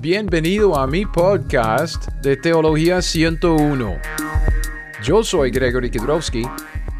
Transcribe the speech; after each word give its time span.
Bienvenido 0.00 0.78
a 0.78 0.86
mi 0.86 1.04
podcast 1.04 2.06
de 2.22 2.36
Teología 2.36 3.02
101. 3.02 3.96
Yo 5.02 5.24
soy 5.24 5.50
Gregory 5.50 5.90
Kidrowski 5.90 6.44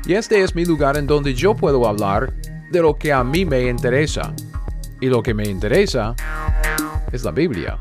y 0.04 0.14
este 0.14 0.42
es 0.42 0.52
mi 0.56 0.64
lugar 0.64 0.96
en 0.96 1.06
donde 1.06 1.32
yo 1.32 1.54
puedo 1.54 1.86
hablar 1.86 2.34
de 2.72 2.82
lo 2.82 2.96
que 2.96 3.12
a 3.12 3.22
mí 3.22 3.44
me 3.44 3.68
interesa. 3.68 4.34
Y 5.00 5.06
lo 5.06 5.22
que 5.22 5.32
me 5.32 5.44
interesa 5.44 6.16
es 7.12 7.22
la 7.22 7.30
Biblia. 7.30 7.78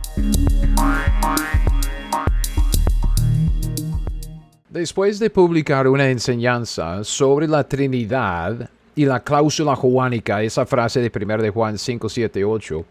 Después 4.70 5.18
de 5.18 5.32
publicar 5.32 5.88
una 5.88 6.12
enseñanza 6.12 7.04
sobre 7.04 7.48
la 7.48 7.68
Trinidad 7.68 8.70
y 8.94 9.06
la 9.06 9.24
cláusula 9.24 9.76
juánica, 9.76 10.44
esa 10.44 10.68
frase 10.68 11.00
de 11.00 11.12
1 11.12 11.38
de 11.40 11.50
Juan 11.50 11.80
5, 11.80 12.08
7, 12.08 12.46
8, 12.46 12.86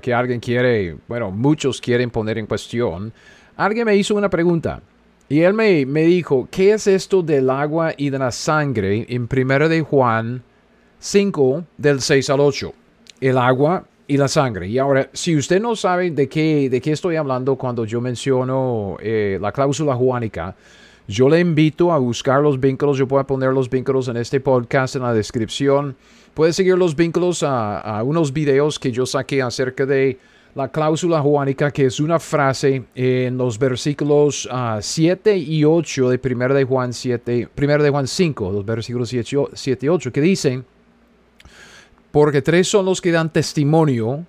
que 0.00 0.14
alguien 0.14 0.40
quiere, 0.40 0.96
bueno, 1.06 1.30
muchos 1.30 1.80
quieren 1.80 2.10
poner 2.10 2.38
en 2.38 2.46
cuestión, 2.46 3.12
alguien 3.56 3.86
me 3.86 3.96
hizo 3.96 4.14
una 4.14 4.30
pregunta. 4.30 4.80
Y 5.28 5.40
él 5.40 5.54
me, 5.54 5.86
me 5.86 6.02
dijo, 6.02 6.48
¿qué 6.50 6.72
es 6.72 6.86
esto 6.86 7.22
del 7.22 7.48
agua 7.48 7.94
y 7.96 8.10
de 8.10 8.18
la 8.18 8.30
sangre 8.30 9.06
en 9.08 9.28
1 9.30 9.68
de 9.68 9.80
Juan 9.80 10.42
5, 10.98 11.64
del 11.78 12.00
6 12.00 12.30
al 12.30 12.40
8? 12.40 12.72
El 13.20 13.38
agua 13.38 13.84
y 14.06 14.16
la 14.16 14.28
sangre. 14.28 14.68
Y 14.68 14.78
ahora, 14.78 15.08
si 15.12 15.36
usted 15.36 15.60
no 15.60 15.76
sabe 15.76 16.10
de 16.10 16.28
qué, 16.28 16.68
de 16.68 16.80
qué 16.80 16.92
estoy 16.92 17.16
hablando 17.16 17.56
cuando 17.56 17.84
yo 17.84 18.00
menciono 18.00 18.96
eh, 19.00 19.38
la 19.40 19.50
cláusula 19.52 19.94
juánica, 19.94 20.54
yo 21.06 21.28
le 21.28 21.40
invito 21.40 21.92
a 21.92 21.98
buscar 21.98 22.40
los 22.42 22.58
vínculos. 22.58 22.96
Yo 22.96 23.06
voy 23.06 23.20
a 23.20 23.24
poner 23.24 23.52
los 23.52 23.68
vínculos 23.68 24.08
en 24.08 24.16
este 24.16 24.40
podcast 24.40 24.96
en 24.96 25.02
la 25.02 25.12
descripción. 25.12 25.96
Puede 26.32 26.52
seguir 26.52 26.76
los 26.78 26.96
vínculos 26.96 27.42
a, 27.42 28.02
unos 28.04 28.32
videos 28.32 28.78
que 28.78 28.90
yo 28.90 29.04
saqué 29.06 29.42
acerca 29.42 29.84
de 29.86 30.18
la 30.54 30.68
cláusula 30.68 31.20
juánica, 31.20 31.70
que 31.70 31.86
es 31.86 32.00
una 32.00 32.18
frase 32.18 32.84
en 32.94 33.36
los 33.36 33.58
versículos 33.58 34.48
7 34.80 35.30
ah, 35.30 35.36
y 35.36 35.64
8 35.64 36.10
de 36.10 36.20
1 36.24 36.54
de 36.54 36.64
Juan 36.64 36.92
7, 36.92 37.48
1 37.56 37.78
de 37.82 37.90
Juan 37.90 38.06
5, 38.06 38.52
los 38.52 38.64
versículos 38.64 39.08
7 39.08 39.86
y 39.86 39.88
8, 39.88 40.12
que 40.12 40.20
dicen, 40.20 40.64
porque 42.10 42.40
tres 42.40 42.68
son 42.68 42.86
los 42.86 43.00
que 43.00 43.10
dan 43.10 43.32
testimonio 43.32 44.24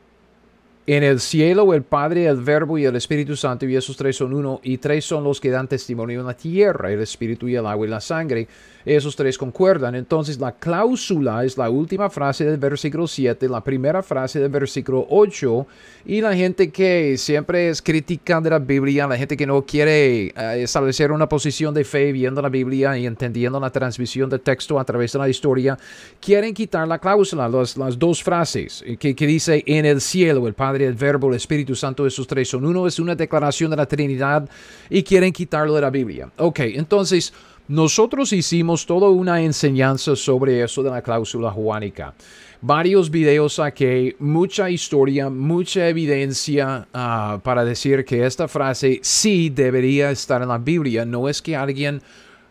en 0.88 1.04
el 1.04 1.20
cielo, 1.20 1.74
el 1.74 1.84
Padre, 1.84 2.28
el 2.28 2.42
Verbo 2.42 2.78
y 2.78 2.86
el 2.86 2.96
Espíritu 2.96 3.36
Santo, 3.36 3.66
y 3.66 3.76
esos 3.76 3.98
tres 3.98 4.18
son 4.18 4.34
uno, 4.34 4.60
y 4.64 4.78
tres 4.78 5.06
son 5.06 5.24
los 5.24 5.42
que 5.42 5.50
dan 5.50 5.68
testimonio 5.68 6.20
en 6.20 6.28
la 6.28 6.36
tierra, 6.36 6.92
el 6.92 7.02
Espíritu 7.02 7.48
y 7.48 7.56
el 7.56 7.66
agua 7.66 7.88
y 7.88 7.90
la 7.90 8.02
sangre. 8.02 8.48
Esos 8.86 9.16
tres 9.16 9.38
concuerdan. 9.38 9.96
Entonces, 9.96 10.40
la 10.40 10.52
cláusula 10.52 11.44
es 11.44 11.58
la 11.58 11.70
última 11.70 12.10
frase 12.10 12.46
del 12.46 12.58
versículo 12.58 13.08
7, 13.08 13.50
la 13.50 13.64
primera 13.64 14.04
frase 14.04 14.40
del 14.40 14.50
versículo 14.50 15.08
8, 15.10 15.66
y 16.06 16.22
la 16.22 16.36
gente 16.36 16.70
que 16.70 17.18
siempre 17.18 17.70
es 17.70 17.82
crítica 17.82 18.40
de 18.40 18.52
la 18.52 18.60
Biblia, 18.60 19.08
la 19.08 19.18
gente 19.18 19.36
que 19.36 19.48
no 19.48 19.66
quiere 19.66 20.28
eh, 20.28 20.62
establecer 20.62 21.12
una 21.12 21.28
posición 21.28 21.74
de 21.74 21.84
fe 21.84 22.12
viendo 22.12 22.42
la 22.44 22.50
Biblia 22.50 22.96
y 22.96 23.08
entendiendo 23.08 23.60
la 23.60 23.72
transmisión 23.72 24.30
del 24.30 24.42
texto 24.42 24.80
a 24.80 24.86
través 24.86 25.14
de 25.14 25.20
la 25.20 25.30
historia, 25.30 25.78
quieren 26.22 26.54
quitar 26.54 26.88
la 26.88 27.00
cláusula, 27.00 27.50
las, 27.50 27.76
dos 27.98 28.22
frases 28.22 28.84
que, 29.00 29.16
que 29.16 29.28
dice 29.28 29.64
en 29.66 29.86
el 29.86 30.00
cielo, 30.02 30.48
el 30.48 30.54
Padre 30.54 30.86
el 30.86 30.94
Verbo, 30.94 31.30
el 31.30 31.36
Espíritu 31.36 31.76
Santo, 31.76 32.06
esos 32.06 32.28
tres 32.28 32.50
son 32.50 32.66
uno, 32.66 32.86
es 32.86 33.00
una 33.00 33.16
declaración 33.16 33.72
de 33.72 33.78
la 33.78 33.86
Trinidad 33.86 34.48
y 34.90 35.02
quieren 35.02 35.32
quitarlo 35.32 35.74
de 35.74 35.82
la 35.82 35.90
Biblia. 35.90 36.30
Ok, 36.38 36.60
entonces 36.60 37.34
nosotros 37.68 38.32
hicimos 38.32 38.86
toda 38.86 39.10
una 39.10 39.42
enseñanza 39.42 40.16
sobre 40.16 40.64
eso 40.64 40.84
de 40.84 40.92
la 40.92 41.02
cláusula 41.02 41.52
juánica. 41.52 42.14
Varios 42.62 43.10
videos 43.10 43.56
saqué, 43.56 44.16
mucha 44.20 44.70
historia, 44.70 45.30
mucha 45.30 45.88
evidencia 45.88 46.88
ah, 46.94 47.40
para 47.44 47.66
decir 47.66 48.06
que 48.06 48.26
esta 48.26 48.48
frase 48.48 49.00
sí 49.04 49.50
debería 49.50 50.12
estar 50.12 50.42
en 50.42 50.48
la 50.48 50.58
Biblia. 50.58 51.06
No 51.06 51.28
es 51.28 51.42
que 51.42 51.56
alguien 51.56 52.02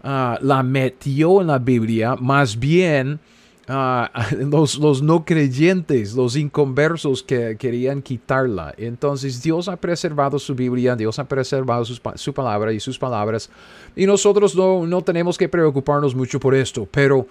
ah, 0.02 0.38
la 0.40 0.62
metió 0.62 1.41
en 1.41 1.48
la 1.48 1.58
Biblia, 1.58 2.16
más 2.16 2.58
bien 2.58 3.19
Ah, 3.66 4.10
los, 4.38 4.78
los, 4.78 5.02
no 5.02 5.25
creyentes, 5.25 6.14
los 6.14 6.36
inconversos 6.36 7.22
que 7.22 7.56
querían 7.58 8.02
quitarla. 8.02 8.75
Entonces 8.76 9.42
Dios 9.42 9.69
ha 9.69 9.76
preservado 9.76 10.38
su 10.38 10.54
Biblia, 10.54 10.97
Dios 10.97 11.19
ha 11.19 11.26
preservado 11.26 11.84
su, 11.84 12.34
palabra 12.34 12.72
y 12.72 12.80
sus 12.80 12.98
palabras. 12.98 13.50
Y 13.97 14.06
nosotros 14.06 14.54
no, 14.54 14.86
no, 14.86 15.03
tenemos 15.03 15.38
que 15.38 15.48
preocuparnos 15.48 16.14
mucho 16.14 16.38
por 16.38 16.54
esto. 16.54 16.86
Pero 16.91 17.26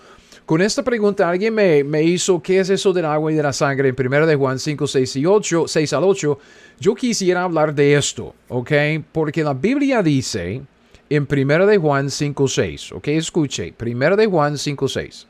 con 0.46 0.62
esta 0.62 0.84
pregunta 0.84 1.30
alguien 1.30 1.54
me, 1.54 1.84
me, 1.84 2.02
hizo, 2.04 2.42
¿qué 2.42 2.60
es 2.60 2.70
eso 2.70 2.92
del 2.94 3.06
agua 3.06 3.32
y 3.32 3.36
de 3.36 3.44
la 3.44 3.54
sangre? 3.54 3.90
En 3.90 3.96
1 3.98 4.26
de 4.26 4.36
Juan 4.36 4.58
5, 4.58 4.88
6 4.88 5.16
y 5.18 5.26
8, 5.26 5.68
6 5.68 5.94
al 5.94 6.04
8. 6.04 6.40
Yo 6.80 6.96
quisiera 6.96 7.44
hablar 7.44 7.76
de 7.76 7.96
esto, 7.96 8.34
¿ok? 8.50 8.72
Porque 9.12 9.44
la 9.44 9.54
Biblia 9.54 10.02
dice 10.02 10.64
en 11.10 11.28
1 11.30 11.68
de 11.68 11.78
Juan 11.78 12.10
5, 12.10 12.48
6, 12.48 12.92
¿ok? 12.94 13.08
Escuche, 13.10 13.74
1 13.80 14.16
de 14.16 14.26
Juan 14.26 14.58
5, 14.58 14.88
6. 14.88 15.28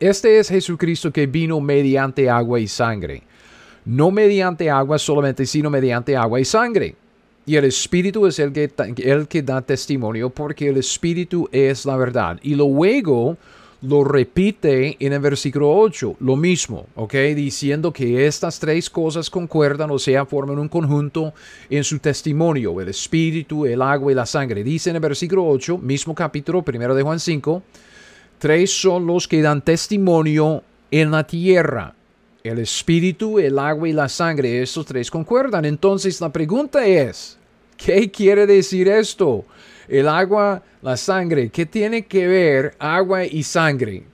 Este 0.00 0.38
es 0.38 0.48
Jesucristo 0.48 1.12
que 1.12 1.26
vino 1.26 1.60
mediante 1.60 2.30
agua 2.30 2.60
y 2.60 2.68
sangre. 2.68 3.22
No 3.84 4.12
mediante 4.12 4.70
agua 4.70 4.96
solamente, 4.96 5.44
sino 5.44 5.70
mediante 5.70 6.16
agua 6.16 6.38
y 6.38 6.44
sangre. 6.44 6.94
Y 7.46 7.56
el 7.56 7.64
Espíritu 7.64 8.26
es 8.26 8.38
el 8.38 8.52
que, 8.52 8.70
el 8.98 9.26
que 9.26 9.42
da 9.42 9.60
testimonio 9.60 10.30
porque 10.30 10.68
el 10.68 10.76
Espíritu 10.76 11.48
es 11.50 11.84
la 11.84 11.96
verdad. 11.96 12.38
Y 12.42 12.54
luego 12.54 13.36
lo 13.80 14.04
repite 14.04 14.96
en 15.00 15.12
el 15.14 15.20
versículo 15.20 15.72
8, 15.72 16.16
lo 16.20 16.36
mismo, 16.36 16.86
¿ok? 16.94 17.14
Diciendo 17.34 17.92
que 17.92 18.26
estas 18.26 18.60
tres 18.60 18.90
cosas 18.90 19.30
concuerdan, 19.30 19.90
o 19.90 19.98
sea, 19.98 20.26
forman 20.26 20.58
un 20.58 20.68
conjunto 20.68 21.32
en 21.70 21.82
su 21.82 21.98
testimonio, 21.98 22.80
el 22.80 22.88
Espíritu, 22.88 23.66
el 23.66 23.82
agua 23.82 24.12
y 24.12 24.14
la 24.14 24.26
sangre. 24.26 24.62
Dice 24.62 24.90
en 24.90 24.96
el 24.96 25.02
versículo 25.02 25.46
8, 25.46 25.78
mismo 25.78 26.14
capítulo, 26.14 26.62
primero 26.62 26.94
de 26.94 27.02
Juan 27.02 27.18
5, 27.18 27.62
Tres 28.38 28.72
son 28.72 29.06
los 29.06 29.26
que 29.26 29.42
dan 29.42 29.62
testimonio 29.62 30.62
en 30.90 31.10
la 31.10 31.26
tierra. 31.26 31.94
El 32.44 32.60
espíritu, 32.60 33.38
el 33.38 33.58
agua 33.58 33.88
y 33.88 33.92
la 33.92 34.08
sangre. 34.08 34.62
Estos 34.62 34.86
tres 34.86 35.10
concuerdan. 35.10 35.64
Entonces 35.64 36.20
la 36.20 36.30
pregunta 36.30 36.86
es, 36.86 37.36
¿qué 37.76 38.10
quiere 38.10 38.46
decir 38.46 38.88
esto? 38.88 39.44
El 39.88 40.08
agua, 40.08 40.62
la 40.82 40.96
sangre. 40.96 41.48
¿Qué 41.50 41.66
tiene 41.66 42.06
que 42.06 42.26
ver 42.26 42.76
agua 42.78 43.24
y 43.24 43.42
sangre? 43.42 44.04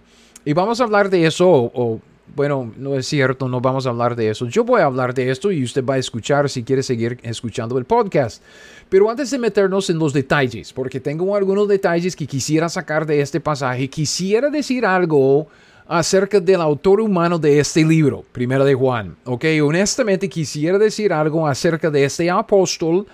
Y 0.45 0.53
vamos 0.53 0.81
a 0.81 0.85
hablar 0.85 1.11
de 1.11 1.27
eso, 1.27 2.01
bueno, 2.34 2.72
no 2.77 2.95
es 2.95 3.06
cierto, 3.06 3.49
no 3.49 3.61
vamos 3.61 3.87
a 3.87 3.91
hablar 3.91 4.17
de 4.17 4.31
eso. 4.31 4.47
Yo 4.47 4.65
voy 4.65 4.81
a 4.81 4.87
hablar 4.87 5.15
de 5.15 5.31
esto 5.31 5.53
y 5.53 5.62
usted 5.62 5.84
va 5.84 5.95
a 5.95 5.99
escuchar 5.99 6.49
si 6.49 6.62
quiere 6.62 6.83
seguir 6.83 7.19
escuchando 7.22 7.78
el 7.78 7.84
podcast. 7.84 8.43
Pero 8.89 9.11
antes 9.11 9.31
de 9.31 9.39
meternos 9.39 9.89
en 9.91 9.99
los 9.99 10.12
detalles, 10.12 10.73
porque 10.73 11.00
tengo 11.00 11.34
algunos 11.37 11.69
detalles 11.69 12.17
que 12.17 12.27
quisiera 12.27 12.69
sacar 12.69 13.06
de 13.06 13.21
este 13.21 13.41
pasaje, 13.41 13.89
quisiera 13.89 14.50
decir 14.50 14.84
algo 14.84 15.49
acerca 15.87 16.41
del 16.41 16.61
autor 16.61 17.00
humano 17.00 17.39
de 17.39 17.61
este 17.61 17.84
libro, 17.84 18.25
Primero 18.33 18.65
de 18.65 18.75
Juan. 18.75 19.17
Ok, 19.25 19.44
honestamente 19.62 20.28
quisiera 20.28 20.78
decir 20.78 21.12
algo 21.12 21.47
acerca 21.47 21.91
de 21.91 22.05
este 22.05 22.31
apóstol 22.31 23.06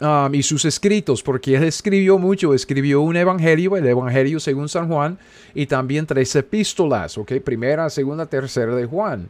um, 0.00 0.34
y 0.34 0.42
sus 0.42 0.64
escritos, 0.64 1.22
porque 1.22 1.56
él 1.56 1.64
escribió 1.64 2.18
mucho, 2.18 2.54
escribió 2.54 3.00
un 3.00 3.16
evangelio, 3.16 3.76
el 3.76 3.86
evangelio 3.86 4.40
según 4.40 4.68
San 4.68 4.88
Juan, 4.88 5.18
y 5.54 5.66
también 5.66 6.06
tres 6.06 6.34
epístolas, 6.36 7.16
ok, 7.18 7.34
primera, 7.44 7.88
segunda, 7.90 8.26
tercera 8.26 8.74
de 8.74 8.86
Juan. 8.86 9.28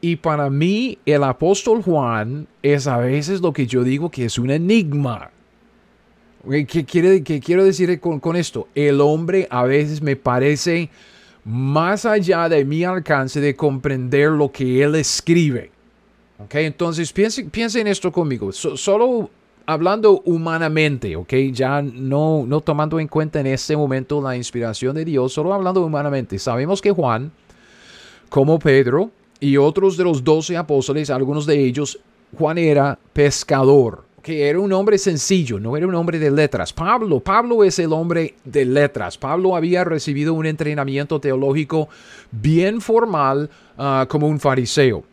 Y 0.00 0.16
para 0.16 0.48
mí 0.48 0.98
el 1.04 1.24
apóstol 1.24 1.82
Juan 1.82 2.46
es 2.62 2.86
a 2.86 2.98
veces 2.98 3.40
lo 3.40 3.52
que 3.52 3.66
yo 3.66 3.82
digo 3.82 4.10
que 4.10 4.26
es 4.26 4.38
un 4.38 4.50
enigma. 4.50 5.30
¿Qué, 6.48 6.84
quiere, 6.84 7.22
qué 7.24 7.40
quiero 7.40 7.64
decir 7.64 7.98
con, 7.98 8.20
con, 8.20 8.36
esto? 8.36 8.68
El 8.74 9.00
hombre 9.00 9.48
a 9.50 9.64
veces 9.64 10.00
me 10.00 10.14
parece 10.14 10.88
más 11.44 12.04
allá 12.04 12.48
de 12.48 12.64
mi 12.64 12.84
alcance 12.84 13.40
de 13.40 13.56
comprender 13.56 14.30
lo 14.30 14.52
que 14.52 14.82
él 14.82 14.94
escribe. 14.94 15.72
¿Okay? 16.38 16.66
Entonces 16.66 17.12
piensen, 17.12 17.50
piensen 17.50 17.82
en 17.82 17.86
esto 17.88 18.12
conmigo. 18.12 18.52
solo 18.52 19.30
hablando 19.68 20.22
humanamente, 20.24 21.14
¿ok? 21.14 21.30
Ya 21.52 21.82
no, 21.82 22.44
no 22.46 22.62
tomando 22.62 22.98
en 22.98 23.06
cuenta 23.06 23.38
en 23.38 23.48
este 23.48 23.76
momento 23.76 24.22
la 24.22 24.34
inspiración 24.34 24.96
de 24.96 25.04
Dios, 25.04 25.34
solo 25.34 25.52
hablando 25.52 25.84
humanamente. 25.84 26.38
Sabemos 26.38 26.80
que 26.80 26.90
Juan, 26.90 27.30
como 28.30 28.58
Pedro, 28.58 29.10
y 29.40 29.58
otros 29.58 29.98
de 29.98 30.04
los 30.04 30.24
doce 30.24 30.56
apóstoles, 30.56 31.10
algunos 31.10 31.44
de 31.44 31.62
ellos, 31.62 32.00
Juan 32.38 32.56
era 32.56 32.98
pescador, 33.12 34.04
que 34.22 34.48
era 34.48 34.58
un 34.58 34.72
hombre 34.72 34.96
sencillo, 34.96 35.60
no 35.60 35.76
era 35.76 35.86
un 35.86 35.94
hombre 35.94 36.18
de 36.18 36.30
letras. 36.30 36.72
Pablo, 36.72 37.20
Pablo 37.20 37.62
es 37.62 37.78
el 37.78 37.92
hombre 37.92 38.36
de 38.46 38.64
letras. 38.64 39.18
Pablo 39.18 39.54
había 39.54 39.84
recibido 39.84 40.32
un 40.32 40.46
entrenamiento 40.46 41.20
teológico 41.20 41.90
bien 42.30 42.80
formal 42.80 43.50
ah, 43.76 44.06
como 44.08 44.28
un 44.28 44.40
fariseo. 44.40 45.04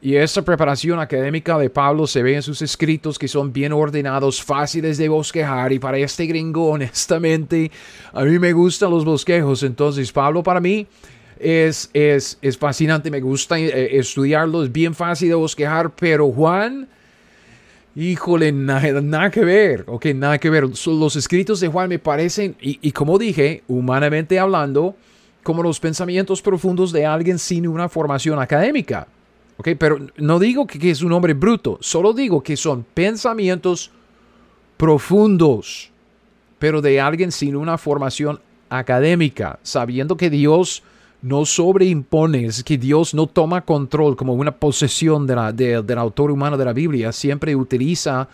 Y 0.00 0.14
esa 0.14 0.42
preparación 0.42 1.00
académica 1.00 1.58
de 1.58 1.70
Pablo 1.70 2.06
se 2.06 2.22
ve 2.22 2.36
en 2.36 2.42
sus 2.42 2.62
escritos 2.62 3.18
que 3.18 3.26
son 3.26 3.52
bien 3.52 3.72
ordenados, 3.72 4.40
fáciles 4.40 4.96
de 4.96 5.08
bosquejar. 5.08 5.72
Y 5.72 5.80
para 5.80 5.98
este 5.98 6.26
gringo, 6.26 6.66
honestamente, 6.70 7.70
a 8.12 8.22
mí 8.24 8.38
me 8.38 8.52
gustan 8.52 8.90
los 8.90 9.04
bosquejos. 9.04 9.64
Entonces, 9.64 10.12
Pablo 10.12 10.42
para 10.42 10.60
mí 10.60 10.86
es, 11.40 11.90
fascinante, 12.58 13.10
me 13.10 13.20
gusta 13.20 13.58
eh, 13.58 13.98
estudiarlo, 13.98 14.62
es 14.62 14.70
bien 14.70 14.94
fácil 14.94 15.28
de 15.28 15.34
bosquejar, 15.34 15.90
pero 15.94 16.30
Juan 16.30 16.88
híjole, 17.96 18.52
nada, 18.52 19.28
que 19.28 19.44
ver, 19.44 19.84
ok, 19.88 20.06
nada 20.14 20.38
que 20.38 20.48
ver. 20.48 20.64
Los 20.86 21.16
escritos 21.16 21.58
de 21.58 21.66
Juan 21.66 21.88
me 21.88 21.98
parecen, 21.98 22.54
y, 22.60 22.78
y 22.80 22.92
como 22.92 23.18
dije, 23.18 23.64
humanamente 23.66 24.38
hablando, 24.38 24.94
como 25.42 25.64
los 25.64 25.80
pensamientos 25.80 26.40
profundos 26.40 26.92
de 26.92 27.04
alguien 27.04 27.40
sin 27.40 27.66
una 27.66 27.88
formación 27.88 28.38
académica. 28.38 29.08
¿Ok? 29.58 29.68
Pero 29.78 29.98
no 30.16 30.38
digo 30.38 30.66
que, 30.66 30.90
es 30.90 31.02
un 31.02 31.12
hombre 31.12 31.34
bruto, 31.34 31.78
solo 31.80 32.12
digo 32.12 32.42
que 32.42 32.56
son 32.56 32.84
pensamientos 32.94 33.90
profundos, 34.76 35.90
pero 36.58 36.80
de 36.80 37.00
alguien 37.00 37.30
sin 37.30 37.56
una 37.56 37.76
formación 37.76 38.40
académica, 38.70 39.58
sabiendo 39.62 40.16
que 40.16 40.30
Dios 40.30 40.82
no 41.20 41.44
sobreimpone, 41.44 42.46
es 42.46 42.62
que 42.62 42.78
Dios 42.78 43.12
no 43.12 43.26
toma 43.26 43.62
control 43.62 44.16
como 44.16 44.34
una 44.34 44.52
posesión 44.52 45.26
de 45.26 45.34
la, 45.34 45.52
del 45.52 45.98
autor 45.98 46.30
humano 46.30 46.56
de 46.56 46.64
la 46.64 46.72
Biblia, 46.72 47.12
siempre 47.12 47.56
utiliza 47.56 48.28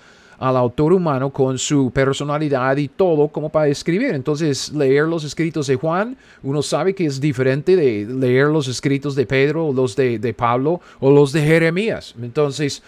al 0.45 0.59
autor 0.59 0.93
humano 0.93 1.31
con 1.31 1.59
su 1.59 1.91
personalidad 1.91 2.77
y 2.77 2.89
todo 2.89 3.29
como 3.29 3.49
para 3.49 3.69
escribir. 3.69 4.15
Entonces, 4.15 4.71
leer 4.75 5.07
los 5.07 5.25
escritos 5.25 5.67
de 5.69 5.77
Juan, 5.77 6.19
uno 6.43 6.61
sabe 6.61 6.95
que 6.95 7.07
es 7.07 7.19
diferente 7.19 7.75
de 7.75 8.05
leer 8.05 8.49
los 8.49 8.69
escritos 8.69 9.15
de 9.15 9.25
Pedro 9.25 9.69
o 9.69 9.73
los 9.73 9.97
de, 9.97 10.35
Pablo 10.37 10.83
o 11.01 11.11
los 11.11 11.33
de 11.33 11.41
Jeremías. 11.41 12.15
Entonces, 12.21 12.83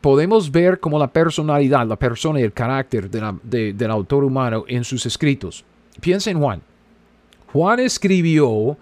podemos 0.00 0.50
ver 0.50 0.80
como 0.80 0.98
la 0.98 1.06
personalidad, 1.06 1.86
la 1.86 1.94
persona 1.94 2.40
y 2.40 2.42
el 2.42 2.52
carácter 2.52 3.08
de 3.08 3.72
del 3.72 3.90
autor 3.92 4.24
humano 4.24 4.64
en 4.66 4.82
sus 4.82 5.06
escritos. 5.06 5.64
Piensa 6.00 6.32
en 6.32 6.40
Juan. 6.40 6.60
Juan 7.52 7.78
escribió 7.78 8.76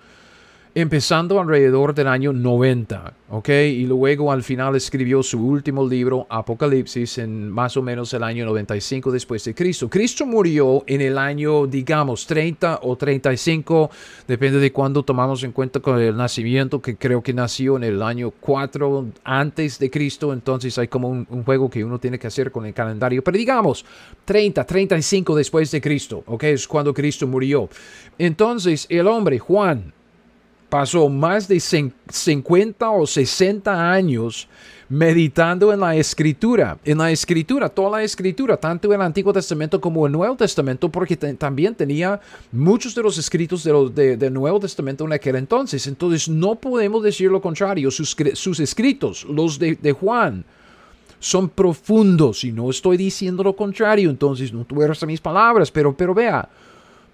empezando 0.75 1.41
alrededor 1.41 1.95
del 1.95 2.07
año 2.07 2.33
90, 2.33 3.13
¿ok? 3.31 3.49
Y 3.49 3.87
luego 3.87 4.31
al 4.31 4.45
final 4.45 4.77
escribió 4.77 5.23
su 5.23 5.45
último 5.45 5.89
libro, 5.89 6.27
Apocalipsis, 6.29 7.19
en 7.19 7.51
más 7.51 7.77
o 7.77 7.83
menos 7.83 8.15
el 8.15 8.23
año 8.23 8.45
95 8.45 9.11
después 9.11 9.45
de 9.45 9.55
Cristo. 9.55 9.91
Cristo 9.91 10.27
murió 10.27 10.85
en 10.87 11.01
el 11.01 11.19
año, 11.19 11.67
digamos, 11.67 12.25
30 12.27 12.81
o 12.83 12.97
35, 12.97 13.91
depende 14.29 14.61
de 14.61 14.71
cuándo 14.71 15.03
tomamos 15.03 15.43
en 15.43 15.51
cuenta 15.53 15.81
con 15.81 16.01
el 16.01 16.17
nacimiento, 16.17 16.81
que 16.81 16.97
creo 16.97 17.21
que 17.21 17.35
nació 17.35 17.77
en 17.77 17.85
el 17.85 18.03
año 18.03 18.31
4 18.31 19.07
antes 19.25 19.79
de 19.79 19.91
Cristo, 19.91 20.33
entonces 20.33 20.79
hay 20.79 20.87
como 20.87 21.09
un, 21.09 21.27
juego 21.45 21.69
que 21.69 21.83
uno 21.83 21.99
tiene 21.99 22.19
que 22.19 22.29
hacer 22.29 22.53
con 22.53 22.65
el 22.65 22.75
calendario, 22.75 23.25
pero 23.25 23.37
digamos, 23.37 23.85
30, 24.25 24.65
35 24.65 25.35
después 25.35 25.71
de 25.73 25.81
Cristo, 25.81 26.23
¿ok? 26.27 26.45
Es 26.45 26.69
cuando 26.69 26.95
Cristo 26.95 27.27
murió. 27.27 27.69
Entonces 28.19 28.87
el 28.89 29.07
hombre, 29.07 29.39
Juan, 29.39 29.93
pasó 30.71 31.09
más 31.09 31.49
de 31.49 31.61
50 31.61 32.91
o 32.91 33.07
60 33.07 33.93
años 33.93 34.49
meditando 34.91 35.73
en 35.73 35.79
la 35.79 35.95
escritura, 35.95 36.77
en 36.85 36.99
la 36.99 37.13
escritura, 37.13 37.69
toda 37.69 37.99
la 37.99 38.03
escritura, 38.03 38.57
tanto 38.57 38.93
el 38.93 39.01
Antiguo 39.01 39.33
Testamento 39.33 39.81
como 39.81 40.05
el 40.05 40.13
Nuevo 40.13 40.35
Testamento, 40.37 40.89
porque 40.89 41.17
también 41.17 41.77
tenía 41.77 42.21
muchos 42.51 42.93
de 42.97 43.03
los 43.03 43.17
escritos 43.17 43.63
del 43.63 44.33
Nuevo 44.33 44.59
Testamento 44.59 45.05
en 45.05 45.13
aquel 45.13 45.37
entonces. 45.37 45.87
Entonces 45.87 46.29
no 46.29 46.57
podemos 46.57 47.05
decir 47.05 47.31
lo 47.31 47.41
contrario, 47.41 47.89
sus, 47.93 48.17
escritos, 48.59 49.25
los 49.25 49.61
de, 49.61 49.93
Juan, 49.93 50.45
son 51.21 51.49
profundos 51.49 52.43
y 52.43 52.51
no 52.51 52.69
estoy 52.69 52.97
diciendo 52.97 53.45
lo 53.45 53.55
contrario, 53.55 54.11
entonces 54.11 54.53
no 54.53 54.65
tuerza 54.65 55.07
mis 55.07 55.21
palabras, 55.21 55.71
pero, 55.71 55.95
pero 55.97 56.15
vea, 56.15 56.49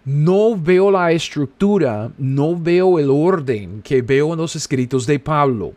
no 0.07 0.57
veo 0.57 0.93
la 0.93 1.11
estructura, 1.11 2.13
no 2.17 2.57
veo 2.57 3.01
el 3.01 3.11
orden 3.11 3.83
que 3.83 4.03
veo 4.03 4.35
en 4.35 4.39
los 4.39 4.55
escritos 4.55 5.05
de 5.05 5.19
Pablo 5.19 5.73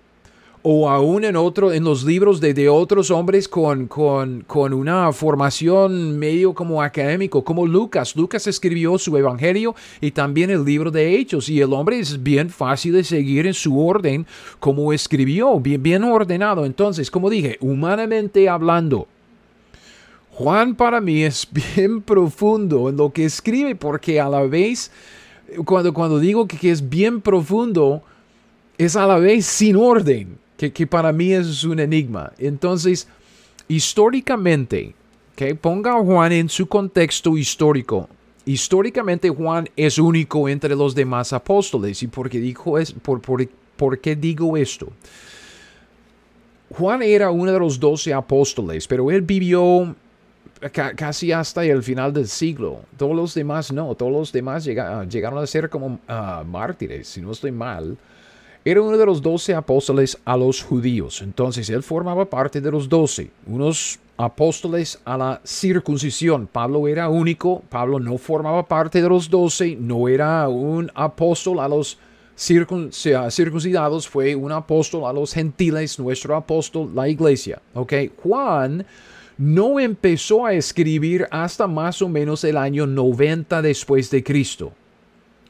o 0.62 0.88
aún 0.90 1.24
en, 1.24 1.36
otro, 1.36 1.72
en 1.72 1.84
los 1.84 2.04
libros 2.04 2.40
de, 2.40 2.54
de 2.54 2.70
otros 2.70 3.10
hombres 3.10 3.48
con, 3.48 3.88
con, 3.88 4.44
con, 4.46 4.74
una 4.74 5.12
formación 5.14 6.20
medio 6.20 6.54
como 6.54 6.84
académico, 6.84 7.44
como 7.44 7.66
Lucas. 7.66 8.16
Lucas 8.16 8.46
escribió 8.46 8.98
su 9.00 9.18
evangelio 9.18 9.74
y 10.02 10.12
también 10.12 10.50
el 10.50 10.64
libro 10.64 10.92
de 10.92 11.16
Hechos 11.16 11.50
y 11.50 11.62
el 11.62 11.74
hombre 11.74 12.00
es 12.00 12.22
bien 12.22 12.50
fácil 12.50 12.94
de 12.94 13.04
seguir 13.04 13.48
en 13.48 13.54
su 13.54 13.80
orden 13.80 14.28
como 14.60 14.94
escribió, 14.94 15.60
bien, 15.60 15.82
bien 15.82 16.04
ordenado. 16.04 16.66
Entonces, 16.66 17.10
como 17.10 17.30
dije, 17.30 17.58
humanamente 17.62 18.50
hablando, 18.50 19.08
Juan 20.40 20.74
para 20.74 21.02
mí 21.02 21.24
es 21.24 21.46
bien 21.76 22.02
profundo 22.02 22.88
en 22.88 22.96
lo 22.96 23.12
que 23.12 23.26
escribe 23.26 23.76
porque 23.76 24.22
a 24.22 24.30
la 24.30 24.44
vez, 24.44 24.90
cuando, 25.66 25.94
cuando 25.94 26.18
digo 26.18 26.48
que, 26.48 26.72
es 26.72 26.88
bien 26.88 27.20
profundo, 27.20 28.02
es 28.78 28.96
a 28.96 29.06
la 29.06 29.18
vez 29.18 29.46
sin 29.46 29.76
orden, 29.76 30.38
que, 30.56 30.72
que 30.72 30.88
para 30.88 31.12
mí 31.12 31.34
es 31.34 31.66
un 31.66 31.82
enigma. 31.82 32.32
Entonces, 32.38 33.10
históricamente, 33.68 34.96
que 35.36 35.56
ponga 35.56 35.98
a 35.98 36.02
Juan 36.02 36.32
en 36.32 36.48
su 36.48 36.68
contexto 36.68 37.38
histórico. 37.38 38.08
Históricamente 38.46 39.30
Juan 39.30 39.70
es 39.76 39.98
único 39.98 40.48
entre 40.48 40.74
los 40.74 40.96
demás 40.96 41.34
apóstoles. 41.34 42.02
¿Y 42.02 42.08
por 42.08 42.30
qué, 42.30 42.40
dijo 42.40 42.80
es, 42.80 42.94
por, 42.94 43.20
por, 43.20 43.46
por 43.76 44.00
qué 44.00 44.16
digo 44.16 44.56
esto? 44.56 44.88
Juan 46.78 47.02
era 47.02 47.30
uno 47.30 47.52
de 47.52 47.60
los 47.60 47.78
doce 47.78 48.14
apóstoles, 48.14 48.88
pero 48.88 49.12
él 49.12 49.22
vivió 49.22 49.96
casi 50.96 51.32
hasta 51.32 51.64
el 51.64 51.84
final 51.84 52.14
del 52.14 52.28
siglo. 52.28 52.82
Todos 52.98 53.16
los 53.16 53.34
demás 53.34 53.72
no, 53.72 53.96
todos 53.96 54.12
los 54.12 54.32
demás 54.32 54.68
ah, 54.68 55.06
llegaron 55.06 55.42
a 55.42 55.48
ser 55.48 55.70
como 55.70 56.00
ah, 56.08 56.44
mártires, 56.46 57.08
si 57.08 57.22
no 57.22 57.32
estoy 57.32 57.52
mal. 57.52 57.98
Era 58.66 58.82
uno 58.82 58.98
de 58.98 59.06
los 59.06 59.22
doce 59.22 59.56
apóstoles 59.56 60.18
a 60.26 60.36
los 60.36 60.62
judíos. 60.62 61.22
Entonces 61.22 61.70
él 61.70 61.82
formaba 61.82 62.30
parte 62.30 62.60
de 62.60 62.70
los 62.70 62.90
doce, 62.90 63.32
unos 63.48 64.00
apóstoles 64.18 65.00
a 65.06 65.18
la 65.18 65.42
circuncisión. 65.46 66.46
Pablo 66.46 66.88
era 66.88 67.08
único, 67.08 67.64
Pablo 67.70 68.00
no 68.00 68.18
formaba 68.18 68.68
parte 68.68 69.02
de 69.02 69.08
los 69.08 69.30
doce, 69.30 69.78
no 69.80 70.10
era 70.10 70.50
un 70.50 70.92
apóstol 70.94 71.60
a 71.62 71.70
los 71.70 71.98
circuncidados, 72.36 74.08
fue 74.08 74.36
un 74.36 74.52
apóstol 74.52 75.06
a 75.06 75.14
los 75.14 75.34
gentiles, 75.34 75.98
nuestro 75.98 76.36
apóstol, 76.36 76.92
la 76.94 77.08
iglesia. 77.08 77.62
Ok, 77.74 77.94
Juan 78.22 78.86
no 79.40 79.80
empezó 79.80 80.46
a 80.46 80.52
escribir 80.52 81.26
hasta 81.32 81.66
más 81.66 82.02
o 82.02 82.10
menos 82.10 82.44
el 82.44 82.58
año 82.58 82.86
90 82.86 83.62
después 83.62 84.12
de 84.12 84.22
Cristo. 84.22 84.74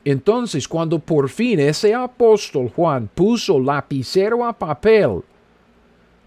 Entonces, 0.06 0.68
cuando 0.68 1.00
por 1.00 1.28
fin 1.28 1.60
ese 1.60 1.96
apóstol 1.96 2.70
Juan 2.70 3.10
puso 3.16 3.60
lapicero 3.60 4.46
a 4.46 4.54
papel, 4.54 5.24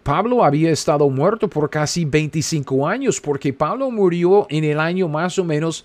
Pablo 0.03 0.43
había 0.43 0.73
estado 0.73 1.09
muerto 1.09 1.47
por 1.47 1.71
casi 1.71 2.05
25 2.05 2.89
años, 2.89 3.21
porque 3.21 3.53
Pablo 3.53 3.93
murió 3.93 4.49
en 4.51 4.65
el 4.65 4.81
año 4.81 5.07
más 5.07 5.39
o 5.39 5.45
menos 5.45 5.85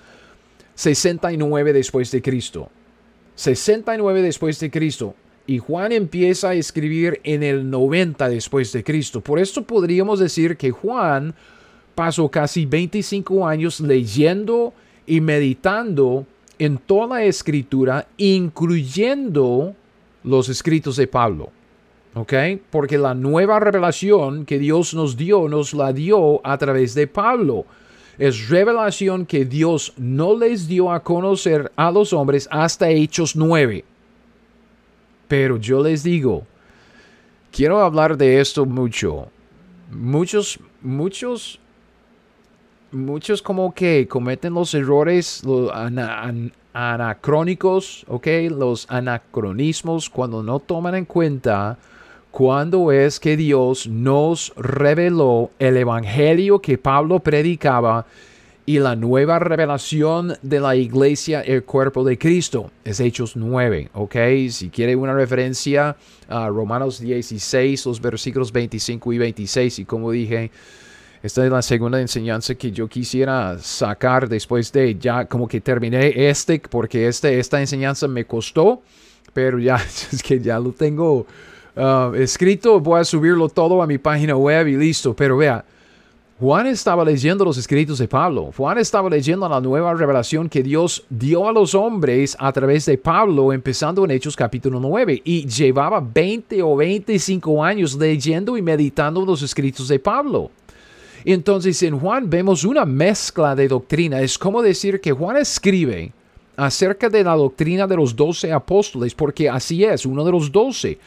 69 0.73 1.73
después 1.73 2.09
de 2.09 2.23
Cristo. 2.23 2.71
69 3.35 4.23
después 4.23 4.59
de 4.59 4.71
Cristo. 4.71 5.13
Y 5.45 5.59
Juan 5.59 5.91
empieza 5.91 6.49
a 6.49 6.53
escribir 6.55 7.21
en 7.23 7.43
el 7.43 7.69
90 7.69 8.29
después 8.29 8.73
de 8.73 8.83
Cristo. 8.83 9.21
Por 9.21 9.37
esto 9.37 9.61
podríamos 9.61 10.19
decir 10.19 10.57
que 10.57 10.71
Juan 10.71 11.35
pasó 11.97 12.29
casi 12.29 12.67
25 12.67 13.47
años 13.47 13.79
leyendo 13.79 14.71
y 15.07 15.19
meditando 15.19 16.27
en 16.59 16.77
toda 16.77 17.07
la 17.07 17.23
escritura, 17.23 18.07
incluyendo 18.17 19.73
los 20.23 20.47
escritos 20.47 20.95
de 20.97 21.07
Pablo. 21.07 21.49
¿Ok? 22.13 22.33
Porque 22.69 22.99
la 22.99 23.15
nueva 23.15 23.59
revelación 23.59 24.45
que 24.45 24.59
Dios 24.59 24.93
nos 24.93 25.17
dio, 25.17 25.49
nos 25.49 25.73
la 25.73 25.91
dio 25.91 26.39
a 26.45 26.55
través 26.59 26.93
de 26.93 27.07
Pablo. 27.07 27.65
Es 28.19 28.47
revelación 28.47 29.25
que 29.25 29.45
Dios 29.45 29.93
no 29.97 30.37
les 30.37 30.67
dio 30.67 30.91
a 30.91 30.99
conocer 30.99 31.71
a 31.75 31.89
los 31.89 32.13
hombres 32.13 32.47
hasta 32.51 32.91
Hechos 32.91 33.35
9. 33.35 33.83
Pero 35.27 35.57
yo 35.57 35.81
les 35.81 36.03
digo, 36.03 36.45
quiero 37.51 37.81
hablar 37.81 38.17
de 38.17 38.39
esto 38.39 38.67
mucho. 38.67 39.29
Muchos, 39.91 40.59
muchos 40.83 41.59
muchos 42.91 43.41
como 43.41 43.73
que 43.73 44.07
cometen 44.07 44.53
los 44.53 44.73
errores 44.73 45.43
anacrónicos, 46.73 48.05
¿ok? 48.07 48.27
Los 48.49 48.85
anacronismos 48.89 50.09
cuando 50.09 50.43
no 50.43 50.59
toman 50.59 50.95
en 50.95 51.05
cuenta 51.05 51.77
cuándo 52.31 52.91
es 52.91 53.19
que 53.19 53.35
Dios 53.37 53.87
nos 53.87 54.53
reveló 54.55 55.51
el 55.59 55.77
evangelio 55.77 56.59
que 56.59 56.77
Pablo 56.77 57.19
predicaba 57.19 58.05
y 58.65 58.79
la 58.79 58.97
nueva 58.97 59.39
revelación 59.39 60.33
de 60.41 60.59
la 60.59 60.75
iglesia, 60.75 61.39
el 61.39 61.63
cuerpo 61.63 62.03
de 62.03 62.17
Cristo. 62.17 62.69
Es 62.83 62.99
Hechos 62.99 63.37
9, 63.37 63.91
¿ok? 63.93 64.15
Si 64.49 64.69
quiere 64.69 64.93
una 64.95 65.13
referencia 65.13 65.95
a 66.27 66.49
Romanos 66.49 66.99
16, 66.99 67.85
los 67.85 68.01
versículos 68.01 68.51
25 68.51 69.13
y 69.13 69.17
26, 69.17 69.79
y 69.79 69.85
como 69.85 70.11
dije, 70.11 70.51
esta 71.23 71.43
es 71.43 71.51
la 71.51 71.61
segunda 71.61 71.99
enseñanza 71.99 72.53
que 72.55 72.71
yo 72.71 72.87
quisiera 72.87 73.57
sacar 73.59 74.29
después 74.29 74.71
de 74.71 74.95
ya 74.95 75.25
como 75.25 75.47
que 75.47 75.61
terminé 75.61 76.29
este, 76.29 76.59
porque 76.59 77.07
este, 77.07 77.39
esta 77.39 77.59
enseñanza 77.59 78.07
me 78.07 78.25
costó, 78.25 78.81
pero 79.33 79.57
ya 79.57 79.75
es 80.11 80.21
que 80.21 80.39
ya 80.39 80.59
lo 80.59 80.71
tengo 80.71 81.25
uh, 81.75 82.13
escrito. 82.15 82.79
Voy 82.79 82.99
a 82.99 83.03
subirlo 83.03 83.49
todo 83.49 83.81
a 83.81 83.87
mi 83.87 83.97
página 83.97 84.35
web 84.35 84.67
y 84.67 84.77
listo. 84.77 85.15
Pero 85.15 85.37
vea, 85.37 85.65
Juan 86.39 86.67
estaba 86.67 87.03
leyendo 87.03 87.43
los 87.43 87.57
escritos 87.57 87.97
de 87.97 88.07
Pablo. 88.07 88.51
Juan 88.55 88.77
estaba 88.77 89.09
leyendo 89.09 89.49
la 89.49 89.59
nueva 89.59 89.95
revelación 89.95 90.47
que 90.47 90.61
Dios 90.61 91.03
dio 91.09 91.49
a 91.49 91.51
los 91.51 91.73
hombres 91.73 92.37
a 92.39 92.51
través 92.53 92.85
de 92.85 92.99
Pablo, 92.99 93.51
empezando 93.51 94.05
en 94.05 94.11
Hechos 94.11 94.35
capítulo 94.35 94.79
9. 94.79 95.23
Y 95.25 95.47
llevaba 95.47 95.99
20 95.99 96.61
o 96.61 96.75
25 96.75 97.63
años 97.63 97.95
leyendo 97.95 98.55
y 98.55 98.61
meditando 98.61 99.25
los 99.25 99.41
escritos 99.41 99.87
de 99.87 99.97
Pablo. 99.97 100.51
Entonces 101.33 101.83
en 101.83 101.99
Juan 101.99 102.29
vemos 102.29 102.63
una 102.63 102.85
mezcla 102.85 103.53
de 103.53 103.67
doctrina. 103.67 104.21
Es 104.21 104.37
como 104.37 104.61
decir 104.61 105.01
que 105.01 105.11
Juan 105.11 105.35
escribe 105.35 106.13
acerca 106.55 107.09
de 107.09 107.21
la 107.21 107.35
doctrina 107.35 107.85
de 107.85 107.97
los 107.97 108.15
doce 108.15 108.53
apóstoles, 108.53 109.13
porque 109.13 109.49
así 109.49 109.83
es, 109.83 110.05
uno 110.05 110.23
de 110.23 110.31
los 110.31 110.49
doce. 110.49 110.97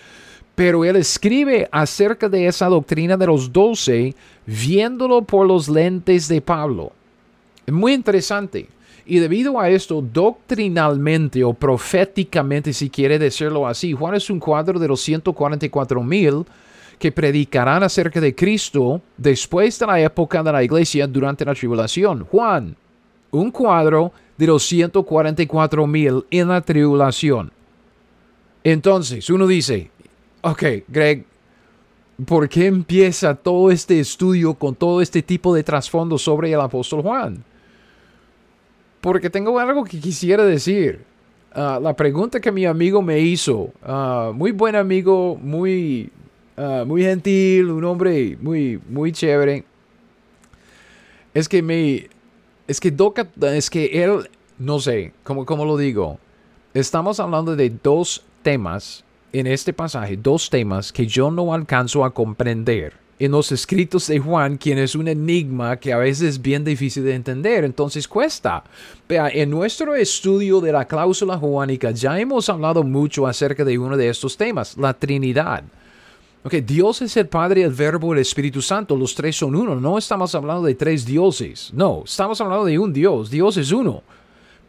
Pero 0.54 0.84
él 0.84 0.96
escribe 0.96 1.66
acerca 1.72 2.28
de 2.28 2.46
esa 2.46 2.66
doctrina 2.66 3.16
de 3.16 3.28
los 3.28 3.50
doce 3.50 4.14
viéndolo 4.44 5.22
por 5.22 5.46
los 5.46 5.70
lentes 5.70 6.28
de 6.28 6.42
Pablo. 6.42 6.92
Muy 7.66 7.94
interesante. 7.94 8.68
Y 9.06 9.20
debido 9.20 9.58
a 9.58 9.70
esto, 9.70 10.02
doctrinalmente 10.02 11.42
o 11.44 11.54
proféticamente, 11.54 12.74
si 12.74 12.90
quiere 12.90 13.18
decirlo 13.18 13.66
así, 13.66 13.94
Juan 13.94 14.16
es 14.16 14.28
un 14.28 14.38
cuadro 14.38 14.78
de 14.78 14.88
los 14.88 15.00
144 15.00 16.02
mil 16.02 16.44
que 17.00 17.10
predicarán 17.10 17.82
acerca 17.82 18.20
de 18.20 18.34
Cristo 18.34 19.00
después 19.16 19.78
de 19.78 19.86
la 19.86 19.98
época 19.98 20.42
de 20.42 20.52
la 20.52 20.62
iglesia 20.62 21.06
durante 21.06 21.46
la 21.46 21.54
tribulación. 21.54 22.26
Juan, 22.26 22.76
un 23.30 23.50
cuadro 23.50 24.12
de 24.36 24.46
los 24.46 24.62
144 24.64 25.86
mil 25.86 26.26
en 26.30 26.48
la 26.48 26.60
tribulación. 26.60 27.50
Entonces, 28.62 29.30
uno 29.30 29.46
dice, 29.46 29.90
ok, 30.42 30.62
Greg, 30.88 31.24
¿por 32.26 32.50
qué 32.50 32.66
empieza 32.66 33.34
todo 33.34 33.70
este 33.70 33.98
estudio 33.98 34.52
con 34.52 34.74
todo 34.74 35.00
este 35.00 35.22
tipo 35.22 35.54
de 35.54 35.64
trasfondo 35.64 36.18
sobre 36.18 36.52
el 36.52 36.60
apóstol 36.60 37.00
Juan? 37.00 37.42
Porque 39.00 39.30
tengo 39.30 39.58
algo 39.58 39.84
que 39.84 39.98
quisiera 39.98 40.44
decir. 40.44 41.06
Ah, 41.52 41.80
la 41.82 41.96
pregunta 41.96 42.40
que 42.40 42.52
mi 42.52 42.66
amigo 42.66 43.00
me 43.00 43.18
hizo, 43.18 43.70
ah, 43.82 44.32
muy 44.34 44.52
buen 44.52 44.76
amigo, 44.76 45.36
muy, 45.42 46.12
ah, 46.56 46.84
muy 46.86 47.02
gentil, 47.02 47.70
un 47.70 47.84
hombre 47.84 48.36
muy, 48.40 48.80
muy 48.88 49.12
chévere, 49.12 49.64
es 51.34 51.48
que 51.48 51.62
me, 51.62 52.08
es 52.66 52.80
que 52.80 52.94
es 53.54 53.70
que 53.70 54.04
él, 54.04 54.28
no 54.58 54.80
sé, 54.80 55.12
¿cómo, 55.22 55.44
cómo 55.46 55.64
lo 55.64 55.76
digo? 55.76 56.18
Estamos 56.74 57.20
hablando 57.20 57.56
de 57.56 57.70
dos 57.70 58.24
temas 58.42 59.04
en 59.32 59.46
este 59.46 59.72
pasaje 59.72 60.16
dos 60.16 60.50
temas 60.50 60.92
que 60.92 61.06
yo 61.06 61.30
no 61.30 61.54
alcanzo 61.54 62.04
a 62.04 62.12
comprender 62.12 62.94
en 63.18 63.32
los 63.32 63.52
escritos 63.52 64.06
de 64.06 64.18
Juan, 64.18 64.56
quien 64.56 64.78
es 64.78 64.94
un 64.94 65.06
enigma 65.06 65.76
que 65.76 65.92
a 65.92 65.98
veces 65.98 66.22
es 66.22 66.42
bien 66.42 66.64
difícil 66.64 67.04
de 67.04 67.14
entender, 67.14 67.64
entonces 67.64 68.08
cuesta. 68.08 68.64
Vea, 69.06 69.28
en 69.28 69.50
nuestro 69.50 69.94
estudio 69.94 70.58
de 70.62 70.72
la 70.72 70.86
cláusula 70.86 71.36
juánica 71.36 71.90
ya 71.90 72.18
hemos 72.18 72.48
hablado 72.48 72.82
mucho 72.82 73.26
acerca 73.26 73.62
de 73.62 73.78
uno 73.78 73.98
de 73.98 74.08
estos 74.08 74.38
temas, 74.38 74.74
la 74.78 74.94
Trinidad. 74.94 75.62
Dios 76.64 77.02
es 77.02 77.16
el 77.16 77.28
Padre, 77.28 77.62
el 77.62 77.72
Verbo, 77.72 78.14
el 78.14 78.20
Espíritu 78.20 78.62
Santo, 78.62 78.96
los 78.96 79.14
tres 79.14 79.36
son 79.36 79.54
uno. 79.54 79.74
No 79.74 79.98
estamos 79.98 80.34
hablando 80.34 80.62
de 80.62 80.74
tres 80.74 81.04
dioses, 81.04 81.70
no, 81.74 82.02
estamos 82.04 82.40
hablando 82.40 82.64
de 82.64 82.78
un 82.78 82.92
Dios, 82.92 83.30
Dios 83.30 83.56
es 83.58 83.72
uno. 83.72 84.02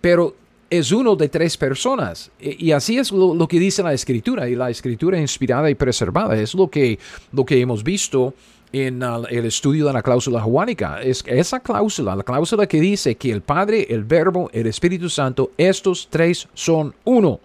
Pero 0.01 0.36
es 0.70 0.92
uno 0.92 1.16
de 1.16 1.30
tres 1.30 1.58
personas. 1.58 2.32
Y, 2.40 2.72
así 2.72 2.98
es 2.98 3.12
lo, 3.12 3.48
que 3.48 3.60
dice 3.60 3.84
la 3.84 3.94
escritura. 3.94 4.50
Y 4.50 4.56
la 4.56 4.70
escritura 4.70 5.20
inspirada 5.20 5.70
y 5.70 5.75
preservada 5.75 6.36
es 6.36 6.56
lo 6.56 6.70
que, 6.70 6.98
lo 7.32 7.46
que 7.46 7.60
hemos 7.60 7.84
visto 7.84 8.34
en 8.72 9.04
el 9.04 9.46
estudio 9.46 9.86
de 9.86 9.94
la 9.94 10.01
cláusula 10.01 10.42
juánica. 10.42 11.01
Es 11.01 11.24
esa 11.28 11.60
cláusula, 11.60 12.16
la 12.16 12.24
cláusula 12.24 12.68
que 12.68 12.80
dice 12.80 13.16
que 13.16 13.32
el 13.32 13.42
Padre, 13.42 13.86
el 13.90 14.06
Verbo, 14.06 14.50
el 14.54 14.66
Espíritu 14.66 15.10
Santo, 15.10 15.51
estos 15.58 16.08
tres 16.10 16.48
son 16.54 16.96
uno. 17.04 17.42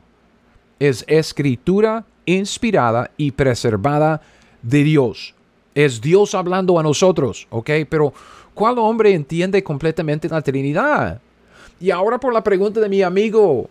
Es 0.78 1.04
escritura 1.08 2.04
inspirada 2.26 3.10
y 3.16 3.30
preservada 3.30 4.20
de 4.62 4.82
Dios. 4.84 5.34
Es 5.74 6.00
Dios 6.00 6.34
hablando 6.34 6.78
a 6.78 6.82
nosotros, 6.82 7.46
¿ok? 7.50 7.70
Pero 7.88 8.12
¿cuál 8.54 8.78
hombre 8.78 9.14
entiende 9.14 9.62
completamente 9.62 10.28
la 10.28 10.42
Trinidad? 10.42 11.20
Y 11.80 11.90
ahora 11.90 12.18
por 12.18 12.32
la 12.32 12.42
pregunta 12.42 12.80
de 12.80 12.88
mi 12.88 13.02
amigo, 13.02 13.68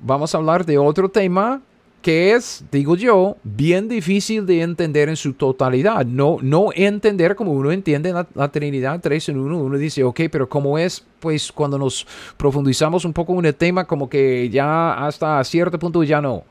vamos 0.00 0.34
a 0.34 0.38
hablar 0.38 0.64
de 0.64 0.78
otro 0.78 1.08
tema 1.08 1.60
que 2.02 2.32
es, 2.32 2.64
digo 2.70 2.96
yo, 2.96 3.36
bien 3.42 3.88
difícil 3.88 4.46
de 4.46 4.62
entender 4.62 5.08
en 5.08 5.16
su 5.16 5.32
totalidad. 5.32 6.06
No, 6.06 6.38
no 6.40 6.70
entender 6.74 7.34
como 7.34 7.52
uno 7.52 7.72
entiende 7.72 8.12
la, 8.12 8.48
Trinidad 8.48 9.00
3 9.00 9.30
en 9.30 9.38
1. 9.38 9.58
Uno 9.58 9.76
dice, 9.76 10.04
ok, 10.04 10.20
pero 10.30 10.48
¿cómo 10.48 10.78
es? 10.78 11.04
Pues 11.20 11.50
cuando 11.50 11.76
nos 11.76 12.06
profundizamos 12.36 13.04
un 13.04 13.12
poco 13.12 13.36
en 13.38 13.46
el 13.46 13.54
tema, 13.54 13.84
como 13.84 14.08
que 14.08 14.48
ya 14.48 15.06
hasta 15.06 15.42
cierto 15.44 15.78
punto 15.78 16.02
ya 16.04 16.20
no. 16.20 16.44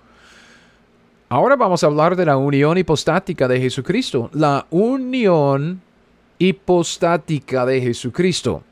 Ahora 1.29 1.57
vamos 1.57 1.83
a 1.83 1.87
hablar 1.87 2.15
de 2.15 2.25
la 2.25 2.37
unión 2.37 2.77
hipostática 2.77 3.49
de 3.49 3.59
Jesucristo. 3.59 4.29
La 4.31 4.65
unión 4.69 5.81
hipostática 6.39 7.65
de 7.65 7.81
Jesucristo. 7.81 8.63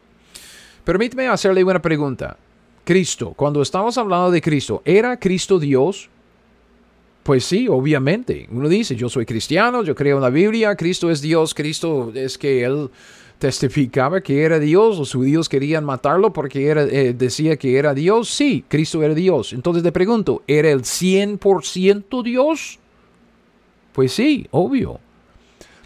Permíteme 0.85 1.27
hacerle 1.27 1.65
una 1.65 1.81
pregunta. 1.81 2.37
Cristo, 2.85 3.33
cuando 3.35 3.61
estamos 3.61 3.97
hablando 3.97 4.31
de 4.31 4.41
Cristo, 4.41 4.81
¿era 4.85 5.19
Cristo 5.19 5.59
Dios? 5.59 6.09
Pues 7.23 7.43
sí, 7.43 7.67
obviamente. 7.67 8.47
Uno 8.49 8.69
dice, 8.69 8.95
yo 8.95 9.09
soy 9.09 9.25
cristiano, 9.25 9.83
yo 9.83 9.93
creo 9.93 10.15
en 10.15 10.23
la 10.23 10.29
Biblia, 10.29 10.77
Cristo 10.77 11.11
es 11.11 11.21
Dios, 11.21 11.53
Cristo 11.53 12.13
es 12.15 12.37
que 12.37 12.63
Él 12.63 12.89
testificaba 13.39 14.21
que 14.21 14.43
era 14.43 14.59
Dios, 14.59 14.97
los 14.97 15.13
judíos 15.13 15.49
querían 15.49 15.83
matarlo 15.83 16.31
porque 16.31 16.67
era, 16.67 16.83
eh, 16.83 17.13
decía 17.13 17.57
que 17.57 17.77
era 17.77 17.93
Dios. 17.93 18.29
Sí, 18.29 18.63
Cristo 18.67 19.03
era 19.03 19.13
Dios. 19.13 19.53
Entonces 19.53 19.83
le 19.83 19.91
pregunto, 19.91 20.43
¿era 20.47 20.69
el 20.69 20.81
100% 20.81 22.23
Dios? 22.23 22.79
Pues 23.93 24.13
sí, 24.13 24.47
obvio. 24.51 24.99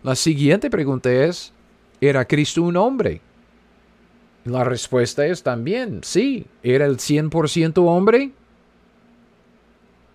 La 0.04 0.16
siguiente 0.16 0.70
pregunta 0.70 1.12
es, 1.12 1.52
¿era 2.00 2.26
Cristo 2.26 2.64
un 2.64 2.78
hombre? 2.78 3.22
La 4.46 4.64
respuesta 4.64 5.26
es 5.26 5.44
también, 5.44 6.00
sí, 6.04 6.46
era 6.64 6.86
el 6.86 6.98
100% 6.98 7.78
hombre 7.86 8.32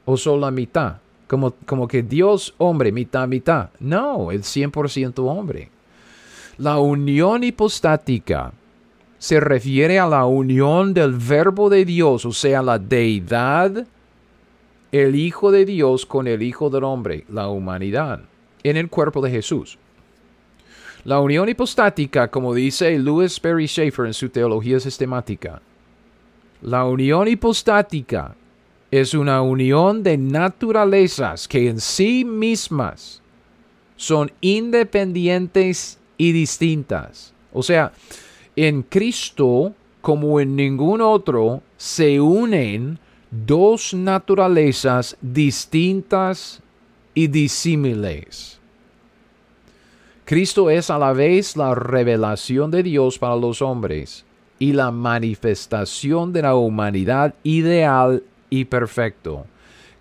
o 0.05 0.17
solo 0.17 0.41
la 0.41 0.51
mitad. 0.51 0.99
Como, 1.27 1.53
como 1.67 1.89
que 1.89 2.03
Dios 2.03 2.55
hombre, 2.59 2.93
mitad, 2.93 3.27
mitad. 3.29 3.71
No, 3.81 4.31
el 4.31 4.43
100% 4.43 5.19
hombre. 5.21 5.71
La 6.59 6.79
unión 6.79 7.43
hipostática 7.43 8.53
se 9.19 9.41
refiere 9.41 9.99
a 9.99 10.07
la 10.07 10.25
unión 10.27 10.95
del 10.95 11.15
verbo 11.15 11.69
de 11.69 11.85
Dios, 11.85 12.25
o 12.25 12.33
sea, 12.33 12.63
la 12.63 12.79
deidad, 12.79 13.87
el 14.93 15.17
Hijo 15.17 15.51
de 15.51 15.65
Dios 15.65 16.07
con 16.07 16.29
el 16.29 16.43
Hijo 16.43 16.71
del 16.71 16.85
hombre, 16.85 17.25
la 17.29 17.49
humanidad, 17.49 18.21
en 18.63 18.77
el 18.77 18.89
cuerpo 18.89 19.21
de 19.21 19.31
Jesús. 19.31 19.79
La 21.05 21.21
unión 21.21 21.49
hipostática, 21.49 22.29
como 22.29 22.55
dice 22.55 22.99
Louis 22.99 23.41
Perry 23.41 23.67
Schaeffer 23.67 24.07
en 24.07 24.15
su 24.15 24.29
teología 24.29 24.79
sistemática, 24.79 25.61
la 26.63 26.85
unión 26.85 27.27
hipostática 27.27 28.37
es 28.93 29.13
una 29.13 29.43
unión 29.43 30.05
de 30.05 30.17
naturalezas 30.17 31.49
que 31.49 31.69
en 31.69 31.81
sí 31.81 32.25
mismas 32.25 33.21
son 33.97 34.31
independientes 34.41 35.99
y 36.17 36.33
distintas. 36.33 37.33
O 37.53 37.63
sea, 37.63 37.93
en 38.57 38.83
Cristo, 38.83 39.75
como 40.01 40.41
en 40.41 40.57
ningún 40.57 41.01
otro, 41.01 41.63
se 41.77 42.21
unen 42.21 42.99
dos 43.31 43.95
naturalezas 43.95 45.17
distintas 45.21 46.63
y 47.15 47.27
disímiles. 47.27 48.61
Cristo 50.25 50.71
es 50.71 50.89
a 50.89 50.99
la 50.99 51.13
vez 51.13 51.57
la 51.57 51.75
revelación 51.75 52.71
de 52.71 52.83
Dios 52.83 53.19
para 53.19 53.37
los 53.37 53.61
hombres 53.61 54.25
y 54.59 54.73
la 54.73 54.91
manifestación 54.91 56.33
de 56.33 56.43
la 56.43 56.55
humanidad 56.55 57.35
ideal 57.43 58.23
y 58.49 58.65
perfecto. 58.65 59.47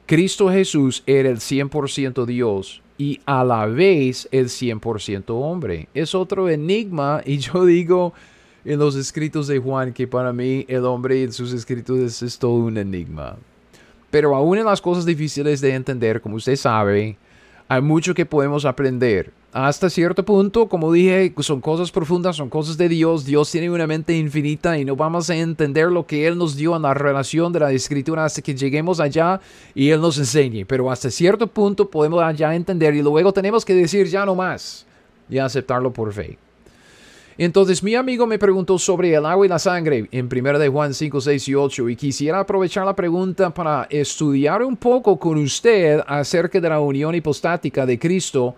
Cristo 0.06 0.50
Jesús 0.50 1.04
era 1.06 1.30
el 1.30 1.38
100% 1.38 2.26
Dios 2.26 2.83
y 2.98 3.20
a 3.26 3.44
la 3.44 3.66
vez 3.66 4.28
el 4.32 4.48
100% 4.48 5.26
hombre. 5.30 5.88
Es 5.94 6.16
otro 6.16 6.50
enigma 6.50 7.22
y 7.26 7.38
yo 7.38 7.66
digo 7.66 8.14
en 8.66 8.80
los 8.80 8.96
escritos 8.96 9.48
de 9.48 9.60
Juan 9.60 9.94
que 9.94 10.08
para 10.08 10.32
mí 10.32 10.66
el 10.68 10.86
hombre 10.86 11.24
en 11.24 11.34
sus 11.34 11.54
escritos 11.54 12.22
es 12.22 12.40
todo 12.40 12.56
un 12.56 12.78
enigma. 12.78 13.36
Pero 14.10 14.36
aún 14.36 14.58
en 14.60 14.66
las 14.66 14.80
cosas 14.80 15.06
difíciles 15.06 15.60
de 15.60 15.74
entender, 15.74 16.22
como 16.22 16.36
usted 16.36 16.56
sabe, 16.56 17.18
hay 17.68 17.82
mucho 17.82 18.14
que 18.14 18.26
podemos 18.26 18.64
aprender. 18.64 19.32
Hasta 19.54 19.88
cierto 19.88 20.26
punto, 20.26 20.68
como 20.68 20.92
dije, 20.92 21.32
son 21.42 21.62
cosas 21.62 21.92
profundas, 21.92 22.36
son 22.36 22.50
cosas 22.50 22.76
de 22.76 22.90
Dios. 22.90 23.24
Dios 23.24 23.52
tiene 23.52 23.70
una 23.70 23.86
mente 23.86 24.18
infinita 24.18 24.80
y 24.80 24.84
no 24.84 24.96
vamos 24.96 25.30
a 25.30 25.36
entender 25.36 25.92
lo 25.92 26.08
que 26.08 26.26
Él 26.26 26.40
nos 26.40 26.56
dio 26.56 26.76
en 26.76 26.82
la 26.82 26.96
relación 26.96 27.54
de 27.54 27.60
la 27.60 27.72
escritura 27.72 28.26
hasta 28.26 28.42
que 28.42 28.56
lleguemos 28.56 29.00
allá 29.00 29.40
y 29.76 29.92
Él 29.92 30.02
nos 30.02 30.18
enseñe. 30.18 30.66
Pero 30.66 30.90
hasta 30.90 31.12
cierto 31.12 31.46
punto 31.46 31.88
podemos 31.88 32.24
allá 32.24 32.56
entender 32.56 32.96
y 32.96 33.04
luego 33.04 33.32
tenemos 33.32 33.64
que 33.64 33.76
decir 33.76 34.08
ya 34.08 34.26
no 34.26 34.34
más 34.34 34.88
y 35.30 35.38
aceptarlo 35.38 35.94
por 35.94 36.12
fe. 36.12 36.36
Entonces 37.38 37.84
mi 37.84 37.94
amigo 37.94 38.26
me 38.26 38.40
preguntó 38.40 38.80
sobre 38.80 39.14
el 39.14 39.24
agua 39.24 39.46
y 39.46 39.50
la 39.50 39.60
sangre 39.60 40.08
en 40.12 40.30
1 40.36 40.58
de 40.58 40.68
Juan 40.70 40.96
5, 40.96 41.22
6 41.22 41.48
y 41.48 41.54
8 41.54 41.90
y 41.90 41.96
quisiera 41.96 42.40
aprovechar 42.40 42.88
la 42.88 42.96
pregunta 42.96 43.52
para 43.52 43.86
estudiar 43.92 44.64
un 44.64 44.78
poco 44.78 45.20
con 45.20 45.38
usted 45.38 46.02
acerca 46.08 46.60
de 46.60 46.70
la 46.70 46.80
unión 46.80 47.14
hipostática 47.14 47.86
de 47.86 48.00
Cristo 48.00 48.56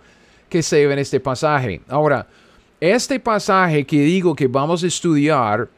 que 0.48 0.62
se 0.62 0.86
ve 0.86 0.92
en 0.92 0.98
este 0.98 1.20
pasaje. 1.20 1.80
Ahora, 1.88 2.26
este 2.80 3.18
pasaje 3.20 3.84
que 3.84 4.00
digo 4.00 4.34
que 4.34 4.46
vamos 4.46 4.84
a 4.84 4.86
estudiar 4.86 5.68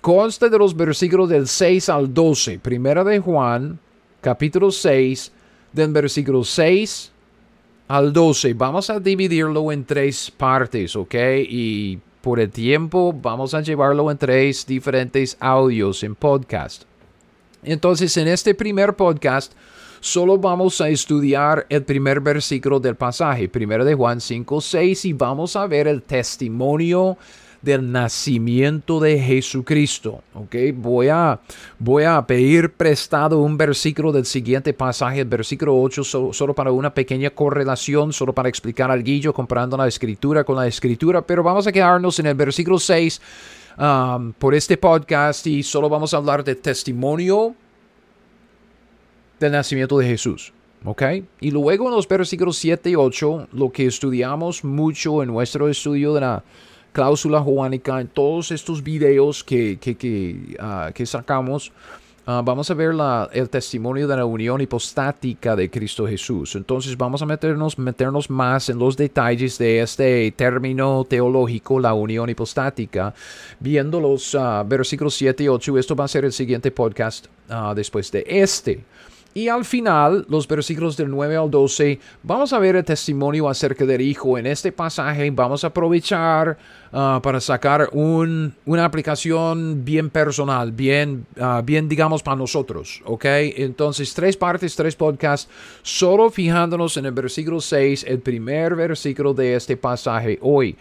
consta 0.00 0.48
de 0.48 0.58
los 0.58 0.76
versículos 0.76 1.28
del 1.28 1.46
6 1.46 1.88
al 1.88 2.12
12. 2.12 2.58
Primera 2.58 3.04
de 3.04 3.20
Juan, 3.20 3.78
capítulo 4.20 4.70
6, 4.70 5.32
del 5.72 5.92
versículo 5.92 6.42
6 6.44 7.12
al 7.88 8.12
12. 8.12 8.54
Vamos 8.54 8.90
a 8.90 9.00
dividirlo 9.00 9.70
en 9.72 9.84
tres 9.84 10.30
partes, 10.30 10.96
¿ok? 10.96 11.14
Y 11.48 11.98
por 12.20 12.40
el 12.40 12.50
tiempo 12.50 13.12
vamos 13.12 13.54
a 13.54 13.60
llevarlo 13.60 14.10
en 14.10 14.18
tres 14.18 14.66
diferentes 14.66 15.36
audios 15.40 16.02
en 16.02 16.14
podcast. 16.14 16.84
Entonces, 17.62 18.16
en 18.16 18.28
este 18.28 18.54
primer 18.54 18.94
podcast, 18.94 19.52
solo 20.00 20.38
vamos 20.38 20.80
a 20.80 20.88
estudiar 20.88 21.66
el 21.68 21.84
primer 21.84 22.20
versículo 22.20 22.80
del 22.80 22.96
pasaje, 22.96 23.48
primero 23.48 23.84
de 23.84 23.94
Juan 23.94 24.20
5, 24.20 24.60
6, 24.60 25.04
y 25.04 25.12
vamos 25.12 25.56
a 25.56 25.66
ver 25.66 25.86
el 25.86 26.02
testimonio 26.02 27.16
del 27.62 27.92
nacimiento 27.92 29.00
de 29.00 29.18
Jesucristo. 29.18 30.22
¿ok? 30.34 30.56
Voy, 30.74 31.08
a, 31.08 31.38
voy 31.78 32.04
a 32.04 32.26
pedir 32.26 32.72
prestado 32.72 33.38
un 33.40 33.56
versículo 33.56 34.12
del 34.12 34.24
siguiente 34.24 34.72
pasaje, 34.72 35.20
el 35.20 35.28
versículo 35.28 35.80
8, 35.80 36.32
solo 36.32 36.54
para 36.54 36.72
una 36.72 36.92
pequeña 36.92 37.30
correlación, 37.30 38.12
solo 38.12 38.32
para 38.32 38.48
explicar 38.48 38.90
al 38.90 39.02
guillo, 39.02 39.34
comparando 39.34 39.76
la 39.76 39.86
escritura 39.86 40.44
con 40.44 40.56
la 40.56 40.66
escritura, 40.66 41.22
pero 41.22 41.42
vamos 41.42 41.66
a 41.66 41.72
quedarnos 41.72 42.18
en 42.18 42.26
el 42.26 42.34
versículo 42.34 42.78
6 42.78 43.20
um, 43.78 44.32
por 44.32 44.54
este 44.54 44.76
podcast 44.76 45.46
y 45.46 45.62
solo 45.62 45.88
vamos 45.88 46.14
a 46.14 46.16
hablar 46.16 46.42
de 46.42 46.54
testimonio 46.54 47.54
del 49.40 49.52
nacimiento 49.52 49.98
de 49.98 50.06
Jesús. 50.06 50.52
¿Ok? 50.84 51.02
Y 51.40 51.50
luego 51.50 51.88
en 51.88 51.94
los 51.94 52.08
versículos 52.08 52.56
7 52.56 52.90
y 52.90 52.94
8, 52.94 53.48
lo 53.52 53.70
que 53.70 53.86
estudiamos 53.86 54.64
mucho 54.64 55.22
en 55.22 55.28
nuestro 55.28 55.68
estudio 55.68 56.14
de 56.14 56.22
la 56.22 56.42
cláusula 56.92 57.40
juánica, 57.40 58.00
en 58.00 58.08
todos 58.08 58.50
estos 58.50 58.82
videos 58.82 59.44
que, 59.44 59.78
que, 59.78 59.94
que, 59.94 60.56
ah, 60.58 60.90
sacamos, 61.04 61.70
ah, 62.26 62.40
vamos 62.42 62.70
a 62.70 62.74
ver 62.74 62.94
la, 62.94 63.28
el 63.30 63.50
testimonio 63.50 64.08
de 64.08 64.16
la 64.16 64.24
unión 64.24 64.62
hipostática 64.62 65.54
de 65.54 65.68
Cristo 65.68 66.06
Jesús. 66.06 66.56
Entonces 66.56 66.96
vamos 66.96 67.20
a 67.20 67.26
meternos, 67.26 67.78
meternos 67.78 68.30
más 68.30 68.70
en 68.70 68.78
los 68.78 68.96
detalles 68.96 69.58
de 69.58 69.82
este 69.82 70.32
término 70.32 71.04
teológico, 71.06 71.78
la 71.78 71.92
unión 71.92 72.30
hipostática, 72.30 73.12
viendo 73.58 74.00
los 74.00 74.34
uh, 74.34 74.64
versículos 74.66 75.14
7 75.14 75.44
y 75.44 75.48
8. 75.48 75.76
Esto 75.76 75.94
va 75.94 76.06
a 76.06 76.08
ser 76.08 76.24
el 76.24 76.32
siguiente 76.32 76.70
podcast 76.70 77.26
después 77.74 78.10
de 78.10 78.24
este. 78.26 78.80
Y 79.32 79.46
al 79.46 79.64
final, 79.64 80.26
los 80.28 80.48
versículos 80.48 80.96
del 80.96 81.08
9 81.08 81.36
al 81.36 81.50
12, 81.50 82.00
vamos 82.24 82.52
a 82.52 82.58
ver 82.58 82.74
el 82.74 82.84
testimonio 82.84 83.48
acerca 83.48 83.86
del 83.86 84.00
Hijo. 84.00 84.36
En 84.36 84.46
este 84.46 84.72
pasaje 84.72 85.30
vamos 85.30 85.62
a 85.62 85.68
aprovechar 85.68 86.58
ah, 86.92 87.20
para 87.22 87.40
sacar 87.40 87.88
un, 87.92 88.52
una 88.66 88.84
aplicación 88.84 89.84
bien 89.84 90.10
personal, 90.10 90.72
bien, 90.72 91.26
ah, 91.38 91.62
bien 91.64 91.88
digamos 91.88 92.24
para 92.24 92.36
nosotros, 92.36 93.02
¿ok? 93.04 93.24
Entonces, 93.24 94.12
tres 94.14 94.36
partes, 94.36 94.74
tres 94.74 94.96
podcasts, 94.96 95.48
solo 95.82 96.28
fijándonos 96.28 96.96
en 96.96 97.06
el 97.06 97.12
versículo 97.12 97.60
6, 97.60 98.06
el 98.08 98.18
primer 98.18 98.74
versículo 98.74 99.32
de 99.32 99.54
este 99.54 99.76
pasaje 99.76 100.40
hoy. 100.42 100.76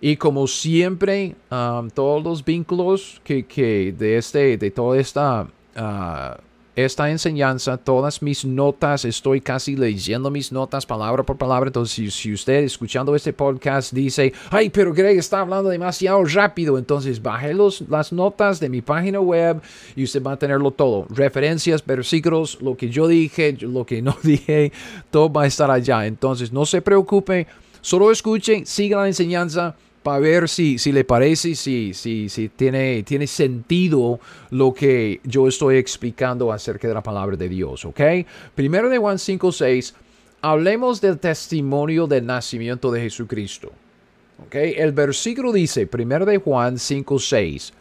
Y 0.00 0.16
como 0.16 0.48
siempre, 0.48 1.36
ah, 1.52 1.84
todos 1.94 2.24
los 2.24 2.44
vínculos 2.44 3.20
que, 3.22 3.46
que, 3.46 3.94
de, 3.96 4.16
este, 4.16 4.58
de 4.58 4.70
toda 4.72 4.98
esta 4.98 5.46
esta 6.74 7.10
enseñanza, 7.10 7.76
todas 7.76 8.22
mis 8.22 8.46
notas, 8.46 9.04
estoy 9.04 9.42
casi 9.42 9.76
leyendo 9.76 10.30
mis 10.30 10.52
notas 10.52 10.86
palabra 10.86 11.22
por 11.22 11.36
palabra. 11.36 11.68
Entonces, 11.68 12.14
si, 12.14 12.32
usted 12.32 12.64
escuchando 12.64 13.14
este 13.14 13.34
podcast 13.34 13.92
dice, 13.92 14.32
ay, 14.50 14.70
pero 14.70 14.94
Greg 14.94 15.18
está 15.18 15.40
hablando 15.40 15.68
demasiado 15.68 16.24
rápido, 16.24 16.78
entonces 16.78 17.20
baje 17.20 17.52
los, 17.52 17.82
las 17.90 18.12
notas 18.12 18.58
de 18.58 18.70
mi 18.70 18.80
página 18.80 19.20
web 19.20 19.60
y 19.94 20.04
usted 20.04 20.22
va 20.22 20.32
a 20.32 20.38
tenerlo 20.38 20.70
todo. 20.70 21.06
Referencias, 21.10 21.84
versículos, 21.84 22.58
lo 22.62 22.74
que 22.76 22.88
yo 22.88 23.06
dije, 23.06 23.54
lo 23.60 23.84
que 23.84 24.00
no 24.00 24.16
dije, 24.22 24.72
todo 25.10 25.30
va 25.30 25.42
a 25.42 25.46
estar 25.46 25.70
allá. 25.70 26.06
Entonces, 26.06 26.52
no 26.52 26.64
se 26.64 26.80
preocupe, 26.80 27.46
solo 27.82 28.10
escuche, 28.10 28.64
siga 28.64 29.02
la 29.02 29.08
enseñanza 29.08 29.76
para 30.02 30.18
ver 30.18 30.48
si, 30.48 30.78
si 30.78 30.92
le 30.92 31.04
parece, 31.04 31.54
si, 31.54 31.94
si, 31.94 32.28
si 32.28 32.48
tiene, 32.48 33.02
tiene 33.02 33.26
sentido 33.26 34.20
lo 34.50 34.74
que 34.74 35.20
yo 35.24 35.48
estoy 35.48 35.76
explicando 35.76 36.52
acerca 36.52 36.88
de 36.88 36.94
la 36.94 37.02
palabra 37.02 37.36
de 37.36 37.48
Dios, 37.48 37.84
¿ok? 37.84 38.00
Primero 38.54 38.88
de 38.88 38.98
Juan 38.98 39.18
5, 39.18 39.52
6, 39.52 39.94
hablemos 40.42 41.00
del 41.00 41.18
testimonio 41.18 42.06
del 42.06 42.26
nacimiento 42.26 42.90
de 42.90 43.00
Jesucristo. 43.02 43.72
¿ok? 44.44 44.54
El 44.54 44.92
versículo 44.92 45.52
dice, 45.52 45.86
primero 45.86 46.26
de 46.26 46.38
Juan 46.38 46.78
5, 46.78 47.18
6, 47.18 47.72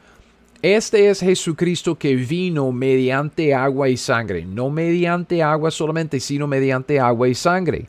este 0.61 1.09
es 1.09 1.21
Jesucristo 1.21 1.97
que 1.97 2.15
vino 2.15 2.71
mediante 2.71 3.55
agua 3.55 3.89
y 3.89 3.97
sangre, 3.97 4.45
no 4.45 4.69
mediante 4.69 5.41
agua 5.41 5.71
solamente, 5.71 6.19
sino 6.19 6.45
mediante 6.45 6.99
agua 6.99 7.27
y 7.27 7.33
sangre. 7.33 7.87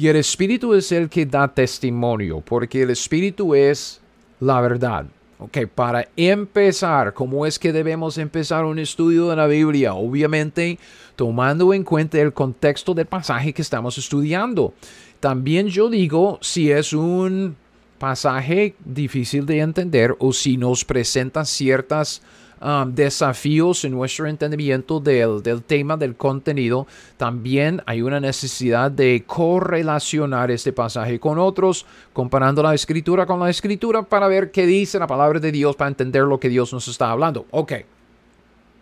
Y 0.00 0.08
el 0.08 0.16
Espíritu 0.16 0.72
es 0.72 0.92
el 0.92 1.10
que 1.10 1.26
da 1.26 1.46
testimonio, 1.46 2.40
porque 2.40 2.80
el 2.80 2.88
Espíritu 2.88 3.54
es 3.54 4.00
la 4.40 4.58
verdad. 4.62 5.04
Ok, 5.38 5.66
para 5.74 6.08
empezar, 6.16 7.12
¿cómo 7.12 7.44
es 7.44 7.58
que 7.58 7.70
debemos 7.70 8.16
empezar 8.16 8.64
un 8.64 8.78
estudio 8.78 9.28
de 9.28 9.36
la 9.36 9.46
Biblia? 9.46 9.92
Obviamente, 9.92 10.78
tomando 11.16 11.74
en 11.74 11.84
cuenta 11.84 12.18
el 12.18 12.32
contexto 12.32 12.94
del 12.94 13.04
pasaje 13.04 13.52
que 13.52 13.60
estamos 13.60 13.98
estudiando. 13.98 14.72
También 15.20 15.66
yo 15.66 15.90
digo 15.90 16.38
si 16.40 16.70
es 16.70 16.94
un 16.94 17.56
pasaje 17.98 18.76
difícil 18.82 19.44
de 19.44 19.58
entender 19.58 20.16
o 20.18 20.32
si 20.32 20.56
nos 20.56 20.82
presenta 20.82 21.44
ciertas 21.44 22.22
Um, 22.62 22.94
desafíos 22.94 23.86
en 23.86 23.92
nuestro 23.92 24.26
entendimiento 24.26 25.00
del, 25.00 25.42
del, 25.42 25.62
tema, 25.62 25.96
del 25.96 26.14
contenido, 26.14 26.86
también 27.16 27.82
hay 27.86 28.02
una 28.02 28.20
necesidad 28.20 28.90
de 28.90 29.24
correlacionar 29.26 30.50
este 30.50 30.70
pasaje 30.70 31.18
con 31.18 31.38
otros, 31.38 31.86
comparando 32.12 32.62
la 32.62 32.74
escritura 32.74 33.24
con 33.24 33.40
la 33.40 33.48
escritura 33.48 34.02
para 34.02 34.28
ver 34.28 34.50
qué 34.50 34.66
dice 34.66 34.98
la 34.98 35.06
palabra 35.06 35.40
de 35.40 35.50
Dios, 35.50 35.74
para 35.74 35.88
entender 35.88 36.24
lo 36.24 36.38
que 36.38 36.50
Dios 36.50 36.70
nos 36.74 36.86
está 36.86 37.10
hablando. 37.10 37.46
Ok. 37.50 37.72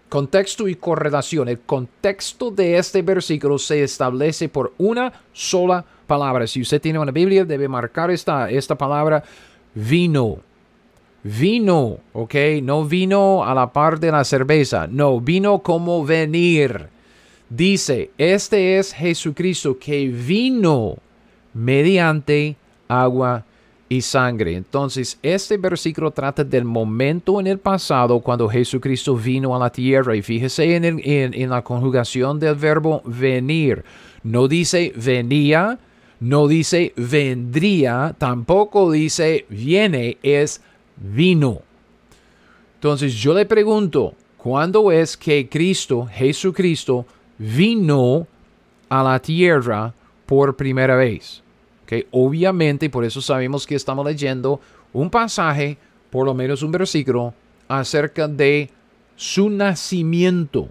Contexto 0.09 0.67
y 0.67 0.75
correlación. 0.75 1.49
El 1.49 1.61
contexto 1.61 2.51
de 2.51 2.79
este 2.79 3.03
versículo 3.03 3.59
se 3.59 3.85
establece 3.85 4.49
por 4.49 4.73
una 4.79 5.13
sola 5.33 5.85
palabra. 6.09 6.49
Si 6.49 6.61
usted 6.61 6.81
tiene 6.81 6.99
una 6.99 7.13
Biblia, 7.13 7.45
debe 7.45 7.69
marcar 7.69 8.11
esta, 8.11 8.51
esta 8.51 8.75
palabra 8.75 9.23
vino 9.73 10.48
vino, 11.29 11.99
¿ok? 12.13 12.35
No 12.63 12.85
vino 12.85 13.45
a 13.45 13.55
la 13.55 13.73
par 13.73 14.01
de 14.01 14.11
la 14.11 14.25
cerveza, 14.25 14.87
no, 14.87 15.21
vino 15.21 15.61
como 15.61 16.05
venir. 16.05 16.89
Dice, 17.51 18.11
este 18.19 18.79
es 18.79 18.93
Jesucristo 18.93 19.79
que 19.79 20.09
vino 20.09 20.97
mediante 21.55 22.57
agua 22.89 23.45
y 23.89 24.03
sangre. 24.03 24.55
Entonces, 24.55 25.19
este 25.23 25.57
versículo 25.57 26.11
trata 26.11 26.45
del 26.45 26.65
momento 26.65 27.41
en 27.41 27.47
el 27.47 27.59
pasado 27.59 28.21
cuando 28.21 28.49
Jesucristo 28.49 29.17
vino 29.17 29.57
a 29.57 29.59
la 29.59 29.71
tierra. 29.71 30.15
Y 30.15 30.23
fíjese 30.23 30.77
en, 30.77 31.01
en 31.05 31.51
la 31.51 31.63
conjugación 31.63 32.39
del 32.39 32.55
verbo 32.55 33.01
venir. 33.05 33.83
No 34.23 34.47
dice 34.47 34.93
venía, 34.95 35.79
no 36.21 36.49
dice 36.49 36.93
vendría, 36.97 38.15
tampoco 38.19 38.91
dice 38.91 39.47
viene, 39.49 40.19
es 40.23 40.61
vino. 41.01 41.63
Entonces 42.75 43.15
yo 43.15 43.35
le 43.35 43.47
pregunto, 43.47 44.15
¿cuándo 44.37 44.93
es 44.93 45.17
que 45.17 45.49
Cristo, 45.49 46.09
Jesucristo, 46.13 47.07
vino 47.39 48.27
a 48.89 49.03
la 49.03 49.19
tierra 49.19 49.93
por 50.27 50.57
primera 50.57 50.97
vez? 50.97 51.43
que 51.87 52.07
Obviamente, 52.11 52.91
por 52.91 53.05
eso 53.05 53.23
sabemos 53.23 53.67
que 53.67 53.75
estamos 53.75 54.05
leyendo 54.05 54.61
un 54.93 55.09
pasaje, 55.09 55.79
por 56.11 56.27
lo 56.27 56.35
menos 56.35 56.63
un 56.63 56.71
versículo, 56.71 57.33
acerca 57.67 58.29
de 58.29 58.71
su 59.17 59.49
nacimiento 59.49 60.69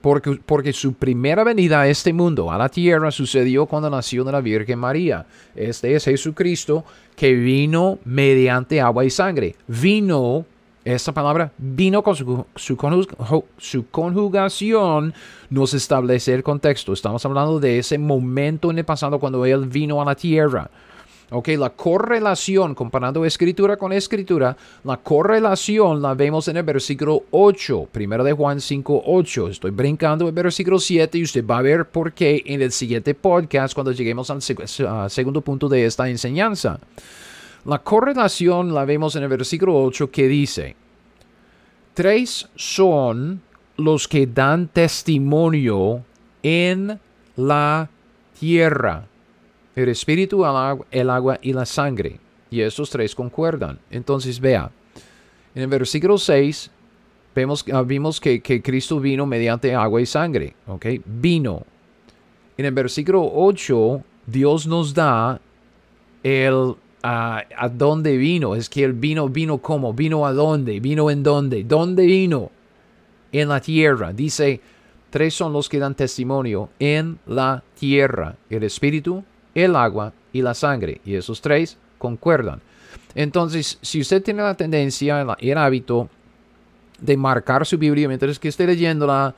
porque, 0.00 0.72
su 0.72 0.92
primera 0.94 1.42
venida 1.42 1.80
a 1.80 1.88
este 1.88 2.12
mundo, 2.12 2.50
a 2.52 2.58
la 2.58 2.68
tierra, 2.68 3.10
sucedió 3.10 3.66
cuando 3.66 3.90
nació 3.90 4.22
de 4.24 4.32
la 4.32 4.40
Virgen 4.40 4.78
María. 4.78 5.26
Este 5.54 5.94
es 5.94 6.04
Jesucristo 6.04 6.84
que 7.16 7.34
vino 7.34 7.98
mediante 8.04 8.80
agua 8.80 9.04
y 9.04 9.10
sangre. 9.10 9.56
Vino, 9.66 10.44
esta 10.84 11.12
palabra, 11.12 11.50
vino 11.58 12.02
con 12.02 12.14
su, 12.14 12.46
su 12.54 13.86
conjugación, 13.90 15.14
nos 15.50 15.74
establece 15.74 16.34
el 16.34 16.42
contexto. 16.44 16.92
Estamos 16.92 17.24
hablando 17.26 17.58
de 17.58 17.78
ese 17.78 17.98
momento 17.98 18.70
en 18.70 18.78
el 18.78 18.84
pasado 18.84 19.18
cuando 19.18 19.44
Él 19.44 19.66
vino 19.66 20.00
a 20.00 20.04
la 20.04 20.14
tierra. 20.14 20.70
Ok, 21.28 21.48
la 21.58 21.70
correlación, 21.70 22.76
comparando 22.76 23.24
escritura 23.24 23.76
con 23.76 23.92
escritura, 23.92 24.56
la 24.84 24.98
correlación 24.98 26.00
la 26.00 26.14
vemos 26.14 26.46
en 26.46 26.56
el 26.56 26.62
versículo 26.62 27.24
8, 27.32 27.88
primero 27.90 28.22
de 28.22 28.32
Juan 28.32 28.60
5, 28.60 29.02
8. 29.04 29.48
Estoy 29.48 29.72
brincando 29.72 30.28
el 30.28 30.32
versículo 30.32 30.78
7 30.78 31.18
y 31.18 31.24
usted 31.24 31.44
va 31.44 31.58
a 31.58 31.62
ver 31.62 31.86
por 31.86 32.12
qué 32.12 32.44
en 32.46 32.62
el 32.62 32.70
siguiente 32.70 33.12
podcast 33.16 33.74
cuando 33.74 33.90
lleguemos 33.90 34.30
al 34.30 35.10
segundo 35.10 35.40
punto 35.40 35.68
de 35.68 35.86
esta 35.86 36.08
enseñanza. 36.08 36.78
La 37.64 37.80
correlación 37.80 38.72
la 38.72 38.84
vemos 38.84 39.16
en 39.16 39.24
el 39.24 39.28
versículo 39.28 39.82
8 39.82 40.08
que 40.12 40.28
dice, 40.28 40.76
tres 41.94 42.48
son 42.54 43.42
los 43.76 44.06
que 44.06 44.28
dan 44.28 44.68
testimonio 44.68 46.04
en 46.44 47.00
la 47.34 47.90
tierra 48.38 49.08
el 49.76 49.90
espíritu, 49.90 50.44
el 50.90 51.10
agua, 51.10 51.38
y 51.42 51.52
la 51.52 51.66
sangre. 51.66 52.18
Y 52.50 52.62
estos 52.62 52.88
tres 52.90 53.14
concuerdan. 53.14 53.78
Entonces 53.90 54.40
vea, 54.40 54.70
en 55.54 55.62
el 55.62 55.68
versículo 55.68 56.16
6 56.16 56.70
vemos, 57.34 57.64
ah, 57.72 57.82
vimos 57.82 58.18
que, 58.18 58.40
Cristo 58.40 58.98
vino 58.98 59.26
mediante 59.26 59.74
agua 59.74 60.00
y 60.00 60.06
sangre. 60.06 60.54
¿Ok? 60.66 60.86
Vino. 61.04 61.62
En 62.56 62.64
el 62.64 62.72
versículo 62.72 63.30
8 63.32 64.02
Dios 64.26 64.66
nos 64.66 64.94
da 64.94 65.40
el 66.22 66.74
ah, 67.02 67.42
a 67.56 67.68
dónde 67.68 68.16
vino. 68.16 68.54
Es 68.54 68.70
que 68.70 68.82
el 68.82 68.94
vino 68.94 69.28
vino 69.28 69.58
como, 69.58 69.92
vino 69.92 70.26
a 70.26 70.32
dónde, 70.32 70.80
vino 70.80 71.10
en 71.10 71.22
dónde, 71.22 71.64
dónde 71.64 72.06
vino. 72.06 72.50
En 73.30 73.48
la 73.50 73.60
tierra. 73.60 74.14
Dice, 74.14 74.60
tres 75.10 75.34
son 75.34 75.52
los 75.52 75.68
que 75.68 75.78
dan 75.78 75.94
testimonio 75.94 76.70
en 76.78 77.18
la 77.26 77.62
tierra. 77.78 78.36
El 78.48 78.62
espíritu, 78.62 79.24
el 79.56 79.74
agua 79.74 80.12
y 80.32 80.42
la 80.42 80.54
sangre. 80.54 81.00
Y 81.04 81.14
esos 81.14 81.40
tres 81.40 81.76
concuerdan. 81.98 82.60
Entonces, 83.14 83.78
si 83.80 84.00
usted 84.00 84.22
tiene 84.22 84.42
la 84.42 84.54
tendencia, 84.54 85.26
el 85.38 85.58
hábito 85.58 86.08
de 87.00 87.16
marcar 87.16 87.64
su 87.64 87.78
Biblia 87.78 88.06
mientras 88.06 88.38
que 88.38 88.48
esté 88.48 88.66
leyéndola, 88.66 89.34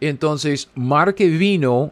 entonces 0.00 0.68
marque 0.74 1.26
vino, 1.26 1.90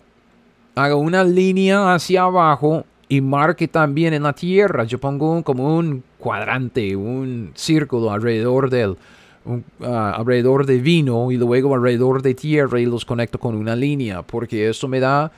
haga 0.75 0.97
una 0.97 1.25
línea 1.25 1.95
hacia 1.95 2.25
abajo 2.25 2.85
y 3.09 3.21
marque 3.23 3.69
también 3.69 4.12
en 4.12 4.23
la 4.25 4.35
tierra. 4.35 4.85
Yo 4.85 4.99
pongo 4.99 5.43
como 5.43 5.77
un 5.77 6.03
cuadrante, 6.19 6.95
un 6.95 7.53
círculo 7.55 8.11
alrededor 8.11 8.69
del 8.69 8.97
ah, 9.81 10.14
alrededor 10.19 10.66
de 10.66 10.79
vino 10.79 11.33
y 11.33 11.38
luego 11.38 11.75
alrededor 11.75 12.21
de 12.21 12.35
tierra 12.35 12.79
y 12.79 12.87
los 12.87 13.07
conecto 13.07 13.38
con 13.38 13.57
una 13.57 13.75
línea, 13.75 14.23
porque 14.23 14.69
eso 14.69 14.88
me 14.88 15.01
da 15.01 15.33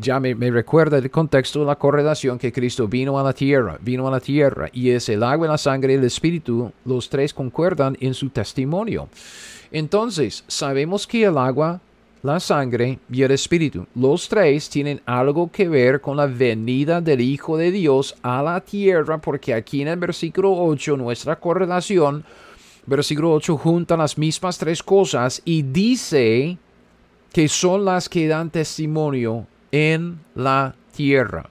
ya 0.00 0.20
me, 0.20 0.34
recuerda 0.34 0.98
el 0.98 1.10
contexto 1.10 1.60
de 1.60 1.66
la 1.66 1.76
correlación 1.76 2.38
que 2.38 2.52
Cristo 2.52 2.86
vino 2.86 3.18
a 3.18 3.22
la 3.22 3.32
tierra, 3.32 3.78
vino 3.80 4.06
a 4.06 4.10
la 4.10 4.20
tierra, 4.20 4.68
y 4.72 4.90
es 4.90 5.08
el 5.08 5.22
agua, 5.22 5.48
la 5.48 5.58
sangre 5.58 5.94
y 5.94 5.96
el 5.96 6.04
espíritu, 6.04 6.72
los 6.84 7.08
tres 7.08 7.34
concuerdan 7.34 7.96
en 8.00 8.14
su 8.14 8.30
testimonio. 8.30 9.08
Entonces, 9.72 10.44
sabemos 10.46 11.06
que 11.06 11.24
el 11.24 11.36
agua, 11.36 11.80
la 12.22 12.40
sangre 12.40 12.98
y 13.10 13.22
el 13.22 13.32
espíritu, 13.32 13.86
los 13.94 14.28
tres 14.28 14.68
tienen 14.68 15.00
algo 15.04 15.50
que 15.50 15.68
ver 15.68 16.00
con 16.00 16.16
la 16.16 16.26
venida 16.26 17.00
del 17.00 17.20
Hijo 17.20 17.56
de 17.56 17.70
Dios 17.70 18.16
a 18.22 18.42
la 18.42 18.60
tierra, 18.60 19.18
porque 19.18 19.52
aquí 19.52 19.82
en 19.82 19.88
el 19.88 19.98
versículo 19.98 20.52
8, 20.52 20.96
nuestra 20.96 21.36
correlación, 21.36 22.24
versículo 22.86 23.32
8 23.32 23.56
junta 23.58 23.96
las 23.96 24.16
mismas 24.16 24.56
tres 24.56 24.82
cosas 24.82 25.42
y 25.44 25.62
dice 25.62 26.56
que 27.32 27.46
son 27.48 27.84
las 27.84 28.08
que 28.08 28.26
dan 28.26 28.48
testimonio 28.48 29.46
en 29.72 30.20
la 30.34 30.74
tierra. 30.94 31.48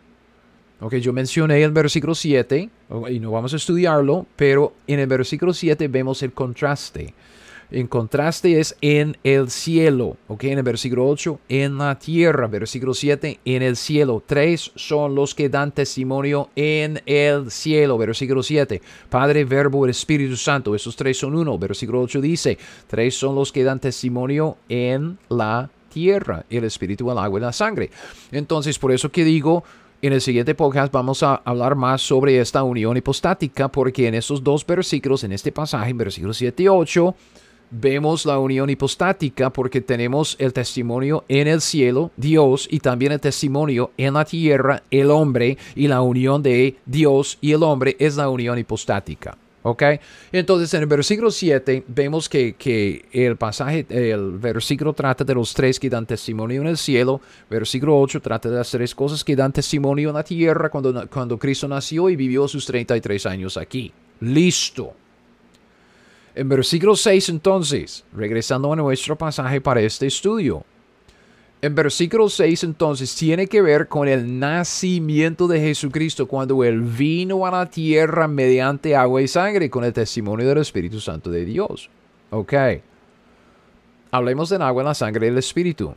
Ok, 0.80 0.96
yo 0.96 1.12
mencioné 1.12 1.64
el 1.64 1.72
versículo 1.72 2.14
7 2.14 2.70
y 3.10 3.20
no 3.20 3.32
vamos 3.32 3.54
a 3.54 3.58
estudiarlo, 3.58 4.28
pero 4.36 4.74
en 4.86 5.00
el 5.00 5.08
versículo 5.08 5.54
7 5.54 5.88
vemos 5.88 6.22
el 6.22 6.34
contraste. 6.34 7.14
El 7.70 7.90
contraste 7.90 8.62
es 8.62 8.78
en 8.80 9.18
el 9.26 9.50
cielo, 9.50 10.16
ok, 10.30 10.46
en 10.46 10.60
el 10.60 10.64
versículo 10.64 11.06
8, 11.10 11.40
en 11.50 11.78
la 11.78 12.00
tierra, 12.00 12.48
versículo 12.48 12.94
7, 12.94 13.40
en 13.44 13.62
el 13.62 13.76
cielo. 13.76 14.24
Tres 14.26 14.72
son 14.76 15.16
los 15.16 15.36
que 15.36 15.50
dan 15.50 15.74
testimonio 15.74 16.50
en 16.56 17.02
el 17.06 17.52
cielo, 17.52 17.98
versículo 17.98 18.42
7. 18.42 18.82
Padre, 19.10 19.44
Verbo, 19.44 19.86
Espíritu 19.86 20.38
Santo, 20.38 20.76
esos 20.76 20.96
tres 20.96 21.18
son 21.18 21.36
uno. 21.36 21.58
Versículo 21.58 22.02
8 22.02 22.22
dice, 22.22 22.58
tres 22.88 23.16
son 23.16 23.36
los 23.36 23.52
que 23.52 23.66
dan 23.66 23.82
testimonio 23.82 24.56
en 24.70 25.18
la 25.28 25.70
tierra, 25.98 26.46
el 26.48 26.64
espíritu, 26.64 27.10
el 27.10 27.18
agua 27.18 27.40
y 27.40 27.42
la 27.42 27.52
sangre. 27.52 27.90
Entonces, 28.32 28.78
por 28.78 28.92
eso 28.92 29.10
que 29.10 29.24
digo, 29.24 29.64
en 30.00 30.14
el 30.14 30.22
siguiente 30.22 30.54
podcast 30.54 30.94
vamos 30.94 31.24
a 31.24 31.42
hablar 31.44 31.76
más 31.76 32.04
sobre 32.04 32.40
esta 32.40 32.62
unión 32.62 32.96
hipostática, 32.98 33.68
porque 33.68 34.08
en 34.08 34.14
estos 34.14 34.44
dos 34.44 34.64
versículos, 34.64 35.24
en 35.24 35.32
este 35.32 35.52
pasaje, 35.52 35.90
en 35.90 35.98
versículos 35.98 36.38
7 36.38 36.62
y 36.62 36.68
8, 36.68 37.16
vemos 37.72 38.28
la 38.28 38.38
unión 38.38 38.70
hipostática 38.70 39.50
porque 39.50 39.82
tenemos 39.82 40.36
el 40.38 40.54
testimonio 40.54 41.24
en 41.28 41.48
el 41.48 41.62
cielo, 41.62 42.12
Dios, 42.16 42.68
y 42.70 42.80
también 42.80 43.12
el 43.12 43.20
testimonio 43.20 43.90
en 43.98 44.14
la 44.14 44.24
tierra, 44.24 44.84
el 44.92 45.10
hombre, 45.10 45.58
y 45.74 45.88
la 45.88 46.04
unión 46.04 46.44
de 46.44 46.76
Dios 46.86 47.40
y 47.42 47.54
el 47.54 47.64
hombre 47.64 47.96
es 47.98 48.18
la 48.18 48.30
unión 48.30 48.60
hipostática. 48.60 49.36
¿Ok? 49.63 49.84
Entonces 50.32 50.74
en 50.74 50.82
el 50.82 50.88
versículo 50.88 51.30
7 51.32 51.84
vemos 51.88 52.30
que, 52.30 53.06
el 53.12 53.36
pasaje, 53.36 53.86
el 53.89 54.38
versículo 54.38 54.93
trata 54.93 55.24
de 55.24 55.34
los 55.34 55.54
tres 55.54 55.80
que 55.80 55.89
dan 55.89 56.06
testimonio 56.06 56.62
en 56.62 56.67
el 56.67 56.78
cielo. 56.78 57.20
Versículo 57.50 58.00
8 58.00 58.22
trata 58.22 58.50
de 58.50 58.58
las 58.58 58.72
tres 58.72 58.96
cosas 58.96 59.24
que 59.24 59.36
dan 59.36 59.52
testimonio 59.52 60.10
en 60.10 60.15
la 60.15 60.24
tierra 60.24 60.70
cuando, 60.70 61.08
cuando 61.10 61.38
Cristo 61.38 61.67
nació 61.67 62.10
y 62.10 62.15
vivió 62.15 62.48
sus 62.48 62.65
33 62.65 63.26
años 63.26 63.58
aquí. 63.58 63.91
Listo. 64.22 64.93
En 66.34 66.48
versículo 66.48 66.96
6 66.96 67.30
entonces, 67.30 68.06
regresando 68.13 68.72
a 68.72 68.76
nuestro 68.76 69.17
pasaje 69.17 69.60
para 69.60 69.82
este 69.82 70.06
estudio, 70.06 70.63
en 71.60 71.74
versículo 71.74 72.30
6 72.30 72.65
entonces 72.65 73.15
tiene 73.15 73.48
que 73.48 73.63
ver 73.63 73.88
con 73.88 74.08
el 74.08 74.38
nacimiento 74.38 75.48
de 75.48 75.60
Jesucristo 75.60 76.28
cuando 76.28 76.63
Él 76.63 76.82
vino 76.82 77.48
a 77.48 77.52
la 77.52 77.65
tierra 77.65 78.28
mediante 78.28 78.96
agua 78.96 79.24
y 79.24 79.28
sangre 79.28 79.67
con 79.67 79.84
el 79.84 79.91
testimonio 79.91 80.48
del 80.48 80.60
Espíritu 80.60 81.00
Santo 81.00 81.32
de 81.32 81.46
Dios. 81.46 81.89
Ok. 82.30 82.54
Hablemos 84.12 84.50
del 84.50 84.62
agua, 84.62 84.84
la 84.84 84.93
sangre 84.93 85.26
y 85.26 85.30
el 85.30 85.38
Espíritu. 85.39 85.96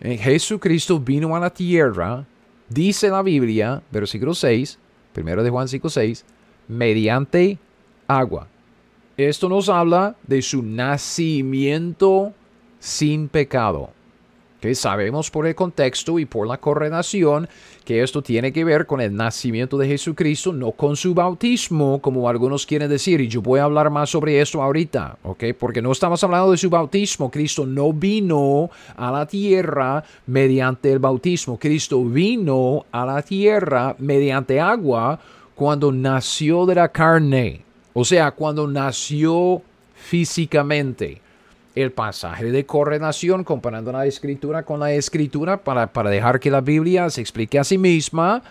En 0.00 0.18
Jesucristo 0.18 1.00
vino 1.00 1.34
a 1.34 1.40
la 1.40 1.48
tierra, 1.48 2.26
dice 2.68 3.08
la 3.08 3.22
Biblia, 3.22 3.82
versículo 3.90 4.34
6, 4.34 4.78
primero 5.14 5.42
de 5.42 5.48
Juan 5.48 5.66
5, 5.66 5.88
6, 5.88 6.24
mediante 6.68 7.58
agua. 8.06 8.48
Esto 9.16 9.48
nos 9.48 9.70
habla 9.70 10.14
de 10.26 10.42
su 10.42 10.62
nacimiento 10.62 12.34
sin 12.78 13.28
pecado 13.28 13.90
sabemos 14.72 15.30
por 15.30 15.46
el 15.46 15.54
contexto 15.54 16.18
y 16.18 16.24
por 16.24 16.46
la 16.46 16.58
correlación 16.58 17.48
que 17.84 18.02
esto 18.02 18.22
tiene 18.22 18.52
que 18.52 18.64
ver 18.64 18.86
con 18.86 19.00
el 19.00 19.14
nacimiento 19.14 19.76
de 19.76 19.88
Jesucristo, 19.88 20.52
no 20.52 20.70
con 20.72 20.96
su 20.96 21.12
bautismo, 21.12 22.00
como 22.00 22.28
algunos 22.28 22.64
quieren 22.64 22.88
decir, 22.88 23.20
y 23.20 23.28
yo 23.28 23.42
voy 23.42 23.60
a 23.60 23.64
hablar 23.64 23.90
más 23.90 24.10
sobre 24.10 24.40
esto 24.40 24.62
ahorita, 24.62 25.18
¿ok? 25.24 25.44
Porque 25.58 25.82
no 25.82 25.92
estamos 25.92 26.22
hablando 26.24 26.52
de 26.52 26.56
su 26.56 26.70
bautismo, 26.70 27.30
Cristo 27.30 27.66
no 27.66 27.92
vino 27.92 28.70
a 28.96 29.10
la 29.10 29.26
tierra 29.26 30.02
mediante 30.26 30.92
el 30.92 31.00
bautismo, 31.00 31.58
Cristo 31.58 32.04
vino 32.04 32.86
a 32.90 33.04
la 33.04 33.20
tierra 33.22 33.96
mediante 33.98 34.60
agua 34.60 35.18
cuando 35.54 35.92
nació 35.92 36.64
de 36.64 36.76
la 36.76 36.88
carne, 36.88 37.62
o 37.92 38.04
sea, 38.04 38.30
cuando 38.30 38.66
nació 38.66 39.60
físicamente 39.94 41.23
el 41.74 41.92
pasaje 41.92 42.50
de 42.50 42.66
correlación 42.66 43.44
comparando 43.44 43.90
la 43.92 44.06
escritura 44.06 44.62
con 44.62 44.80
la 44.80 44.92
escritura 44.92 45.56
para, 45.56 45.92
para 45.92 46.10
dejar 46.10 46.38
que 46.38 46.50
la 46.50 46.60
Biblia 46.60 47.10
se 47.10 47.20
explique 47.20 47.58
a 47.58 47.64
sí 47.64 47.78
misma. 47.78 48.42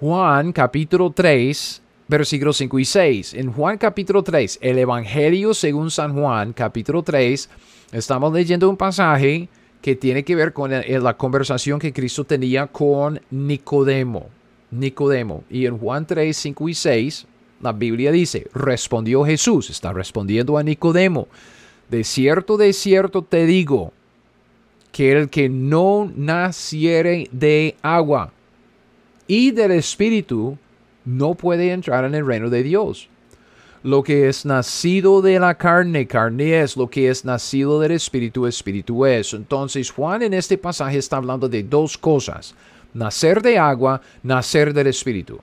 Juan 0.00 0.52
capítulo 0.52 1.10
3, 1.10 1.82
versículos 2.08 2.56
5 2.58 2.78
y 2.78 2.84
6. 2.84 3.34
En 3.34 3.52
Juan 3.52 3.78
capítulo 3.78 4.22
3, 4.22 4.58
el 4.60 4.78
Evangelio 4.78 5.54
según 5.54 5.90
San 5.90 6.14
Juan 6.14 6.52
capítulo 6.52 7.02
3, 7.02 7.48
estamos 7.92 8.32
leyendo 8.32 8.68
un 8.68 8.76
pasaje 8.76 9.48
que 9.80 9.96
tiene 9.96 10.22
que 10.24 10.36
ver 10.36 10.52
con 10.52 10.70
la 10.70 11.16
conversación 11.16 11.78
que 11.78 11.92
Cristo 11.92 12.24
tenía 12.24 12.66
con 12.66 13.20
Nicodemo. 13.30 14.28
Nicodemo. 14.70 15.44
Y 15.48 15.66
en 15.66 15.78
Juan 15.78 16.06
3, 16.06 16.36
5 16.36 16.68
y 16.68 16.74
6, 16.74 17.26
la 17.62 17.72
Biblia 17.72 18.12
dice, 18.12 18.46
respondió 18.54 19.24
Jesús, 19.24 19.70
está 19.70 19.92
respondiendo 19.92 20.58
a 20.58 20.62
Nicodemo. 20.62 21.28
De 21.90 22.04
cierto, 22.04 22.56
de 22.56 22.72
cierto 22.72 23.22
te 23.22 23.46
digo, 23.46 23.92
que 24.92 25.12
el 25.12 25.30
que 25.30 25.48
no 25.48 26.10
naciere 26.14 27.28
de 27.32 27.76
agua 27.82 28.32
y 29.26 29.52
del 29.52 29.72
Espíritu 29.72 30.58
no 31.04 31.34
puede 31.34 31.72
entrar 31.72 32.04
en 32.04 32.14
el 32.14 32.26
reino 32.26 32.50
de 32.50 32.62
Dios. 32.62 33.08
Lo 33.82 34.02
que 34.02 34.28
es 34.28 34.44
nacido 34.44 35.22
de 35.22 35.40
la 35.40 35.54
carne, 35.54 36.06
carne 36.06 36.60
es. 36.60 36.76
Lo 36.76 36.88
que 36.88 37.08
es 37.08 37.24
nacido 37.24 37.80
del 37.80 37.92
Espíritu, 37.92 38.46
Espíritu 38.46 39.06
es. 39.06 39.32
Entonces 39.32 39.90
Juan 39.90 40.22
en 40.22 40.34
este 40.34 40.58
pasaje 40.58 40.98
está 40.98 41.16
hablando 41.16 41.48
de 41.48 41.62
dos 41.62 41.96
cosas. 41.96 42.54
Nacer 42.92 43.40
de 43.40 43.56
agua, 43.56 44.02
nacer 44.22 44.74
del 44.74 44.88
Espíritu. 44.88 45.40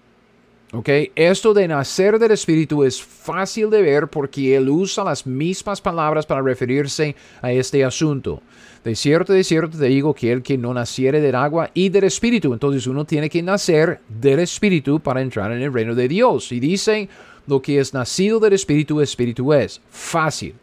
¿Ok? 0.77 0.89
Esto 1.15 1.55
de 1.55 1.67
nacer 1.67 2.19
del 2.19 2.33
Espíritu 2.33 2.83
es 2.83 3.01
fácil 3.01 3.71
de 3.71 3.81
ver 3.81 4.09
porque 4.09 4.55
él 4.55 4.69
usa 4.69 5.03
las 5.03 5.25
mismas 5.25 5.81
palabras 5.81 6.27
para 6.27 6.43
referirse 6.43 7.15
a 7.41 7.51
este 7.51 7.83
asunto. 7.83 8.43
De 8.83 8.95
cierto, 8.95 9.33
de 9.33 9.43
cierto 9.43 9.75
te 9.75 9.85
digo 9.85 10.13
que 10.13 10.31
el 10.31 10.43
que 10.43 10.55
no 10.55 10.75
naciere 10.75 11.19
del 11.19 11.33
agua 11.33 11.71
y 11.73 11.89
del 11.89 12.03
Espíritu, 12.03 12.53
entonces 12.53 12.85
uno 12.85 13.05
tiene 13.05 13.27
que 13.27 13.41
nacer 13.41 14.01
del 14.07 14.37
Espíritu 14.37 14.99
para 14.99 15.23
entrar 15.23 15.51
en 15.51 15.63
el 15.63 15.73
reino 15.73 15.95
de 15.95 16.07
Dios. 16.07 16.51
Y 16.51 16.59
dice, 16.59 17.09
lo 17.47 17.59
que 17.59 17.79
es 17.79 17.95
nacido 17.95 18.39
del 18.39 18.53
Espíritu, 18.53 19.01
Espíritu 19.01 19.53
es. 19.53 19.81
Fácil. 19.89 20.53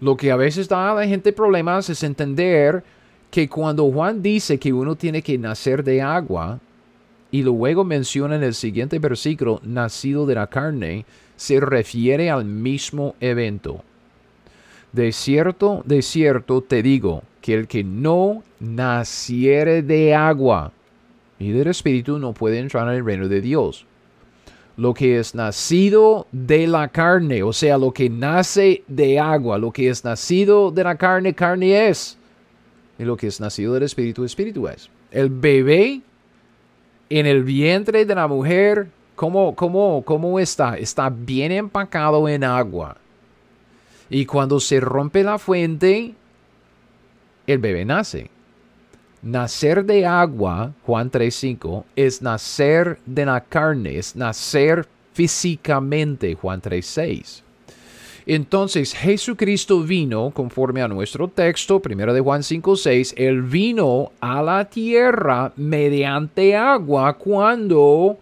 Lo 0.00 0.16
que 0.16 0.32
a 0.32 0.36
veces 0.36 0.70
da 0.70 0.90
a 0.90 0.94
la 0.94 1.06
gente 1.06 1.34
problemas 1.34 1.90
es 1.90 2.02
entender 2.02 2.82
que 3.30 3.46
cuando 3.46 3.92
Juan 3.92 4.22
dice 4.22 4.58
que 4.58 4.72
uno 4.72 4.96
tiene 4.96 5.20
que 5.20 5.36
nacer 5.36 5.84
de 5.84 6.00
agua, 6.00 6.60
y 7.32 7.42
luego 7.42 7.82
menciona 7.82 8.36
en 8.36 8.44
el 8.44 8.54
siguiente 8.54 9.00
versículo, 9.00 9.60
nacido 9.64 10.26
de 10.26 10.36
la 10.36 10.46
carne, 10.46 11.06
se 11.34 11.58
refiere 11.58 12.30
al 12.30 12.44
mismo 12.44 13.16
evento. 13.20 13.82
De 14.92 15.10
cierto, 15.12 15.82
de 15.86 16.02
cierto 16.02 16.60
te 16.60 16.82
digo, 16.82 17.22
que 17.40 17.54
el 17.54 17.66
que 17.66 17.82
no 17.82 18.44
naciere 18.60 19.82
de 19.82 20.14
agua 20.14 20.72
y 21.38 21.50
del 21.50 21.68
Espíritu 21.68 22.18
no 22.18 22.34
puede 22.34 22.58
entrar 22.58 22.86
en 22.88 22.94
el 22.94 23.04
reino 23.04 23.28
de 23.28 23.40
Dios. 23.40 23.86
Lo 24.76 24.94
que 24.94 25.18
es 25.18 25.34
nacido 25.34 26.26
de 26.32 26.66
la 26.66 26.88
carne, 26.88 27.42
o 27.42 27.52
sea, 27.52 27.78
lo 27.78 27.92
que 27.92 28.08
nace 28.08 28.84
de 28.86 29.18
agua, 29.18 29.58
lo 29.58 29.70
que 29.70 29.88
es 29.88 30.04
nacido 30.04 30.70
de 30.70 30.84
la 30.84 30.96
carne, 30.96 31.34
carne 31.34 31.88
es. 31.88 32.16
Y 32.98 33.04
lo 33.04 33.16
que 33.16 33.26
es 33.26 33.40
nacido 33.40 33.74
del 33.74 33.82
Espíritu, 33.82 34.24
Espíritu 34.24 34.68
es. 34.68 34.88
El 35.10 35.28
bebé 35.28 36.02
en 37.18 37.26
el 37.26 37.44
vientre 37.44 38.06
de 38.06 38.14
la 38.14 38.26
mujer, 38.26 38.88
¿cómo, 39.14 39.54
cómo, 39.54 40.02
cómo 40.04 40.38
está? 40.38 40.76
Está 40.76 41.10
bien 41.10 41.52
empacado 41.52 42.28
en 42.28 42.44
agua. 42.44 42.96
Y 44.08 44.24
cuando 44.26 44.60
se 44.60 44.80
rompe 44.80 45.22
la 45.22 45.38
fuente, 45.38 46.14
el 47.46 47.58
bebé 47.58 47.84
nace. 47.84 48.30
Nacer 49.22 49.84
de 49.84 50.06
agua, 50.06 50.72
Juan 50.84 51.10
3.5, 51.10 51.84
es 51.96 52.22
nacer 52.22 52.98
de 53.06 53.26
la 53.26 53.40
carne, 53.42 53.98
es 53.98 54.16
nacer 54.16 54.88
físicamente, 55.12 56.34
Juan 56.34 56.60
3.6. 56.60 57.42
Entonces 58.26 58.94
Jesucristo 58.94 59.82
vino, 59.82 60.30
conforme 60.30 60.82
a 60.82 60.88
nuestro 60.88 61.28
texto, 61.28 61.80
primero 61.80 62.14
de 62.14 62.20
Juan 62.20 62.42
5, 62.42 62.76
6, 62.76 63.14
Él 63.16 63.42
vino 63.42 64.12
a 64.20 64.42
la 64.42 64.64
tierra 64.64 65.52
mediante 65.56 66.54
agua 66.54 67.14
cuando, 67.14 68.16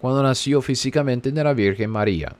cuando 0.00 0.22
nació 0.22 0.60
físicamente 0.60 1.30
de 1.30 1.44
la 1.44 1.54
Virgen 1.54 1.90
María. 1.90 2.34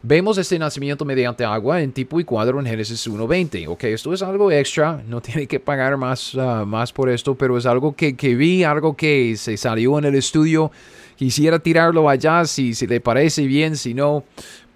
Vemos 0.00 0.38
este 0.38 0.56
nacimiento 0.60 1.04
mediante 1.04 1.44
agua 1.44 1.82
en 1.82 1.90
tipo 1.90 2.20
y 2.20 2.24
cuadro 2.24 2.60
en 2.60 2.66
Génesis 2.66 3.08
1.20. 3.08 3.66
Ok, 3.68 3.82
esto 3.84 4.12
es 4.12 4.22
algo 4.22 4.52
extra, 4.52 5.02
no 5.08 5.20
tiene 5.22 5.48
que 5.48 5.58
pagar 5.58 5.96
más, 5.96 6.36
ah, 6.36 6.64
más 6.64 6.92
por 6.92 7.08
esto, 7.08 7.34
pero 7.34 7.58
es 7.58 7.66
algo 7.66 7.96
que, 7.96 8.14
que 8.14 8.36
vi, 8.36 8.62
algo 8.62 8.96
que 8.96 9.36
se 9.36 9.56
salió 9.56 9.98
en 9.98 10.04
el 10.04 10.14
estudio 10.14 10.70
quisiera 11.18 11.58
tirarlo 11.58 12.08
allá 12.08 12.44
si, 12.44 12.74
si 12.74 12.86
le 12.86 13.00
parece 13.00 13.44
bien, 13.44 13.76
si 13.76 13.92
no, 13.92 14.22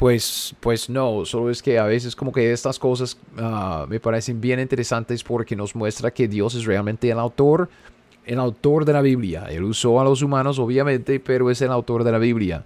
pues, 0.03 0.57
pues 0.59 0.91
no. 0.91 1.25
Solo 1.25 1.49
es 1.49 1.63
que 1.63 1.79
a 1.79 1.85
veces 1.85 2.17
como 2.17 2.33
que 2.33 2.53
estas 2.53 2.77
cosas 2.77 3.17
ah, 3.39 3.87
me 3.89 4.01
parecen 4.01 4.41
bien 4.41 4.59
interesantes 4.59 5.23
porque 5.23 5.55
nos 5.55 5.77
muestra 5.77 6.11
que 6.11 6.27
Dios 6.27 6.57
es 6.57 6.65
realmente 6.65 7.09
el 7.09 7.21
autor, 7.21 7.71
el 8.27 8.41
autor 8.41 8.85
de 8.85 8.95
la 8.95 9.01
Biblia. 9.01 9.47
Él 9.49 9.63
usó 9.63 10.01
a 10.01 10.05
los 10.05 10.21
humanos, 10.21 10.59
obviamente, 10.59 11.21
pero 11.21 11.53
es 11.53 11.63
el 11.63 11.71
autor 11.71 12.03
de 12.03 12.11
la 12.11 12.19
Biblia. 12.19 12.65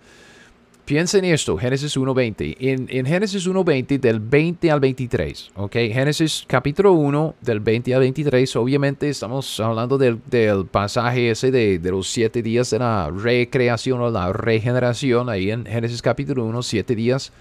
Piensa 0.87 1.19
en 1.19 1.25
esto, 1.25 1.59
Génesis 1.59 1.97
1.20. 1.97 2.59
En, 2.61 2.87
en, 2.89 3.07
Génesis 3.07 3.49
1.20 3.49 3.99
del 3.99 4.21
20 4.21 4.71
al 4.71 4.79
23, 4.79 5.51
¿ok? 5.57 5.73
Génesis 5.73 6.45
capítulo 6.47 6.93
1 6.93 7.35
del 7.41 7.59
20 7.59 7.93
al 7.93 8.01
23, 8.03 8.55
obviamente 8.55 9.09
estamos 9.09 9.59
hablando 9.59 9.99
del, 9.99 10.21
del 10.27 10.65
pasaje 10.67 11.31
ese 11.31 11.51
de, 11.51 11.81
de, 11.81 11.91
los 11.91 12.07
siete 12.07 12.41
días 12.41 12.71
de 12.71 12.79
la 12.79 13.11
recreación 13.11 14.01
o 14.01 14.11
la 14.11 14.33
regeneración, 14.33 15.29
ahí 15.29 15.51
en 15.51 15.67
Génesis 15.67 16.01
capítulo 16.01 16.45
1, 16.45 16.63
siete 16.63 16.95
días 16.95 17.33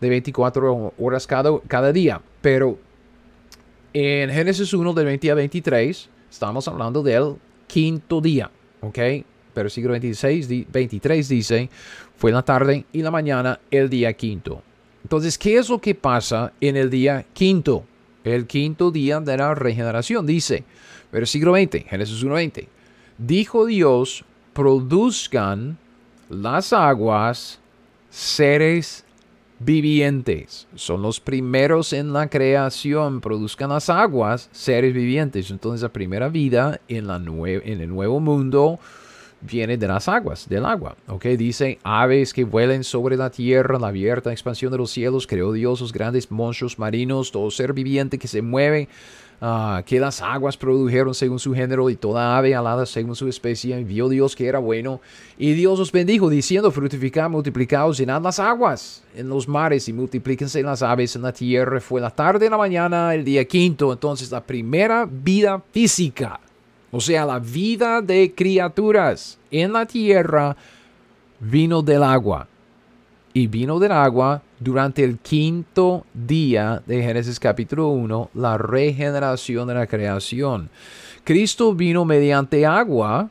de 0.00 0.08
24 0.08 0.94
horas 0.98 1.28
cada, 1.28 1.52
cada 1.68 1.92
día. 1.92 2.20
Pero 2.40 2.78
en 3.92 4.28
Génesis 4.28 4.74
1 4.74 4.92
del 4.92 5.06
20 5.06 5.30
al 5.30 5.36
23 5.36 6.08
estamos 6.28 6.66
hablando 6.66 7.00
del 7.04 7.36
quinto 7.68 8.20
día, 8.20 8.50
¿ok? 8.80 8.98
Versículo 9.54 9.92
26, 9.92 10.48
23 10.72 11.28
dice, 11.28 11.68
fue 12.22 12.30
la 12.30 12.42
tarde 12.42 12.84
y 12.92 13.02
la 13.02 13.10
mañana 13.10 13.58
el 13.68 13.90
día 13.90 14.12
quinto. 14.12 14.62
Entonces, 15.02 15.36
¿qué 15.36 15.56
es 15.56 15.68
lo 15.68 15.80
que 15.80 15.96
pasa 15.96 16.52
en 16.60 16.76
el 16.76 16.88
día 16.88 17.26
quinto? 17.32 17.84
El 18.22 18.46
quinto 18.46 18.92
día 18.92 19.18
de 19.18 19.36
la 19.36 19.56
regeneración. 19.56 20.24
Dice, 20.24 20.62
versículo 21.10 21.50
20, 21.50 21.80
Génesis 21.80 22.24
1.20. 22.24 22.68
Dijo 23.18 23.66
Dios, 23.66 24.24
produzcan 24.52 25.78
las 26.30 26.72
aguas 26.72 27.58
seres 28.08 29.04
vivientes. 29.58 30.68
Son 30.76 31.02
los 31.02 31.18
primeros 31.18 31.92
en 31.92 32.12
la 32.12 32.28
creación. 32.28 33.20
Produzcan 33.20 33.70
las 33.70 33.90
aguas 33.90 34.48
seres 34.52 34.94
vivientes. 34.94 35.50
Entonces 35.50 35.82
la 35.82 35.88
primera 35.88 36.28
vida 36.28 36.80
en, 36.86 37.08
la 37.08 37.16
en 37.16 37.80
el 37.80 37.88
nuevo 37.88 38.20
mundo 38.20 38.78
viene 39.42 39.76
de 39.76 39.88
las 39.88 40.08
aguas, 40.08 40.48
del 40.48 40.64
agua. 40.64 40.96
¿ok? 41.08 41.24
Dice, 41.38 41.78
aves 41.82 42.32
que 42.32 42.44
vuelen 42.44 42.84
sobre 42.84 43.16
la 43.16 43.30
tierra, 43.30 43.78
la 43.78 43.88
abierta 43.88 44.32
expansión 44.32 44.72
de 44.72 44.78
los 44.78 44.90
cielos, 44.90 45.26
creó 45.26 45.52
Dios 45.52 45.80
los 45.80 45.92
grandes 45.92 46.30
monstruos 46.30 46.78
marinos, 46.78 47.32
todo 47.32 47.50
ser 47.50 47.72
viviente 47.72 48.18
que 48.18 48.28
se 48.28 48.42
mueve, 48.42 48.88
uh, 49.40 49.82
que 49.84 49.98
las 49.98 50.22
aguas 50.22 50.56
produjeron 50.56 51.14
según 51.14 51.38
su 51.38 51.52
género 51.52 51.90
y 51.90 51.96
toda 51.96 52.38
ave 52.38 52.54
alada 52.54 52.86
según 52.86 53.16
su 53.16 53.28
especie. 53.28 53.78
Y 53.78 53.84
vio 53.84 54.08
Dios 54.08 54.36
que 54.36 54.46
era 54.46 54.58
bueno. 54.58 55.00
Y 55.36 55.52
Dios 55.52 55.78
os 55.80 55.90
bendijo, 55.92 56.30
diciendo, 56.30 56.70
fructificad, 56.70 57.28
multiplicados, 57.28 57.98
llenad 57.98 58.22
las 58.22 58.38
aguas 58.38 59.02
en 59.14 59.28
los 59.28 59.48
mares 59.48 59.88
y 59.88 59.92
multiplíquense 59.92 60.62
las 60.62 60.82
aves 60.82 61.16
en 61.16 61.22
la 61.22 61.32
tierra. 61.32 61.80
Fue 61.80 62.00
la 62.00 62.10
tarde 62.10 62.48
la 62.48 62.56
mañana, 62.56 63.14
el 63.14 63.24
día 63.24 63.44
quinto. 63.44 63.92
Entonces, 63.92 64.30
la 64.30 64.42
primera 64.42 65.08
vida 65.10 65.62
física 65.72 66.40
o 66.92 67.00
sea, 67.00 67.24
la 67.24 67.38
vida 67.38 68.02
de 68.02 68.32
criaturas 68.36 69.38
en 69.50 69.72
la 69.72 69.86
tierra 69.86 70.54
vino 71.40 71.82
del 71.82 72.02
agua. 72.02 72.46
Y 73.32 73.46
vino 73.46 73.78
del 73.78 73.92
agua 73.92 74.42
durante 74.60 75.02
el 75.02 75.18
quinto 75.18 76.04
día 76.12 76.82
de 76.84 77.02
Génesis 77.02 77.40
capítulo 77.40 77.88
1, 77.88 78.30
la 78.34 78.58
regeneración 78.58 79.66
de 79.68 79.74
la 79.74 79.86
creación. 79.86 80.68
Cristo 81.24 81.74
vino 81.74 82.04
mediante 82.04 82.66
agua 82.66 83.30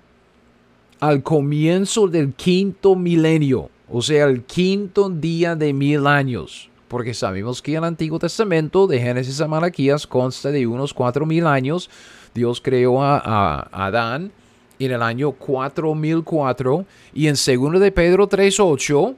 al 1.00 1.22
comienzo 1.22 2.08
del 2.08 2.34
quinto 2.34 2.96
milenio, 2.96 3.70
o 3.88 4.02
sea, 4.02 4.26
el 4.26 4.42
quinto 4.44 5.08
día 5.08 5.56
de 5.56 5.72
mil 5.72 6.08
años. 6.08 6.68
Porque 6.88 7.14
sabemos 7.14 7.62
que 7.62 7.76
el 7.76 7.84
Antiguo 7.84 8.18
Testamento 8.18 8.88
de 8.88 9.00
Génesis 9.00 9.40
a 9.40 9.48
Malaquías 9.48 10.08
consta 10.08 10.50
de 10.50 10.66
unos 10.66 10.96
cuatro 10.96 11.28
mil 11.28 11.46
años 11.46 11.92
Dios 12.34 12.62
creó 12.62 13.04
a, 13.04 13.68
Adán 13.72 14.32
en 14.80 14.92
el 14.92 15.02
año 15.02 15.32
4004 15.32 16.86
y 17.14 17.28
en 17.28 17.36
2 17.36 17.80
de 17.80 17.92
Pedro 17.92 18.28
3.8 18.28 19.16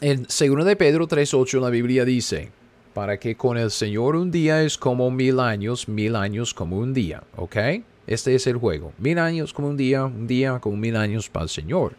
en 0.00 0.22
2 0.22 0.64
de 0.64 0.76
Pedro 0.76 1.06
3.8 1.06 1.60
la 1.60 1.70
Biblia 1.70 2.04
dice 2.04 2.50
para 2.94 3.18
que 3.18 3.34
con 3.34 3.58
el 3.58 3.70
Señor 3.70 4.16
un 4.16 4.30
día 4.30 4.62
es 4.62 4.78
como 4.78 5.10
mil 5.10 5.40
años, 5.40 5.88
mil 5.88 6.14
años 6.14 6.54
como 6.54 6.78
un 6.78 6.94
día, 6.94 7.24
¿ok? 7.36 7.56
Este 8.06 8.34
es 8.34 8.46
el 8.46 8.56
juego. 8.56 8.92
Mil 8.98 9.18
años 9.18 9.52
como 9.52 9.68
un 9.68 9.76
día, 9.76 10.04
un 10.04 10.26
día 10.26 10.60
como 10.60 10.76
mil 10.76 10.94
años 10.96 11.28
para 11.28 11.44
el 11.44 11.48
Señor. 11.48 11.96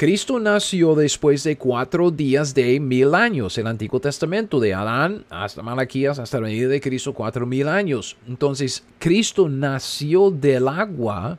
Cristo 0.00 0.40
nació 0.40 0.94
después 0.94 1.44
de 1.44 1.58
cuatro 1.58 2.10
días 2.10 2.54
de 2.54 2.80
mil 2.80 3.14
años. 3.14 3.58
El 3.58 3.66
Antiguo 3.66 4.00
Testamento, 4.00 4.58
de 4.58 4.72
Adán 4.72 5.26
hasta 5.28 5.62
Malaquías, 5.62 6.18
hasta 6.18 6.40
la 6.40 6.46
venida 6.46 6.68
de 6.68 6.80
Cristo, 6.80 7.12
cuatro 7.12 7.44
mil 7.44 7.68
años. 7.68 8.16
Entonces, 8.26 8.82
Cristo 8.98 9.50
nació 9.50 10.30
del 10.30 10.68
agua 10.68 11.38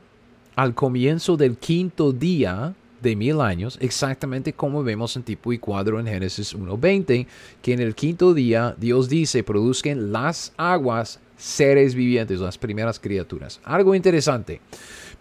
al 0.56 0.76
comienzo 0.76 1.38
del 1.38 1.58
quinto 1.58 2.12
día 2.12 2.76
de 3.02 3.16
mil 3.16 3.42
años, 3.42 3.80
exactamente 3.82 4.54
como 4.54 4.84
vemos 4.84 5.16
en 5.16 5.24
tipo 5.24 5.52
y 5.52 5.58
cuadro 5.58 6.00
en 6.00 6.06
Génesis 6.06 6.56
1.20, 6.56 7.26
que 7.64 7.74
en 7.74 7.80
el 7.80 7.96
quinto 7.96 8.36
día 8.36 8.76
Dios 8.78 9.10
dice, 9.10 9.44
produzcan 9.44 10.12
las 10.12 10.54
aguas 10.56 11.20
seres 11.42 11.96
vivientes, 11.96 12.40
las 12.40 12.60
primeras 12.60 13.00
criaturas. 13.00 13.60
Algo 13.64 13.96
interesante. 13.96 14.62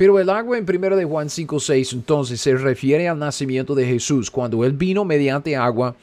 Pero 0.01 0.19
el 0.19 0.31
agua 0.31 0.57
en 0.57 0.65
1 0.67 0.97
de 0.97 1.05
Juan 1.05 1.29
5, 1.29 1.61
6 1.61 1.93
entonces 1.93 2.41
se 2.41 2.57
refiere 2.57 3.07
al 3.07 3.19
nacimiento 3.19 3.75
de 3.75 3.85
Jesús, 3.85 4.31
cuando 4.31 4.65
Él 4.65 4.73
vino 4.73 5.05
mediante 5.05 5.57
agua 5.57 5.95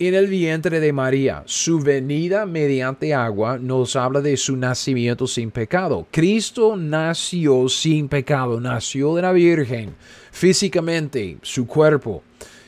en 0.00 0.14
el 0.14 0.26
vientre 0.26 0.80
de 0.80 0.92
María. 0.92 1.44
Su 1.46 1.78
venida 1.78 2.44
mediante 2.44 3.14
agua 3.14 3.56
nos 3.56 3.94
habla 3.94 4.20
de 4.20 4.36
su 4.36 4.56
nacimiento 4.56 5.28
sin 5.28 5.52
pecado. 5.52 6.08
Cristo 6.10 6.74
nació 6.74 7.68
sin 7.68 8.08
pecado, 8.08 8.58
nació 8.58 9.14
de 9.14 9.22
la 9.22 9.30
Virgen, 9.30 9.94
físicamente, 10.32 11.38
su 11.42 11.68
cuerpo. 11.68 12.24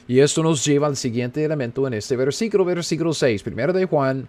Y 0.07 0.21
esto 0.21 0.45
nos 0.45 0.64
lleva 0.64 0.87
al 0.87 0.97
siguiente 0.97 1.43
elemento 1.43 1.88
en 1.88 1.95
este 1.95 2.14
versículo, 2.14 2.64
versículo 2.64 3.12
6, 3.12 3.43
primero 3.43 3.73
de 3.73 3.85
Juan 3.85 4.29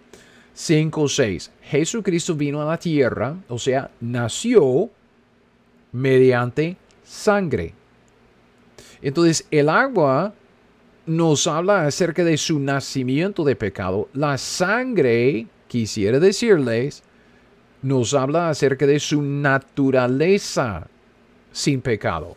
5, 0.52 1.08
6. 1.08 1.52
Jesucristo 1.62 2.34
vino 2.34 2.60
a 2.60 2.64
la 2.64 2.76
tierra, 2.76 3.36
o 3.46 3.56
sea, 3.56 3.88
nació 4.00 4.90
mediante 5.92 6.76
sangre. 7.04 7.74
Entonces, 9.02 9.46
el 9.50 9.68
agua 9.68 10.34
nos 11.06 11.46
habla 11.46 11.86
acerca 11.86 12.24
de 12.24 12.36
su 12.36 12.60
nacimiento 12.60 13.44
de 13.44 13.56
pecado. 13.56 14.08
La 14.12 14.38
sangre, 14.38 15.46
quisiera 15.66 16.20
decirles, 16.20 17.02
nos 17.82 18.14
habla 18.14 18.50
acerca 18.50 18.86
de 18.86 19.00
su 19.00 19.22
naturaleza 19.22 20.86
sin 21.52 21.80
pecado. 21.80 22.36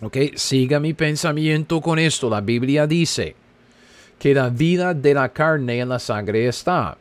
Ok, 0.00 0.16
siga 0.36 0.80
mi 0.80 0.94
pensamiento 0.94 1.80
con 1.80 1.98
esto. 1.98 2.30
La 2.30 2.40
Biblia 2.40 2.86
dice 2.86 3.34
que 4.18 4.34
la 4.34 4.48
vida 4.48 4.94
de 4.94 5.14
la 5.14 5.28
carne 5.30 5.80
en 5.80 5.88
la 5.88 5.98
sangre 5.98 6.48
está. 6.48 6.96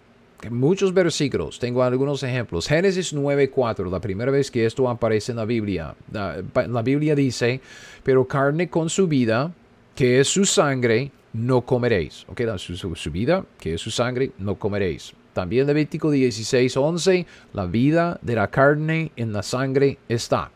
Muchos 0.49 0.93
versículos, 0.93 1.59
tengo 1.59 1.83
algunos 1.83 2.23
ejemplos. 2.23 2.67
Génesis 2.67 3.13
9:4, 3.13 3.89
la 3.89 3.99
primera 3.99 4.31
vez 4.31 4.51
que 4.51 4.65
esto 4.65 4.89
aparece 4.89 5.31
en 5.31 5.37
la 5.37 5.45
Biblia. 5.45 5.95
La, 6.11 6.43
la 6.67 6.81
Biblia 6.81 7.15
dice, 7.15 7.61
pero 8.03 8.27
carne 8.27 8.69
con 8.69 8.89
su 8.89 9.07
vida 9.07 9.53
que 9.95 10.19
es 10.19 10.27
su 10.27 10.45
sangre, 10.45 11.11
no 11.33 11.61
comeréis. 11.61 12.25
Ok, 12.27 12.41
su, 12.57 12.75
su, 12.75 13.11
vida, 13.11 13.45
que 13.59 13.75
es 13.75 13.81
su 13.81 13.91
sangre, 13.91 14.31
no 14.39 14.55
comeréis. 14.55 15.13
También 15.33 15.65
Levítico 15.65 16.11
16, 16.11 16.77
11, 16.77 17.25
la 17.53 17.65
vida 17.65 18.19
de 18.21 18.35
la 18.35 18.49
carne 18.49 19.11
en 19.15 19.33
la 19.33 19.43
sangre 19.43 19.97
está. 20.07 20.51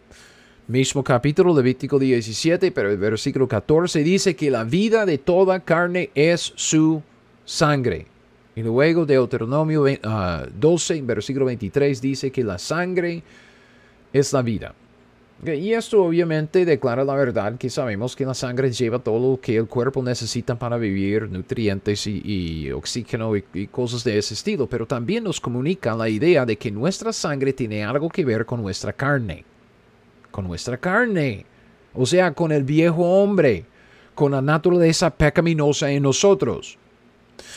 Mismo 0.68 1.04
capítulo, 1.04 1.56
Levítico 1.56 1.98
17, 1.98 2.72
pero 2.72 2.92
el 2.92 2.98
versículo 2.98 3.48
14 3.48 4.04
dice 4.04 4.36
que 4.36 4.52
la 4.52 4.64
vida 4.64 5.06
de 5.06 5.18
toda 5.18 5.62
carne 5.62 6.12
es 6.14 6.54
su 6.56 7.02
sangre. 7.46 8.06
Y 8.58 8.64
luego 8.64 9.06
Deuteronomio 9.06 9.86
12, 9.86 11.02
versículo 11.04 11.46
23 11.46 12.02
dice 12.02 12.32
que 12.32 12.44
la 12.44 12.58
sangre 12.58 13.22
es 14.12 14.34
la 14.34 14.42
vida. 14.42 14.74
Y 15.46 15.74
esto 15.74 16.04
obviamente 16.04 16.66
declara 16.66 17.04
la 17.04 17.14
verdad 17.14 17.56
que 17.60 17.70
sabemos 17.70 18.16
que 18.16 18.26
la 18.26 18.34
sangre 18.34 18.72
lleva 18.72 18.98
todo 18.98 19.34
lo 19.34 19.40
que 19.40 19.58
el 19.58 19.68
cuerpo 19.68 20.02
necesita 20.02 20.58
para 20.58 20.78
vivir, 20.78 21.30
nutrientes 21.30 22.08
y, 22.08 22.72
oxígeno 22.72 23.36
y, 23.36 23.68
cosas 23.68 24.04
de 24.04 24.18
ese 24.18 24.34
estilo, 24.34 24.66
pero 24.66 24.88
también 24.88 25.26
nos 25.26 25.40
comunica 25.40 25.96
la 25.96 26.10
idea 26.10 26.44
de 26.44 26.58
que 26.58 26.72
nuestra 26.72 27.14
sangre 27.14 27.54
tiene 27.54 27.86
algo 27.86 28.10
que 28.10 28.26
ver 28.26 28.48
con 28.48 28.64
nuestra 28.64 28.92
carne, 28.92 29.46
con 30.32 30.48
nuestra 30.48 30.78
carne, 30.78 31.46
o 31.94 32.08
sea, 32.08 32.34
con 32.34 32.52
el 32.52 32.64
viejo 32.64 33.04
hombre, 33.04 33.66
con 34.16 34.32
la 34.32 34.42
naturaleza 34.42 35.12
pecaminosa 35.12 35.92
en 35.92 36.02
nosotros. 36.02 36.80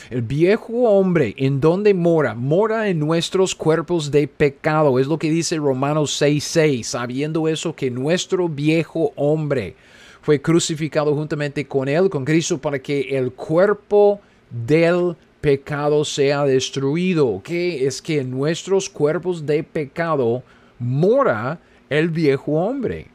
El 0.09 0.21
viejo 0.21 0.89
hombre, 0.89 1.33
¿en 1.37 1.59
dónde 1.59 1.93
mora? 1.93 2.35
Mora 2.35 2.89
en 2.89 2.99
nuestros 2.99 3.55
cuerpos 3.55 4.11
de 4.11 4.27
pecado. 4.27 4.99
Es 4.99 5.07
lo 5.07 5.17
que 5.17 5.29
dice 5.29 5.57
Romanos 5.57 6.21
6:6, 6.21 6.83
sabiendo 6.83 7.47
eso 7.47 7.75
que 7.75 7.89
nuestro 7.89 8.49
viejo 8.49 9.11
hombre 9.15 9.75
fue 10.21 10.41
crucificado 10.41 11.15
juntamente 11.15 11.65
con 11.65 11.87
él, 11.87 12.09
con 12.09 12.25
Cristo, 12.25 12.59
para 12.59 12.79
que 12.79 13.17
el 13.17 13.31
cuerpo 13.31 14.19
del 14.49 15.15
pecado 15.41 16.05
sea 16.05 16.45
destruido. 16.45 17.41
Que 17.43 17.87
es 17.87 18.01
que 18.01 18.19
en 18.19 18.31
nuestros 18.31 18.89
cuerpos 18.89 19.45
de 19.45 19.63
pecado 19.63 20.43
mora 20.77 21.59
el 21.89 22.09
viejo 22.09 22.53
hombre. 22.53 23.07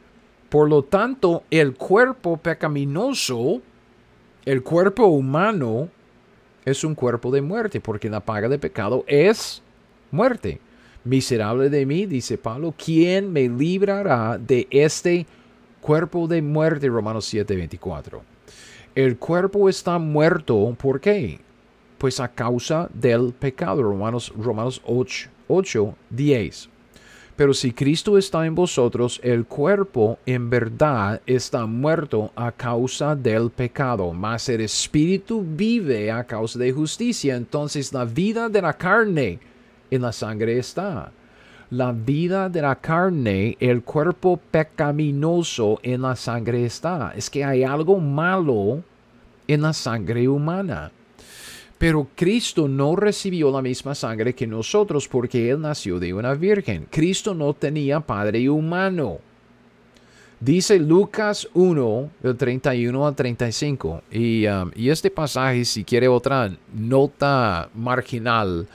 Por 0.49 0.69
lo 0.69 0.83
tanto, 0.83 1.43
el 1.51 1.75
cuerpo 1.75 2.37
pecaminoso, 2.37 3.61
el 4.45 4.63
cuerpo 4.63 5.07
humano, 5.07 5.89
es 6.67 6.85
un 6.85 6.95
cuerpo 6.95 7.31
de 7.31 7.41
muerte, 7.41 7.81
porque 7.81 8.11
la 8.11 8.21
paga 8.21 8.49
de 8.49 8.59
pecado 8.59 9.05
es 9.07 9.63
muerte. 10.11 10.61
Miserable 11.05 11.71
de 11.71 11.87
mí, 11.87 12.05
dice 12.05 12.37
Pablo, 12.37 12.75
¿quién 12.77 13.33
me 13.33 13.49
librará 13.49 14.37
de 14.37 14.67
este 14.71 15.25
cuerpo 15.81 16.27
de 16.27 16.43
muerte? 16.43 16.89
Romanos 16.89 17.33
7:24. 17.33 18.21
El 18.97 19.17
cuerpo 19.17 19.69
está 19.69 19.99
muerto, 19.99 20.77
¿por 20.77 21.01
qué? 21.01 21.39
Pues 21.99 22.19
a 22.19 22.29
causa 22.29 22.91
del 22.93 23.33
pecado. 23.33 23.83
Romanos, 23.83 24.33
Romanos 24.37 24.83
8, 24.85 25.31
8 25.47 25.95
10. 26.11 26.69
Pero 27.37 27.53
si 27.53 27.73
Cristo 27.73 28.17
está 28.17 28.47
en 28.47 28.55
vosotros, 28.55 29.21
el 29.23 29.45
cuerpo 29.45 30.19
en 30.25 30.49
verdad 30.49 31.21
está 31.27 31.67
muerto 31.67 32.33
a 32.35 32.51
causa 32.51 33.15
del 33.15 33.51
pecado, 33.51 34.15
mas 34.15 34.49
el 34.49 34.63
espíritu 34.63 35.45
vive 35.47 36.11
a 36.11 36.25
causa 36.25 36.59
de 36.59 36.73
justicia. 36.73 37.37
Entonces 37.37 37.93
la 37.93 38.07
vida 38.07 38.49
de 38.49 38.63
la 38.63 38.73
carne 38.73 39.39
en 39.91 40.01
la 40.03 40.13
sangre 40.13 40.59
está. 40.59 41.13
La 41.69 41.93
vida 41.93 42.49
de 42.49 42.63
la 42.63 42.77
carne, 42.77 43.57
el 43.61 43.83
cuerpo 43.83 44.41
pecaminoso 44.51 45.79
en 45.83 46.03
la 46.03 46.17
sangre 46.17 46.65
está. 46.65 47.13
Es 47.15 47.29
que 47.29 47.45
hay 47.45 47.65
algo 47.65 47.99
malo 48.01 48.83
en 49.47 49.61
la 49.61 49.75
sangre 49.75 50.27
humana. 50.27 50.91
Pero 51.79 52.09
Cristo 52.15 52.69
no 52.69 52.97
recibió 52.97 53.51
la 53.51 53.61
misma 53.61 53.95
sangre 53.95 54.35
que 54.35 54.47
nosotros 54.47 55.09
porque 55.09 55.51
Él 55.51 55.61
nació 55.61 55.99
de 55.99 56.15
una 56.15 56.35
virgen. 56.35 56.87
Cristo 56.91 57.35
no 57.35 57.53
tenía 57.53 58.01
padre 58.01 58.49
humano. 58.49 59.19
Dice 60.41 60.79
Lucas 60.79 61.49
1, 61.55 62.11
del 62.23 62.37
31 62.37 63.07
al 63.07 63.15
35. 63.15 64.03
Y, 64.11 64.47
um, 64.47 64.71
y 64.75 64.91
este 64.91 65.11
pasaje, 65.11 65.65
si 65.65 65.85
quiere 65.85 66.09
otra 66.09 66.51
nota 66.75 67.69
marginal, 67.75 68.67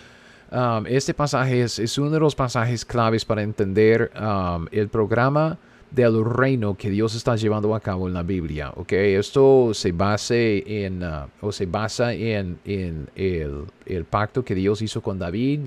um, 0.52 0.86
este 0.88 1.14
pasaje 1.14 1.62
es, 1.62 1.78
es, 1.78 1.98
uno 1.98 2.10
de 2.10 2.20
los 2.20 2.36
pasajes 2.36 2.84
claves 2.84 3.26
para 3.26 3.44
entender 3.44 4.12
um, 4.20 4.68
el 4.72 4.90
programa 4.90 5.58
del 5.92 6.24
reino 6.24 6.76
que 6.76 6.90
Dios 6.90 7.16
está 7.16 7.36
llevando 7.36 7.76
a 7.76 7.82
cabo 7.82 8.08
en 8.08 8.14
la 8.14 8.24
Biblia. 8.24 8.72
¿okay? 8.76 9.16
Esto 9.16 9.74
se, 9.74 9.92
base 9.92 10.64
en, 10.86 11.04
uh, 11.04 11.28
o 11.42 11.52
se 11.52 11.66
basa 11.66 12.14
en, 12.14 12.58
el, 12.66 14.06
pacto 14.10 14.44
que 14.44 14.56
Dios 14.56 14.82
hizo 14.82 15.02
con 15.02 15.20
David. 15.20 15.62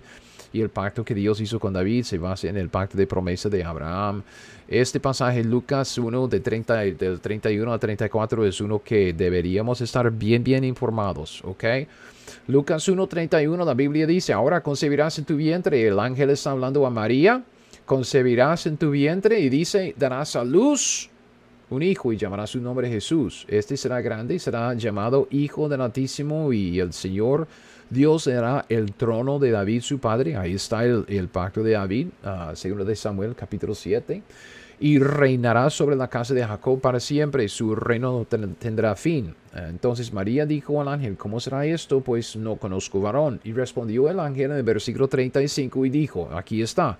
Y 0.53 0.61
el 0.61 0.71
pacto 0.71 1.05
que 1.05 1.15
Dios 1.15 1.41
hizo 1.41 1.59
con 1.59 1.73
David 1.73 2.05
se 2.05 2.17
basa 2.17 2.49
en 2.49 2.57
el 2.57 2.69
pacto 2.69 2.97
de 2.97 3.07
promesa 3.07 3.49
de 3.49 3.65
Abraham. 3.65 4.23
Este 4.69 5.01
pasaje, 5.01 5.43
Lucas 5.43 5.99
1, 5.99 6.29
de 6.29 6.41
30, 6.41 6.75
del 6.77 7.21
31 7.21 7.73
a 7.73 7.79
34, 7.79 8.47
es 8.47 8.61
uno 8.61 8.81
que 8.83 9.13
deberíamos 9.13 9.81
estar 9.81 10.11
bien, 10.13 10.45
bien 10.45 10.63
informados. 10.63 11.43
¿ok? 11.45 11.65
Lucas 12.47 12.89
1, 12.89 13.07
31, 13.07 13.65
la 13.65 13.75
Biblia 13.75 14.07
dice, 14.07 14.33
ahora 14.33 14.63
concebirás 14.63 15.19
en 15.19 15.25
tu 15.25 15.37
vientre. 15.37 15.87
El 15.87 15.99
ángel 15.99 16.31
está 16.31 16.53
hablando 16.53 16.87
a 16.87 16.91
María 16.91 17.43
concebirás 17.85 18.67
en 18.67 18.77
tu 18.77 18.91
vientre 18.91 19.41
y 19.41 19.49
dice, 19.49 19.95
darás 19.99 20.37
a 20.37 20.45
luz 20.45 21.11
un 21.71 21.83
hijo 21.83 22.13
y 22.13 22.17
llamará 22.17 22.47
su 22.47 22.61
nombre 22.61 22.89
Jesús. 22.89 23.47
Este 23.49 23.77
será 23.77 24.01
grande 24.01 24.35
y 24.35 24.39
será 24.39 24.75
llamado 24.75 25.29
Hijo 25.31 25.69
del 25.69 25.81
Altísimo 25.81 26.53
y 26.53 26.79
el 26.79 26.93
Señor 26.93 27.47
Dios 27.91 28.25
será 28.25 28.65
el 28.69 28.93
trono 28.93 29.39
de 29.39 29.51
David 29.51 29.83
su 29.83 29.99
padre. 29.99 30.37
Ahí 30.37 30.55
está 30.55 30.85
el, 30.85 31.29
pacto 31.29 31.63
de 31.63 31.73
David, 31.73 32.09
uh, 32.25 32.55
segundo 32.55 32.85
de 32.85 32.97
Samuel 32.97 33.35
capítulo 33.35 33.75
7. 33.75 34.23
Y 34.81 34.99
reinará 34.99 35.71
sobre 35.71 35.95
la 35.95 36.09
casa 36.09 36.35
de 36.35 36.45
Jacob 36.45 36.81
para 36.81 36.99
siempre, 36.99 37.49
su 37.49 37.77
reino 37.77 38.13
no 38.13 38.25
tendrá 38.25 38.97
fin. 38.97 39.35
Entonces 39.55 40.13
María 40.13 40.47
dijo 40.47 40.81
al 40.81 40.89
ángel, 40.89 41.17
¿cómo 41.17 41.39
será 41.39 41.65
esto? 41.65 42.01
Pues 42.01 42.35
no 42.35 42.57
conozco 42.57 43.01
varón. 43.01 43.41
Y 43.45 43.53
respondió 43.53 44.11
el 44.11 44.19
ángel 44.19 44.51
en 44.51 44.57
el 44.57 44.63
versículo 44.65 45.07
35 45.07 45.87
y 45.87 45.91
dijo, 45.91 46.29
aquí 46.35 46.61
está 46.61 46.99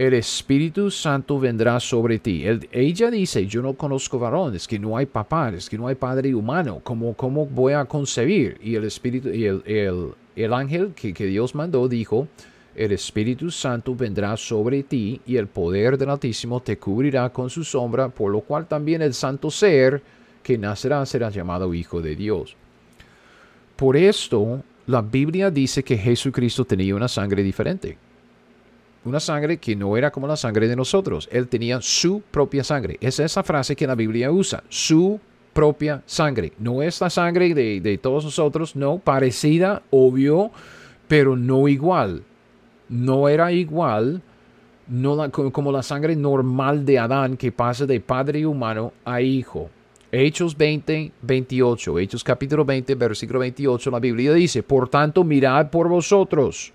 el 0.00 0.14
Espíritu 0.14 0.90
Santo 0.90 1.38
vendrá 1.38 1.78
sobre 1.78 2.18
ti. 2.18 2.42
ella 2.72 3.10
dice, 3.10 3.46
yo 3.46 3.60
no 3.60 3.74
conozco 3.74 4.18
varón, 4.18 4.54
es 4.54 4.66
que 4.66 4.78
no 4.78 4.96
hay 4.96 5.04
papá, 5.04 5.50
es 5.50 5.68
que 5.68 5.76
no 5.76 5.88
hay 5.88 5.94
padre 5.94 6.34
humano, 6.34 6.80
¿cómo, 6.82 7.12
cómo 7.12 7.44
voy 7.44 7.74
a 7.74 7.84
concebir? 7.84 8.56
Y 8.62 8.76
el 8.76 8.84
Espíritu, 8.84 9.28
y 9.28 9.44
el, 9.44 10.54
ángel 10.54 10.94
que, 10.94 11.12
que 11.12 11.26
Dios 11.26 11.54
mandó 11.54 11.86
dijo, 11.86 12.26
el 12.74 12.92
Espíritu 12.92 13.50
Santo 13.50 13.94
vendrá 13.94 14.38
sobre 14.38 14.84
ti 14.84 15.20
y 15.26 15.36
el 15.36 15.48
poder 15.48 15.98
del 15.98 16.08
Altísimo 16.08 16.60
te 16.60 16.78
cubrirá 16.78 17.28
con 17.28 17.50
su 17.50 17.62
sombra, 17.62 18.08
por 18.08 18.32
lo 18.32 18.40
cual 18.40 18.66
también 18.66 19.02
el 19.02 19.12
santo 19.12 19.50
ser 19.50 20.02
que 20.42 20.56
nacerá 20.56 21.04
será 21.04 21.28
llamado 21.28 21.74
Hijo 21.74 22.00
de 22.00 22.16
Dios. 22.16 22.56
Por 23.76 23.98
esto, 23.98 24.62
la 24.86 25.02
Biblia 25.02 25.50
dice 25.50 25.82
que 25.82 25.98
Jesucristo 25.98 26.64
tenía 26.64 26.96
una 26.96 27.06
sangre 27.06 27.42
diferente 27.42 27.98
una 29.04 29.20
sangre 29.20 29.58
que 29.58 29.76
no 29.76 29.96
era 29.96 30.10
como 30.10 30.26
la 30.26 30.36
sangre 30.36 30.68
de 30.68 30.76
nosotros. 30.76 31.28
Él 31.32 31.48
tenía 31.48 31.80
su 31.80 32.22
propia 32.30 32.64
sangre. 32.64 32.98
Es 33.00 33.18
esa 33.18 33.42
frase 33.42 33.76
que 33.76 33.86
la 33.86 33.94
Biblia 33.94 34.30
usa, 34.30 34.62
su 34.68 35.18
propia 35.52 36.02
sangre. 36.06 36.52
No 36.58 36.82
es 36.82 37.00
la 37.00 37.10
sangre 37.10 37.54
de, 37.54 37.80
de 37.80 37.98
todos 37.98 38.24
nosotros, 38.24 38.76
no, 38.76 38.98
parecida, 38.98 39.82
obvio, 39.90 40.50
pero 41.08 41.36
no 41.36 41.68
igual. 41.68 42.22
No 42.88 43.28
era 43.28 43.52
igual 43.52 44.22
no 44.90 45.30
como 45.30 45.70
la 45.70 45.84
sangre 45.84 46.16
normal 46.16 46.84
de 46.84 46.98
Adán 46.98 47.36
que 47.36 47.52
pasa 47.52 47.86
de 47.86 48.00
padre 48.00 48.44
humano 48.44 48.92
a 49.04 49.20
hijo. 49.20 49.70
Hechos 50.10 50.56
20, 50.56 51.12
28. 51.22 51.98
Hechos 52.00 52.24
capítulo 52.24 52.64
20, 52.64 52.96
versículo 52.96 53.38
28. 53.38 53.90
La 53.90 54.00
Biblia 54.00 54.32
dice, 54.34 54.64
por 54.64 54.88
tanto, 54.88 55.22
mirad 55.22 55.70
por 55.70 55.88
vosotros 55.88 56.72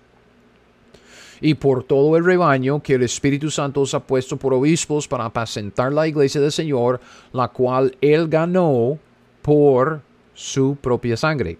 y 1.40 1.54
por 1.54 1.84
todo 1.84 2.16
el 2.16 2.24
rebaño 2.24 2.82
que 2.82 2.94
el 2.94 3.02
Espíritu 3.02 3.50
Santo 3.50 3.82
os 3.82 3.94
ha 3.94 4.00
puesto 4.00 4.36
por 4.36 4.54
obispos 4.54 5.06
para 5.08 5.24
apacentar 5.24 5.92
la 5.92 6.06
iglesia 6.06 6.40
del 6.40 6.52
Señor, 6.52 7.00
la 7.32 7.48
cual 7.48 7.96
él 8.00 8.28
ganó 8.28 8.98
por 9.42 10.00
su 10.34 10.76
propia 10.76 11.16
sangre. 11.16 11.58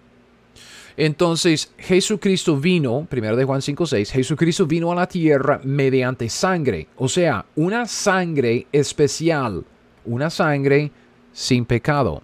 Entonces, 0.97 1.71
Jesucristo 1.77 2.57
vino, 2.57 3.07
1 3.11 3.35
de 3.35 3.45
Juan 3.45 3.61
5, 3.61 3.85
6, 3.85 4.11
Jesucristo 4.11 4.65
vino 4.65 4.91
a 4.91 4.95
la 4.95 5.07
tierra 5.07 5.61
mediante 5.63 6.27
sangre, 6.27 6.87
o 6.95 7.07
sea, 7.07 7.45
una 7.55 7.85
sangre 7.85 8.65
especial, 8.71 9.63
una 10.05 10.31
sangre 10.31 10.91
sin 11.31 11.65
pecado. 11.65 12.23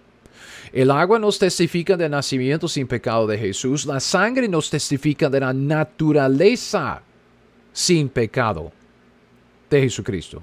El 0.72 0.90
agua 0.90 1.20
nos 1.20 1.38
testifica 1.38 1.96
del 1.96 2.10
nacimiento 2.10 2.66
sin 2.66 2.88
pecado 2.88 3.28
de 3.28 3.38
Jesús, 3.38 3.86
la 3.86 4.00
sangre 4.00 4.48
nos 4.48 4.68
testifica 4.68 5.30
de 5.30 5.38
la 5.38 5.52
naturaleza 5.52 7.00
sin 7.74 8.08
pecado 8.08 8.72
de 9.68 9.82
Jesucristo. 9.82 10.40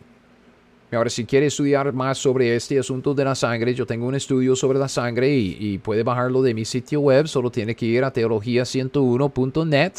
Ahora, 0.92 1.10
si 1.10 1.24
quiere 1.26 1.46
estudiar 1.46 1.94
más 1.94 2.18
sobre 2.18 2.54
este 2.54 2.78
asunto 2.78 3.14
de 3.14 3.24
la 3.24 3.34
sangre, 3.34 3.74
yo 3.74 3.86
tengo 3.86 4.06
un 4.06 4.16
estudio 4.16 4.58
sobre 4.58 4.78
la 4.78 4.90
sangre 4.90 5.34
y, 5.34 5.78
puede 5.78 6.04
bajarlo 6.04 6.42
de 6.42 6.54
mi 6.54 6.66
sitio 6.66 7.00
web. 7.00 7.28
Solo 7.28 7.50
tiene 7.50 7.74
que 7.74 7.86
ir 7.86 8.04
a 8.04 8.12
teología101.net, 8.12 9.94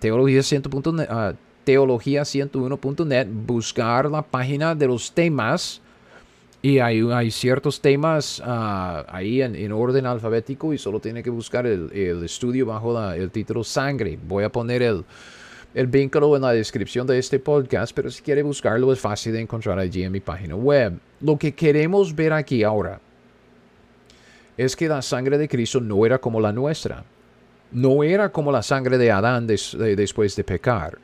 teología101.net, 0.00 1.10
uh, 1.10 1.34
teología101.net, 1.66 3.26
buscar 3.28 4.08
la 4.08 4.22
página 4.22 4.76
de 4.76 4.86
los 4.86 5.10
temas. 5.10 5.80
Y 6.64 6.78
hay, 6.78 7.00
hay 7.10 7.32
ciertos 7.32 7.80
temas 7.80 8.40
ah, 8.44 9.04
ahí 9.08 9.42
en, 9.42 9.72
orden 9.72 10.06
alfabético 10.06 10.72
y 10.72 10.78
solo 10.78 11.00
tiene 11.00 11.24
que 11.24 11.30
buscar 11.30 11.66
el, 11.66 11.90
estudio 12.24 12.66
bajo 12.66 12.96
el 13.12 13.32
título 13.32 13.64
sangre. 13.64 14.16
Voy 14.24 14.44
a 14.44 14.52
poner 14.52 14.82
el, 14.82 15.04
el 15.74 15.86
vínculo 15.86 16.36
en 16.36 16.42
la 16.42 16.52
descripción 16.52 17.06
de 17.06 17.18
este 17.18 17.38
podcast, 17.38 17.94
pero 17.94 18.10
si 18.10 18.22
quiere 18.22 18.42
buscarlo 18.42 18.92
es 18.92 19.00
fácil 19.00 19.32
de 19.32 19.40
encontrar 19.40 19.78
allí 19.78 20.02
en 20.02 20.12
mi 20.12 20.20
página 20.20 20.54
web. 20.54 20.98
Lo 21.20 21.38
que 21.38 21.52
queremos 21.52 22.14
ver 22.14 22.32
aquí 22.32 22.62
ahora 22.62 23.00
es 24.56 24.76
que 24.76 24.88
la 24.88 25.00
sangre 25.00 25.38
de 25.38 25.48
Cristo 25.48 25.80
no 25.80 26.04
era 26.04 26.18
como 26.18 26.40
la 26.40 26.52
nuestra. 26.52 27.04
No 27.72 28.04
era 28.04 28.30
como 28.30 28.52
la 28.52 28.62
sangre 28.62 28.98
de 28.98 29.10
Adán 29.10 29.46
después 29.46 30.36
de 30.36 30.44
pecar. 30.44 30.98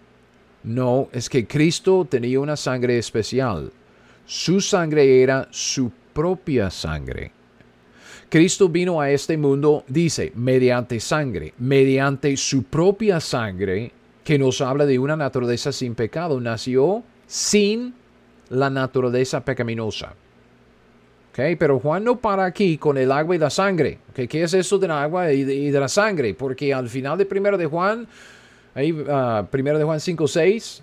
No, 0.65 1.09
es 1.13 1.31
que 1.31 1.47
Cristo 1.47 2.07
tenía 2.09 2.41
una 2.41 2.57
sangre 2.57 2.99
especial. 2.99 3.73
Su 4.27 4.61
sangre 4.61 5.23
era 5.23 5.49
su 5.51 5.91
propia 6.13 6.71
sangre. 6.71 7.33
Cristo 8.29 8.69
vino 8.69 9.01
a 9.01 9.11
este 9.11 9.39
mundo, 9.39 9.85
dice, 9.89 10.33
mediante 10.35 11.01
sangre, 11.01 11.55
mediante 11.57 12.37
su 12.37 12.65
propia 12.65 13.19
sangre, 13.21 13.93
que 14.29 14.39
nos 14.39 14.61
habla 14.61 14.85
de 14.85 14.99
una 14.99 15.17
naturaleza 15.17 15.73
sin 15.73 15.95
pecado. 15.95 16.39
Nació 16.39 17.03
sin 17.27 17.95
la 18.51 18.69
naturaleza 18.69 19.43
pecaminosa. 19.43 20.13
Okay, 21.31 21.57
pero 21.57 21.79
Juan 21.81 22.05
no 22.05 22.19
para 22.19 22.45
aquí 22.45 22.77
con 22.77 22.99
el 22.99 23.11
agua 23.11 23.37
y 23.37 23.39
la 23.39 23.49
sangre. 23.49 24.01
¿Qué 24.15 24.43
es 24.43 24.53
eso 24.53 24.79
del 24.79 24.91
agua 24.91 25.33
y 25.33 25.45
de, 25.45 25.81
la 25.81 25.89
sangre? 25.89 26.35
Porque 26.35 26.75
al 26.75 26.91
final 26.91 27.17
de 27.17 27.25
primero 27.25 27.57
de 27.57 27.65
Juan, 27.65 28.07
ahí, 28.75 28.93
uh, 28.93 29.47
primero 29.51 29.79
de 29.79 29.85
Juan 29.85 29.99
5, 29.99 30.29
6, 30.29 30.83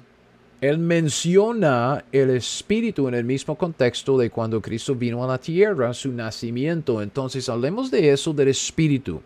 él 0.61 0.79
menciona 0.79 2.03
el 2.11 2.31
espíritu 2.31 3.07
en 3.07 3.13
el 3.13 3.25
mismo 3.25 3.55
contexto 3.55 4.17
de 4.17 4.31
cuando 4.31 4.59
Cristo 4.59 4.95
vino 4.95 5.23
a 5.23 5.27
la 5.27 5.37
tierra, 5.37 5.93
su 5.93 6.11
nacimiento. 6.11 6.99
Entonces 6.99 7.47
hablemos 7.47 7.91
de 7.91 8.11
eso 8.11 8.33
del 8.33 8.47
espíritu. 8.47 9.21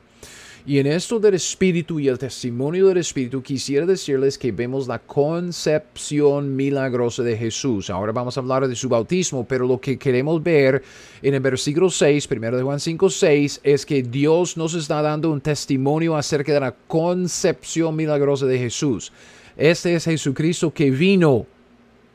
Y 0.66 0.78
en 0.78 0.88
esto 0.88 1.20
del 1.20 1.36
Espíritu 1.36 2.00
y 2.00 2.10
el 2.10 2.20
testimonio 2.20 2.88
del 2.88 2.98
Espíritu, 2.98 3.42
quisiera 3.42 3.86
decirles 3.86 4.38
que 4.38 4.52
vemos 4.52 4.88
la 4.88 5.00
concepción 5.00 6.56
milagrosa 6.56 7.24
de 7.24 7.38
Jesús. 7.38 7.90
Ahora 7.90 8.12
vamos 8.12 8.36
a 8.36 8.42
hablar 8.42 8.68
de 8.68 8.76
su 8.76 8.90
bautismo, 8.90 9.46
pero 9.48 9.66
lo 9.66 9.80
que 9.80 9.98
queremos 9.98 10.44
ver 10.44 10.84
en 11.22 11.34
el 11.34 11.40
versículo 11.40 11.90
6, 11.90 12.28
primero 12.28 12.58
de 12.58 12.64
Juan 12.64 12.80
5, 12.80 13.10
6, 13.10 13.62
es 13.64 13.86
que 13.86 14.04
Dios 14.04 14.58
nos 14.58 14.74
está 14.74 15.02
dando 15.02 15.32
un 15.32 15.40
testimonio 15.40 16.16
acerca 16.16 16.54
de 16.54 16.60
la 16.60 16.76
concepción 16.88 17.96
milagrosa 17.96 18.46
de 18.46 18.60
Jesús. 18.60 19.14
Este 19.56 19.96
es 19.96 20.06
Jesucristo 20.06 20.74
que 20.74 20.92
vino. 20.92 21.46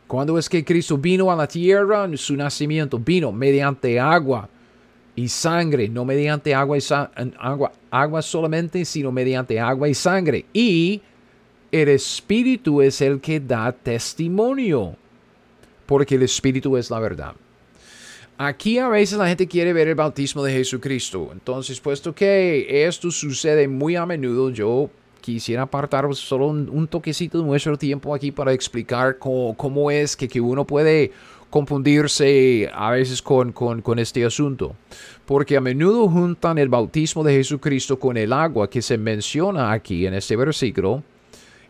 ¿Cuándo 0.07 0.39
es 0.39 0.51
que 0.51 0.65
Cristo 0.65 0.99
vino 0.99 1.33
a 1.33 1.37
la 1.37 1.49
tierra? 1.49 2.09
Su 2.17 2.37
nacimiento 2.37 2.99
vino 2.99 3.33
mediante 3.33 3.99
agua 3.99 4.51
y 5.17 5.29
sangre, 5.29 5.89
no 5.89 6.05
mediante 6.05 6.55
agua, 6.55 6.77
y 6.79 6.83
agua, 7.39 7.73
agua 7.91 8.23
solamente, 8.23 8.85
sino 8.85 9.13
mediante 9.13 9.61
agua 9.61 9.89
y 9.89 9.95
sangre. 9.95 10.45
Y 10.53 11.01
el 11.71 11.89
Espíritu 11.89 12.83
es 12.83 13.01
el 13.01 13.21
que 13.21 13.41
da 13.41 13.73
testimonio, 13.73 14.97
porque 15.87 16.17
el 16.17 16.23
Espíritu 16.23 16.77
es 16.77 16.91
la 16.91 16.99
verdad. 16.99 17.35
Aquí 18.37 18.79
a 18.79 18.89
veces 18.89 19.17
la 19.17 19.29
gente 19.29 19.47
quiere 19.47 19.73
ver 19.73 19.87
el 19.87 19.95
bautismo 19.95 20.43
de 20.43 20.53
Jesucristo. 20.53 21.31
Entonces, 21.33 21.81
puesto 21.81 22.13
que 22.13 22.85
esto 22.87 23.11
sucede 23.13 23.69
muy 23.69 23.95
a 23.95 24.05
menudo, 24.05 24.51
yo 24.51 24.91
quisiera 25.21 25.63
apartar 25.63 26.13
solo 26.17 26.49
un, 26.49 26.89
toquecito 26.89 27.39
de 27.39 27.45
nuestro 27.45 27.79
tiempo 27.79 28.15
aquí 28.15 28.33
para 28.33 28.53
explicar 28.53 29.19
cómo, 29.19 29.91
es 29.91 30.17
que, 30.17 30.29
que 30.29 30.41
uno 30.41 30.67
puede 30.67 31.13
confundirse 31.55 32.69
a 32.75 32.91
veces 32.91 33.23
con, 33.23 33.53
con, 33.53 33.99
este 34.01 34.25
asunto, 34.25 34.75
porque 35.25 35.57
a 35.57 35.61
menudo 35.61 36.09
juntan 36.09 36.59
el 36.59 36.69
bautismo 36.69 37.23
de 37.23 37.35
Jesucristo 37.35 37.97
con 37.97 38.17
el 38.17 38.33
agua 38.33 38.69
que 38.69 38.83
se 38.83 38.99
menciona 38.99 39.71
aquí 39.71 40.05
en 40.05 40.15
este 40.15 40.35
versículo, 40.35 41.05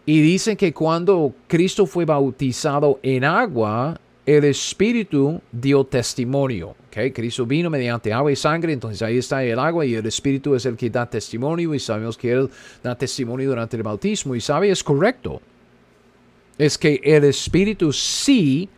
y 0.07 0.22
dicen 0.22 0.57
que 0.57 0.72
cuando 0.72 1.35
Cristo 1.47 1.85
fue 1.85 2.07
bautizado 2.07 2.99
en 3.03 3.24
agua, 3.24 4.01
el 4.24 4.45
Espíritu 4.45 5.43
dio 5.53 5.85
testimonio. 5.85 6.74
Okay? 6.89 7.11
Cristo 7.11 7.45
vino 7.45 7.68
mediante 7.68 8.11
agua 8.11 8.32
y 8.32 8.37
sangre, 8.37 8.72
entonces 8.72 9.03
ahí 9.03 9.18
está 9.18 9.45
el 9.45 9.59
agua 9.59 9.85
y 9.85 9.97
el 9.97 10.07
Espíritu 10.07 10.55
es 10.55 10.64
el 10.64 10.78
que 10.78 10.89
da 10.89 11.05
testimonio 11.05 11.74
y 11.74 11.78
sabemos 11.78 12.16
que 12.16 12.32
Él 12.32 12.49
da 12.82 12.97
testimonio 12.97 13.51
durante 13.51 13.76
el 13.76 13.82
bautismo 13.82 14.35
y 14.35 14.41
sabe, 14.41 14.70
es 14.70 14.82
correcto. 14.82 15.43
Es 16.57 16.78
que 16.78 17.03
el 17.05 17.24
Espíritu 17.24 17.93
sí 17.93 18.70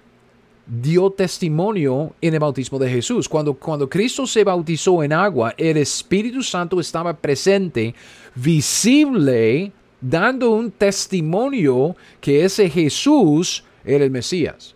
dio 0.67 1.11
testimonio 1.11 2.12
en 2.21 2.35
el 2.35 2.41
bautismo 2.41 2.79
de 2.79 2.91
Jesús. 2.91 3.29
Cuando, 3.29 3.55
cuando 3.55 3.89
Cristo 3.89 4.27
se 4.27 4.45
bautizó 4.45 5.03
en 5.03 5.12
agua, 5.12 5.55
el 5.57 5.77
Espíritu 5.77 6.43
Santo 6.43 6.81
estaba 6.81 7.17
presente, 7.17 7.95
visible, 8.35 9.73
dando 10.01 10.51
un 10.51 10.71
testimonio 10.71 11.97
que 12.21 12.45
ese 12.45 12.69
Jesús 12.69 13.64
era 13.85 14.05
el 14.05 14.11
Mesías. 14.11 14.75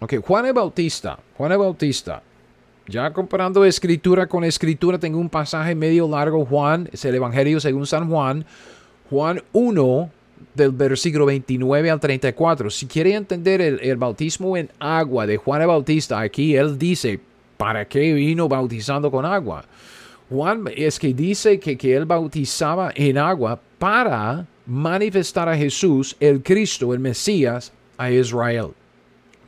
Ok, 0.00 0.14
Juan 0.26 0.46
el 0.46 0.52
Bautista, 0.52 1.18
Juan 1.36 1.52
el 1.52 1.58
Bautista, 1.58 2.22
ya 2.86 3.10
comparando 3.12 3.64
escritura 3.64 4.26
con 4.26 4.44
escritura, 4.44 4.98
tengo 4.98 5.18
un 5.18 5.30
pasaje 5.30 5.74
medio 5.74 6.08
largo, 6.08 6.44
Juan, 6.44 6.88
es 6.92 7.04
el 7.04 7.14
Evangelio 7.14 7.60
según 7.60 7.86
San 7.86 8.10
Juan, 8.10 8.44
Juan 9.08 9.42
1, 9.52 10.10
del 10.54 10.70
versículo 10.70 11.26
29 11.26 11.90
al 11.90 12.00
34. 12.00 12.70
Si 12.70 12.86
quiere 12.86 13.14
entender 13.14 13.60
el, 13.60 13.96
bautismo 13.96 14.56
en 14.56 14.70
agua 14.78 15.26
de 15.26 15.36
Juan 15.36 15.62
el 15.62 15.68
Bautista, 15.68 16.20
aquí 16.20 16.56
él 16.56 16.78
dice, 16.78 17.20
¿para 17.56 17.86
qué 17.86 18.12
vino 18.14 18.48
bautizando 18.48 19.10
con 19.10 19.24
agua? 19.24 19.64
Juan 20.30 20.64
es 20.74 20.98
que 20.98 21.12
dice 21.12 21.58
que, 21.60 21.76
que 21.76 21.94
él 21.94 22.06
bautizaba 22.06 22.92
en 22.94 23.18
agua 23.18 23.60
para 23.78 24.46
manifestar 24.66 25.48
a 25.48 25.56
Jesús, 25.56 26.16
el 26.20 26.42
Cristo, 26.42 26.94
el 26.94 27.00
Mesías, 27.00 27.72
a 27.98 28.10
Israel. 28.10 28.68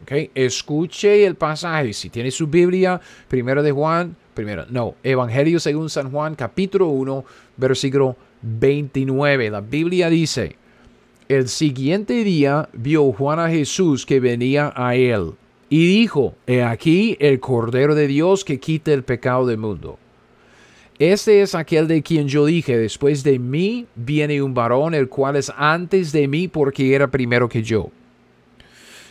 Okay. 0.02 0.30
Escuche 0.34 1.24
el 1.24 1.34
pasaje. 1.34 1.92
Si 1.92 2.10
tiene 2.10 2.30
su 2.30 2.46
Biblia, 2.46 3.00
primero 3.28 3.62
de 3.62 3.72
Juan, 3.72 4.14
primero, 4.34 4.64
no, 4.68 4.94
Evangelio 5.02 5.58
según 5.58 5.90
San 5.90 6.10
Juan, 6.10 6.34
capítulo 6.34 6.88
1, 6.88 7.24
versículo 7.56 8.16
29. 8.42 9.50
La 9.50 9.60
Biblia 9.60 10.08
dice, 10.08 10.56
el 11.28 11.48
siguiente 11.48 12.24
día 12.24 12.68
vio 12.72 13.12
Juan 13.12 13.40
a 13.40 13.48
Jesús 13.48 14.06
que 14.06 14.20
venía 14.20 14.72
a 14.76 14.94
él 14.94 15.32
y 15.68 15.86
dijo, 15.86 16.34
He 16.46 16.62
aquí 16.62 17.16
el 17.18 17.40
Cordero 17.40 17.94
de 17.94 18.06
Dios 18.06 18.44
que 18.44 18.60
quita 18.60 18.92
el 18.92 19.02
pecado 19.02 19.46
del 19.46 19.58
mundo. 19.58 19.98
Este 20.98 21.42
es 21.42 21.54
aquel 21.54 21.88
de 21.88 22.02
quien 22.02 22.26
yo 22.26 22.46
dije, 22.46 22.78
después 22.78 23.22
de 23.22 23.38
mí 23.38 23.86
viene 23.94 24.40
un 24.40 24.54
varón 24.54 24.94
el 24.94 25.08
cual 25.08 25.36
es 25.36 25.52
antes 25.56 26.10
de 26.12 26.26
mí 26.26 26.48
porque 26.48 26.94
era 26.94 27.08
primero 27.08 27.48
que 27.48 27.62
yo. 27.62 27.90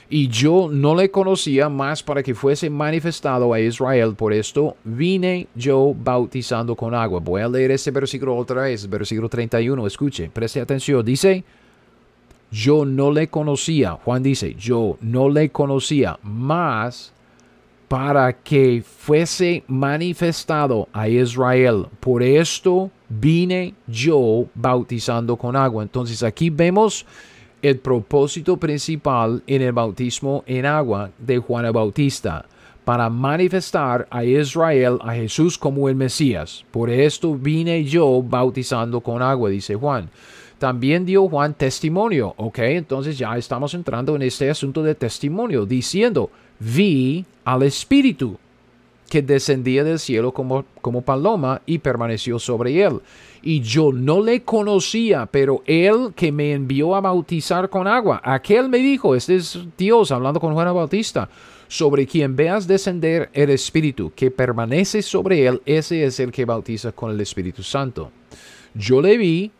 y 0.09 0.27
yo 0.27 0.69
no 0.71 0.95
le 0.95 1.09
conocía 1.09 1.67
más 1.67 2.03
para 2.03 2.21
que 2.21 2.35
fuese 2.35 2.69
manifestado 2.69 3.53
a 3.53 3.59
Israel. 3.59 4.15
Por 4.15 4.33
esto 4.33 4.77
vine 4.83 5.47
yo 5.55 5.95
bautizando 5.97 6.75
con 6.75 6.93
agua. 6.93 7.19
Voy 7.19 7.41
a 7.41 7.47
leer 7.49 7.71
este 7.71 7.91
versículo 7.91 8.35
otra 8.35 8.61
vez, 8.63 8.87
versículo 8.89 9.27
31. 9.29 9.85
Escuche, 9.87 10.29
preste 10.31 10.61
atención. 10.61 11.03
Dice, 11.03 11.43
yo 12.51 12.85
no 12.85 13.11
le 13.11 13.27
conocía. 13.27 13.91
Juan 13.91 14.23
dice, 14.23 14.55
yo 14.57 14.97
no 15.01 15.29
le 15.29 15.49
conocía 15.49 16.19
más 16.23 17.13
para 17.87 18.33
que 18.33 18.83
fuese 18.85 19.63
manifestado 19.67 20.87
a 20.91 21.07
Israel. 21.07 21.87
Por 21.99 22.23
esto 22.23 22.89
vine 23.09 23.73
yo 23.87 24.45
bautizando 24.55 25.35
con 25.35 25.55
agua. 25.55 25.83
Entonces 25.83 26.23
aquí 26.23 26.49
vemos 26.49 27.05
el 27.61 27.79
propósito 27.79 28.57
principal 28.57 29.41
en 29.47 29.61
el 29.61 29.71
bautismo 29.71 30.43
en 30.45 30.65
agua 30.65 31.09
de 31.17 31.37
Juan 31.39 31.65
el 31.65 31.71
Bautista, 31.71 32.45
para 32.83 33.09
manifestar 33.09 34.07
a 34.11 34.23
Israel, 34.23 34.99
a 35.01 35.13
Jesús 35.15 35.57
como 35.57 35.89
el 35.89 35.95
Mesías. 35.95 36.63
Por 36.69 36.91
esto 36.91 37.33
vine 37.33 37.83
yo 37.83 38.21
bautizando 38.21 39.01
con 39.01 39.23
agua, 39.23 39.49
dice 39.49 39.73
Juan. 39.73 40.09
También 40.59 41.05
dio 41.05 41.27
Juan 41.27 41.53
testimonio, 41.53 42.33
¿ok? 42.37 42.59
Entonces 42.59 43.17
ya 43.17 43.37
estamos 43.37 43.73
entrando 43.73 44.15
en 44.15 44.21
este 44.21 44.49
asunto 44.49 44.83
de 44.83 44.95
testimonio, 44.95 45.65
diciendo, 45.65 46.29
vi 46.59 47.25
al 47.43 47.63
Espíritu 47.63 48.37
que 49.09 49.21
descendía 49.21 49.83
del 49.83 49.99
cielo 49.99 50.33
como, 50.33 50.65
como 50.81 51.01
paloma 51.01 51.61
y 51.65 51.77
permaneció 51.77 52.39
sobre 52.39 52.83
él. 52.83 53.01
Y 53.43 53.61
yo 53.61 53.91
no 53.91 54.21
le 54.21 54.41
conocía, 54.41 55.27
pero 55.27 55.61
él 55.65 56.13
que 56.15 56.31
me 56.31 56.53
envió 56.53 56.95
a 56.95 57.01
bautizar 57.01 57.69
con 57.69 57.87
agua, 57.87 58.19
aquel 58.23 58.69
me 58.69 58.79
dijo, 58.79 59.15
este 59.15 59.35
es 59.35 59.59
Dios 59.77 60.11
hablando 60.11 60.39
con 60.39 60.53
Juan 60.53 60.73
Bautista, 60.73 61.29
sobre 61.67 62.07
quien 62.07 62.35
veas 62.35 62.67
descender 62.67 63.29
el 63.33 63.49
Espíritu 63.51 64.11
que 64.15 64.31
permanece 64.31 65.01
sobre 65.01 65.45
él, 65.45 65.61
ese 65.65 66.05
es 66.05 66.19
el 66.19 66.31
que 66.31 66.45
bautiza 66.45 66.91
con 66.91 67.11
el 67.11 67.21
Espíritu 67.21 67.61
Santo. 67.61 68.11
Yo 68.73 69.01
le 69.01 69.17
vi, 69.17 69.51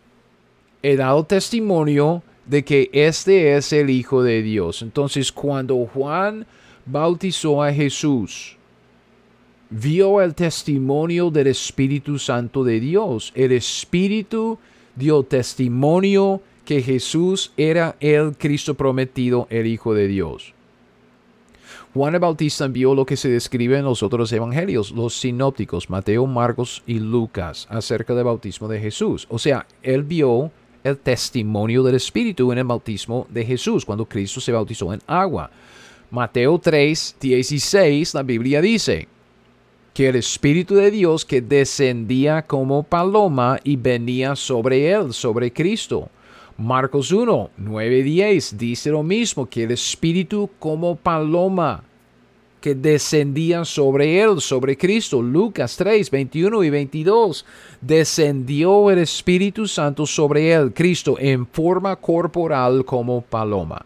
he 0.86 0.96
dado 0.96 1.24
testimonio 1.24 2.22
de 2.46 2.64
que 2.64 2.92
este 2.94 3.56
es 3.56 3.74
el 3.74 3.90
Hijo 3.90 4.22
de 4.22 4.44
Dios. 4.44 4.84
Entonces 4.84 5.32
cuando 5.32 5.84
Juan 5.88 6.46
bautizó 6.86 7.64
a 7.64 7.74
Jesús, 7.74 8.56
vio 9.72 10.22
el 10.22 10.36
testimonio 10.36 11.32
del 11.32 11.48
Espíritu 11.48 12.20
Santo 12.20 12.64
de 12.64 12.80
Dios. 12.80 13.32
El 13.36 13.52
Espíritu 13.52 14.60
dio 14.96 15.24
testimonio 15.24 16.42
que 16.66 16.84
Jesús 16.84 17.52
era 17.58 17.96
el 18.00 18.38
Cristo 18.38 18.76
prometido, 18.76 19.48
el 19.50 19.66
Hijo 19.66 19.96
de 19.96 20.08
Dios. 20.08 20.54
Juan 21.96 22.14
el 22.14 22.20
Bautista 22.20 22.68
vio 22.68 22.94
lo 22.94 23.08
que 23.08 23.18
se 23.18 23.30
describe 23.30 23.80
en 23.80 23.86
los 23.86 24.04
otros 24.04 24.32
evangelios, 24.32 24.92
los 24.92 25.18
sinópticos, 25.18 25.90
Mateo, 25.90 26.28
Marcos 26.28 26.84
y 26.86 27.00
Lucas, 27.00 27.68
acerca 27.72 28.14
del 28.14 28.26
bautismo 28.26 28.68
de 28.68 28.80
Jesús. 28.80 29.26
O 29.32 29.40
sea, 29.40 29.66
él 29.82 30.04
vio 30.04 30.52
el 30.86 31.00
testimonio 31.00 31.82
del 31.82 31.96
Espíritu 31.96 32.52
en 32.52 32.60
el 32.60 32.64
bautismo 32.64 33.26
de 33.30 33.44
Jesús, 33.44 33.84
cuando 33.84 34.06
Cristo 34.06 34.40
se 34.40 34.52
bautizó 34.52 34.94
en 34.94 35.02
agua. 35.08 35.50
Mateo 36.12 36.60
3, 36.60 37.16
16, 37.20 38.14
la 38.14 38.22
Biblia 38.22 38.62
dice, 38.62 39.08
que 39.96 40.10
el 40.10 40.18
Espíritu 40.18 40.76
de 40.76 40.92
Dios 40.92 41.26
que 41.26 41.42
descendía 41.42 42.44
como 42.44 42.84
paloma 42.84 43.58
y 43.64 43.78
venía 43.78 44.36
sobre 44.36 44.92
él, 44.92 45.12
sobre 45.12 45.52
Cristo. 45.52 46.10
Marcos 46.56 47.12
1, 47.12 47.50
9, 47.58 48.04
10 48.04 48.58
dice 48.58 48.92
lo 48.92 49.02
mismo, 49.02 49.50
que 49.50 49.64
el 49.64 49.72
Espíritu 49.72 50.52
como 50.60 50.98
paloma 50.98 51.84
que 52.66 52.74
descendía 52.74 53.64
sobre 53.64 54.20
él, 54.20 54.42
sobre 54.42 54.76
Cristo. 54.76 55.22
Lucas 55.22 55.78
3, 55.78 56.10
21 56.10 56.64
y 56.64 56.72
22. 56.72 57.46
Descendió 57.80 58.90
el 58.90 58.98
Espíritu 58.98 59.68
Santo 59.68 60.08
sobre 60.08 60.52
él, 60.52 60.74
Cristo, 60.74 61.16
en 61.20 61.46
forma 61.46 61.96
corporal 61.96 62.84
como 62.84 63.22
paloma. 63.22 63.86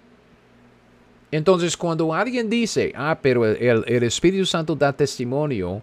Entonces, 1.30 1.76
cuando 1.76 2.14
alguien 2.14 2.50
dice, 2.50 2.94
ah, 2.96 3.20
pero 3.22 3.46
el, 3.46 3.84
el 3.86 4.04
Espíritu 4.04 4.46
Santo 4.46 4.78
da 4.78 4.94
testimonio, 4.94 5.82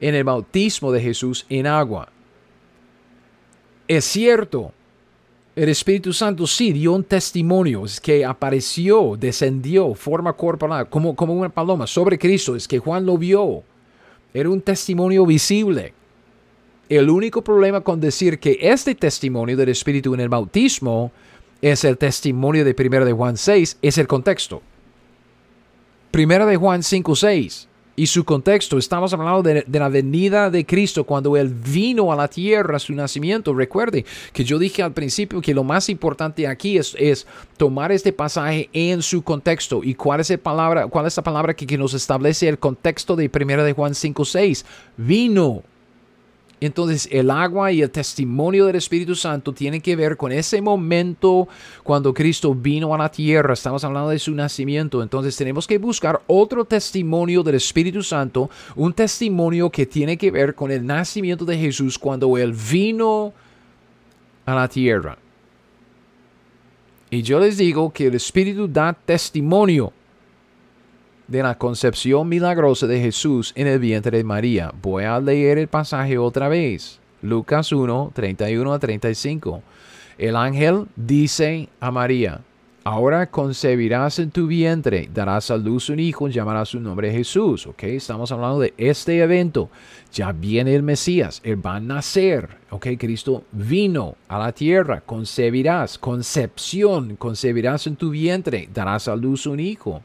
en 0.00 0.16
el 0.16 0.24
bautismo 0.24 0.90
de 0.90 1.00
Jesús 1.00 1.46
en 1.48 1.68
agua. 1.68 2.08
Es 3.86 4.04
cierto, 4.04 4.72
el 5.54 5.68
Espíritu 5.68 6.12
Santo 6.12 6.46
sí 6.46 6.72
dio 6.72 6.92
un 6.92 7.04
testimonio, 7.04 7.84
es 7.84 8.00
que 8.00 8.24
apareció, 8.24 9.16
descendió, 9.18 9.94
forma 9.94 10.32
corporal, 10.32 10.88
como, 10.88 11.14
como 11.14 11.34
una 11.34 11.50
paloma 11.50 11.86
sobre 11.86 12.18
Cristo, 12.18 12.56
es 12.56 12.66
que 12.66 12.78
Juan 12.78 13.04
lo 13.04 13.18
vio. 13.18 13.62
Era 14.32 14.48
un 14.48 14.62
testimonio 14.62 15.26
visible. 15.26 15.92
El 16.88 17.10
único 17.10 17.42
problema 17.42 17.82
con 17.82 18.00
decir 18.00 18.38
que 18.38 18.58
este 18.60 18.94
testimonio 18.94 19.56
del 19.56 19.68
Espíritu 19.68 20.14
en 20.14 20.20
el 20.20 20.28
bautismo 20.30 21.12
es 21.60 21.84
el 21.84 21.98
testimonio 21.98 22.64
de 22.64 22.74
1 22.78 23.04
de 23.04 23.12
Juan 23.12 23.36
6 23.36 23.78
es 23.82 23.98
el 23.98 24.06
contexto. 24.06 24.62
1 26.14 26.46
de 26.46 26.56
Juan 26.56 26.82
5, 26.82 27.14
6 27.16 27.68
y 27.96 28.06
su 28.06 28.24
contexto. 28.24 28.78
Estamos 28.78 29.12
hablando 29.12 29.42
de, 29.42 29.64
la 29.68 29.88
venida 29.88 30.50
de 30.50 30.64
Cristo 30.64 31.04
cuando 31.04 31.36
Él 31.36 31.48
vino 31.48 32.12
a 32.12 32.16
la 32.16 32.28
tierra, 32.28 32.78
su 32.78 32.94
nacimiento. 32.94 33.54
Recuerde 33.54 34.04
que 34.32 34.44
yo 34.44 34.58
dije 34.58 34.82
al 34.82 34.92
principio 34.92 35.40
que 35.40 35.54
lo 35.54 35.64
más 35.64 35.88
importante 35.88 36.46
aquí 36.46 36.78
es, 36.78 37.26
tomar 37.56 37.92
este 37.92 38.12
pasaje 38.12 38.68
en 38.72 39.02
su 39.02 39.22
contexto. 39.22 39.82
¿Y 39.84 39.94
cuál 39.94 40.20
es, 40.20 40.30
la 40.30 40.38
palabra, 40.38 40.86
cuál 40.86 41.06
es 41.06 41.16
la 41.16 41.22
palabra 41.22 41.54
que, 41.54 41.66
que 41.66 41.78
nos 41.78 41.94
establece 41.94 42.48
el 42.48 42.58
contexto 42.58 43.16
de 43.16 43.30
1 43.32 43.64
de 43.64 43.72
Juan 43.72 43.92
5.6? 43.92 44.64
Vino. 44.96 45.62
Entonces 46.66 47.08
el 47.10 47.28
agua 47.28 47.72
y 47.72 47.82
el 47.82 47.90
testimonio 47.90 48.66
del 48.66 48.76
Espíritu 48.76 49.16
Santo 49.16 49.52
tienen 49.52 49.80
que 49.80 49.96
ver 49.96 50.16
con 50.16 50.30
ese 50.30 50.62
momento 50.62 51.48
cuando 51.82 52.14
Cristo 52.14 52.54
vino 52.54 52.94
a 52.94 52.98
la 52.98 53.10
tierra. 53.10 53.54
Estamos 53.54 53.82
hablando 53.82 54.10
de 54.10 54.20
su 54.20 54.32
nacimiento. 54.32 55.02
Entonces 55.02 55.36
tenemos 55.36 55.66
que 55.66 55.78
buscar 55.78 56.22
otro 56.28 56.64
testimonio 56.64 57.42
del 57.42 57.56
Espíritu 57.56 58.04
Santo, 58.04 58.48
un 58.76 58.92
testimonio 58.92 59.70
que 59.70 59.86
tiene 59.86 60.16
que 60.16 60.30
ver 60.30 60.54
con 60.54 60.70
el 60.70 60.86
nacimiento 60.86 61.44
de 61.44 61.58
Jesús 61.58 61.98
cuando 61.98 62.38
Él 62.38 62.52
vino 62.52 63.32
a 64.46 64.54
la 64.54 64.68
tierra. 64.68 65.18
Y 67.10 67.22
yo 67.22 67.40
les 67.40 67.58
digo 67.58 67.92
que 67.92 68.06
el 68.06 68.14
Espíritu 68.14 68.68
da 68.68 68.92
testimonio 68.92 69.92
de 71.32 71.42
la 71.42 71.56
concepción 71.56 72.28
milagrosa 72.28 72.86
de 72.86 73.00
Jesús 73.00 73.54
en 73.56 73.66
el 73.66 73.78
vientre 73.78 74.18
de 74.18 74.22
María. 74.22 74.70
Voy 74.82 75.04
a 75.04 75.18
leer 75.18 75.56
el 75.56 75.66
pasaje 75.66 76.18
otra 76.18 76.48
vez. 76.48 77.00
Lucas 77.22 77.72
1, 77.72 78.12
31 78.14 78.70
a 78.70 78.78
35. 78.78 79.62
El 80.18 80.36
ángel 80.36 80.88
dice 80.94 81.70
a 81.80 81.90
María, 81.90 82.42
ahora 82.84 83.30
concebirás 83.30 84.18
en 84.18 84.30
tu 84.30 84.46
vientre, 84.46 85.08
darás 85.14 85.50
a 85.50 85.56
luz 85.56 85.88
un 85.88 86.00
hijo, 86.00 86.28
llamarás 86.28 86.68
su 86.68 86.80
nombre 86.80 87.10
Jesús. 87.10 87.66
Ok, 87.66 87.84
estamos 87.84 88.30
hablando 88.30 88.60
de 88.60 88.74
este 88.76 89.18
evento. 89.18 89.70
Ya 90.12 90.32
viene 90.32 90.74
el 90.74 90.82
Mesías, 90.82 91.40
él 91.44 91.64
va 91.64 91.76
a 91.76 91.80
nacer. 91.80 92.58
Ok, 92.68 92.88
Cristo 92.98 93.44
vino 93.52 94.16
a 94.28 94.38
la 94.38 94.52
tierra, 94.52 95.00
concebirás, 95.00 95.96
concepción, 95.96 97.16
concebirás 97.16 97.86
en 97.86 97.96
tu 97.96 98.10
vientre, 98.10 98.68
darás 98.74 99.08
a 99.08 99.16
luz 99.16 99.46
un 99.46 99.60
hijo. 99.60 100.02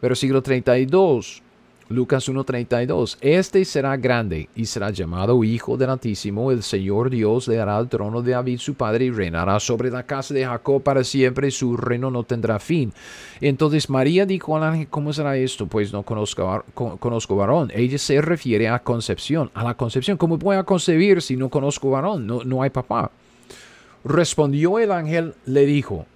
Versículo 0.00 0.42
32. 0.42 1.42
Lucas 1.90 2.28
1.32. 2.28 3.18
Este 3.20 3.64
será 3.64 3.96
grande 3.96 4.48
y 4.54 4.66
será 4.66 4.90
llamado 4.90 5.42
Hijo 5.42 5.76
del 5.76 5.90
Altísimo. 5.90 6.52
El 6.52 6.62
Señor 6.62 7.10
Dios 7.10 7.48
le 7.48 7.56
dará 7.56 7.80
el 7.80 7.88
trono 7.88 8.22
de 8.22 8.30
David 8.30 8.58
su 8.58 8.74
padre 8.74 9.06
y 9.06 9.10
reinará 9.10 9.58
sobre 9.58 9.90
la 9.90 10.04
casa 10.04 10.32
de 10.32 10.46
Jacob 10.46 10.84
para 10.84 11.02
siempre 11.02 11.50
su 11.50 11.76
reino 11.76 12.08
no 12.08 12.22
tendrá 12.22 12.60
fin. 12.60 12.92
Entonces 13.40 13.90
María 13.90 14.24
dijo 14.24 14.56
al 14.56 14.62
ángel, 14.62 14.86
¿cómo 14.86 15.12
será 15.12 15.36
esto? 15.36 15.66
Pues 15.66 15.92
no 15.92 16.04
conozco, 16.04 16.64
conozco 16.74 17.34
varón. 17.34 17.72
Ella 17.74 17.98
se 17.98 18.20
refiere 18.20 18.68
a 18.68 18.78
concepción, 18.78 19.50
a 19.52 19.64
la 19.64 19.74
concepción. 19.74 20.16
¿Cómo 20.16 20.38
voy 20.38 20.54
a 20.58 20.62
concebir 20.62 21.20
si 21.20 21.34
no 21.36 21.48
conozco 21.48 21.90
varón? 21.90 22.24
No, 22.24 22.44
no 22.44 22.62
hay 22.62 22.70
papá. 22.70 23.10
Respondió 24.04 24.78
el 24.78 24.92
ángel, 24.92 25.34
le 25.44 25.66
dijo, 25.66 26.06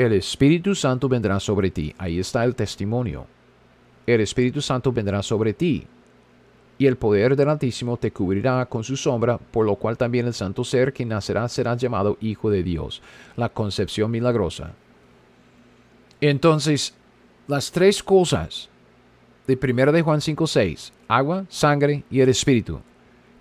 el 0.00 0.14
Espíritu 0.14 0.74
Santo 0.74 1.10
vendrá 1.10 1.38
sobre 1.38 1.70
ti. 1.70 1.94
Ahí 1.98 2.18
está 2.18 2.42
el 2.44 2.54
testimonio. 2.54 3.26
El 4.06 4.22
Espíritu 4.22 4.62
Santo 4.62 4.90
vendrá 4.90 5.22
sobre 5.22 5.52
ti. 5.52 5.86
Y 6.78 6.86
el 6.86 6.96
poder 6.96 7.36
del 7.36 7.50
Altísimo 7.50 7.98
te 7.98 8.10
cubrirá 8.10 8.64
con 8.64 8.82
su 8.82 8.96
sombra, 8.96 9.36
por 9.36 9.66
lo 9.66 9.76
cual 9.76 9.98
también 9.98 10.26
el 10.26 10.32
santo 10.32 10.64
ser 10.64 10.94
que 10.94 11.04
nacerá 11.04 11.46
será 11.48 11.76
llamado 11.76 12.16
Hijo 12.22 12.48
de 12.48 12.62
Dios. 12.62 13.02
La 13.36 13.50
concepción 13.50 14.10
milagrosa. 14.10 14.72
Entonces, 16.22 16.94
las 17.46 17.70
tres 17.70 18.02
cosas 18.02 18.70
de 19.46 19.58
1 19.62 19.92
de 19.92 20.00
Juan 20.00 20.20
5.6, 20.20 20.92
agua, 21.08 21.44
sangre 21.50 22.04
y 22.10 22.20
el 22.20 22.30
Espíritu, 22.30 22.80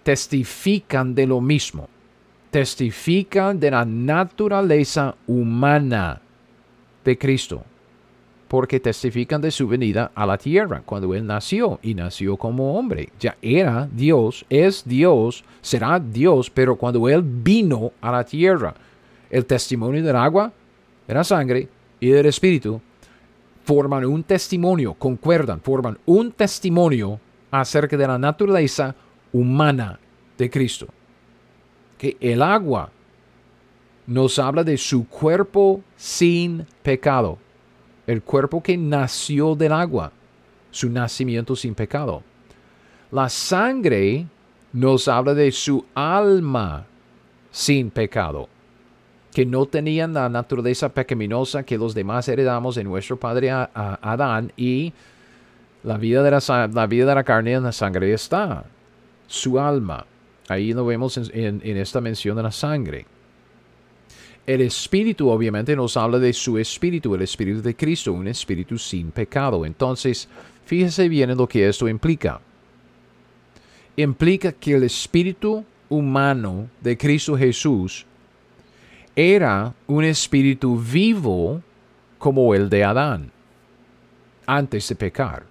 testifican 0.04 1.16
de 1.16 1.26
lo 1.26 1.40
mismo. 1.40 1.88
Testifican 2.52 3.62
de 3.62 3.72
la 3.72 3.86
naturaleza 3.86 5.16
humana 5.26 6.22
de 7.04 7.18
Cristo. 7.18 7.64
porque 8.48 8.80
testifican 8.80 9.42
de 9.42 9.52
su 9.52 9.68
venida 9.68 10.12
a 10.16 10.26
la 10.26 10.36
tierra, 10.36 10.82
cuando 10.84 11.14
Él 11.14 11.24
nació 11.28 11.80
y 11.84 11.94
nació 11.94 12.36
como 12.36 12.80
hombre. 12.80 13.10
Ya 13.20 13.38
era 13.44 13.88
Dios, 13.92 14.44
es 14.50 14.84
Dios, 14.84 15.44
será 15.62 16.00
Dios, 16.00 16.50
pero 16.50 16.76
cuando 16.76 17.08
Él 17.08 17.22
vino 17.24 17.92
a 18.02 18.12
la 18.12 18.24
tierra, 18.24 18.74
el 19.30 19.46
testimonio 19.46 20.02
del 20.02 20.16
agua, 20.16 20.52
de 21.08 21.14
la 21.14 21.24
sangre 21.24 21.68
y 22.00 22.10
del 22.10 22.26
espíritu 22.26 22.82
forman 23.66 24.04
un 24.06 24.24
testimonio, 24.24 24.96
concuerdan, 24.96 25.62
forman 25.62 26.00
un 26.08 26.32
testimonio 26.32 27.20
acerca 27.52 27.96
de 27.96 28.08
la 28.08 28.18
naturaleza 28.18 28.96
humana 29.32 30.00
de 30.40 30.50
Cristo. 30.50 30.88
Que 32.00 32.18
el 32.20 32.42
agua 32.42 32.90
nos 34.10 34.40
habla 34.40 34.64
de 34.64 34.76
su 34.76 35.08
cuerpo 35.08 35.82
sin 35.96 36.66
pecado, 36.82 37.38
el 38.08 38.24
cuerpo 38.24 38.62
que 38.62 38.76
nació 38.76 39.54
del 39.54 39.72
agua, 39.72 40.12
su 40.72 40.90
nacimiento 40.90 41.56
sin 41.56 41.76
pecado. 41.76 42.24
La 43.12 43.30
sangre 43.30 44.26
nos 44.74 45.08
habla 45.08 45.36
de 45.36 45.52
su 45.52 45.86
alma 45.94 46.88
sin 47.52 47.92
pecado, 47.92 48.50
que 49.32 49.46
no 49.46 49.68
tenían 49.68 50.16
la 50.16 50.28
naturaleza 50.28 50.90
pecaminosa 50.90 51.62
que 51.62 51.78
los 51.78 51.94
demás 51.94 52.28
heredamos 52.28 52.76
de 52.76 52.84
nuestro 52.84 53.16
padre 53.16 53.52
Adán 53.52 54.52
y 54.58 54.92
la 55.84 55.98
vida, 55.98 56.24
de 56.24 56.32
la, 56.32 56.68
la 56.74 56.88
vida 56.88 57.06
de 57.06 57.16
la 57.16 57.24
carne 57.24 57.54
en 57.54 57.64
la 57.64 57.72
sangre 57.72 58.12
está, 58.12 58.66
su 59.28 59.60
alma. 59.60 60.04
Ahí 60.48 60.74
lo 60.74 60.84
vemos 60.84 61.16
en 61.16 61.78
esta 61.78 62.02
mención 62.02 62.36
de 62.36 62.42
la 62.42 62.52
sangre. 62.52 63.06
El 64.50 64.62
Espíritu 64.62 65.30
obviamente 65.30 65.76
nos 65.76 65.96
habla 65.96 66.18
de 66.18 66.34
su 66.34 66.58
Espíritu, 66.58 67.14
el 67.14 67.22
Espíritu 67.22 67.62
de 67.62 67.76
Cristo, 67.76 68.14
un 68.14 68.28
Espíritu 68.28 68.80
sin 68.80 69.12
pecado. 69.12 69.64
Entonces, 69.64 70.28
fíjese 70.66 71.08
bien 71.08 71.30
en 71.30 71.38
lo 71.38 71.48
que 71.48 71.70
esto 71.70 71.88
implica. 71.88 72.42
Implica 73.96 74.52
que 74.52 74.74
el 74.74 74.82
Espíritu 74.82 75.64
humano 75.88 76.68
de 76.82 76.98
Cristo 76.98 77.38
Jesús 77.38 78.08
era 79.16 79.76
un 79.86 80.04
espíritu 80.04 80.80
vivo 80.80 81.62
como 82.18 82.56
el 82.56 82.72
de 82.72 82.84
Adán, 82.84 83.32
antes 84.48 84.90
de 84.90 84.96
pecar. 84.96 85.44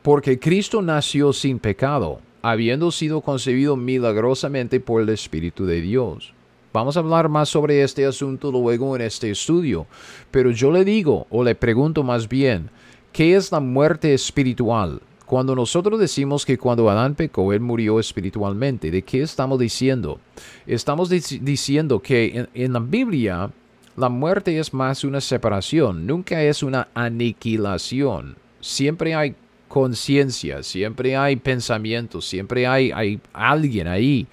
Porque 0.00 0.38
Cristo 0.38 0.80
nació 0.80 1.34
sin 1.34 1.58
pecado, 1.58 2.22
habiendo 2.40 2.90
sido 2.90 3.20
concebido 3.20 3.76
milagrosamente 3.76 4.80
por 4.80 5.02
el 5.02 5.10
Espíritu 5.10 5.66
de 5.66 5.82
Dios. 5.82 6.32
Vamos 6.78 6.96
a 6.96 7.00
hablar 7.00 7.28
más 7.28 7.48
sobre 7.48 7.82
este 7.82 8.06
asunto 8.06 8.52
luego 8.52 8.94
en 8.94 9.02
este 9.02 9.32
estudio, 9.32 9.88
pero 10.30 10.52
yo 10.52 10.70
le 10.70 10.84
digo 10.84 11.26
o 11.28 11.42
le 11.42 11.56
pregunto 11.56 12.04
más 12.04 12.28
bien, 12.28 12.70
¿qué 13.12 13.34
es 13.34 13.50
la 13.50 13.58
muerte 13.58 14.14
espiritual? 14.14 15.00
Cuando 15.26 15.56
nosotros 15.56 15.98
decimos 15.98 16.46
que 16.46 16.56
cuando 16.56 16.88
Adán 16.88 17.16
pecó, 17.16 17.52
él 17.52 17.58
murió 17.58 17.98
espiritualmente, 17.98 18.92
¿de 18.92 19.02
qué 19.02 19.22
estamos 19.22 19.58
diciendo? 19.58 20.20
Estamos 20.68 21.08
diciendo 21.08 21.98
que 21.98 22.46
en 22.54 22.72
la 22.72 22.78
Biblia 22.78 23.50
la 23.96 24.08
muerte 24.08 24.56
es 24.56 24.72
más 24.72 25.02
una 25.02 25.20
separación, 25.20 26.06
nunca 26.06 26.40
es 26.44 26.62
una 26.62 26.86
aniquilación. 26.94 28.36
Siempre 28.60 29.16
hay 29.16 29.34
conciencia, 29.66 30.62
siempre 30.62 31.16
hay 31.16 31.34
pensamiento, 31.34 32.20
siempre 32.20 32.68
hay, 32.68 32.92
hay 32.92 33.20
alguien 33.32 33.88
ahí 33.88 34.28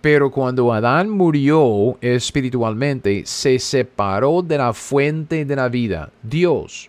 pero 0.00 0.30
cuando 0.30 0.72
Adán 0.72 1.10
murió 1.10 1.98
espiritualmente, 2.00 3.22
se 3.26 3.58
separó 3.58 4.42
de 4.42 4.58
la 4.58 4.72
fuente 4.72 5.44
de 5.44 5.56
la 5.56 5.68
vida, 5.68 6.10
Dios. 6.22 6.88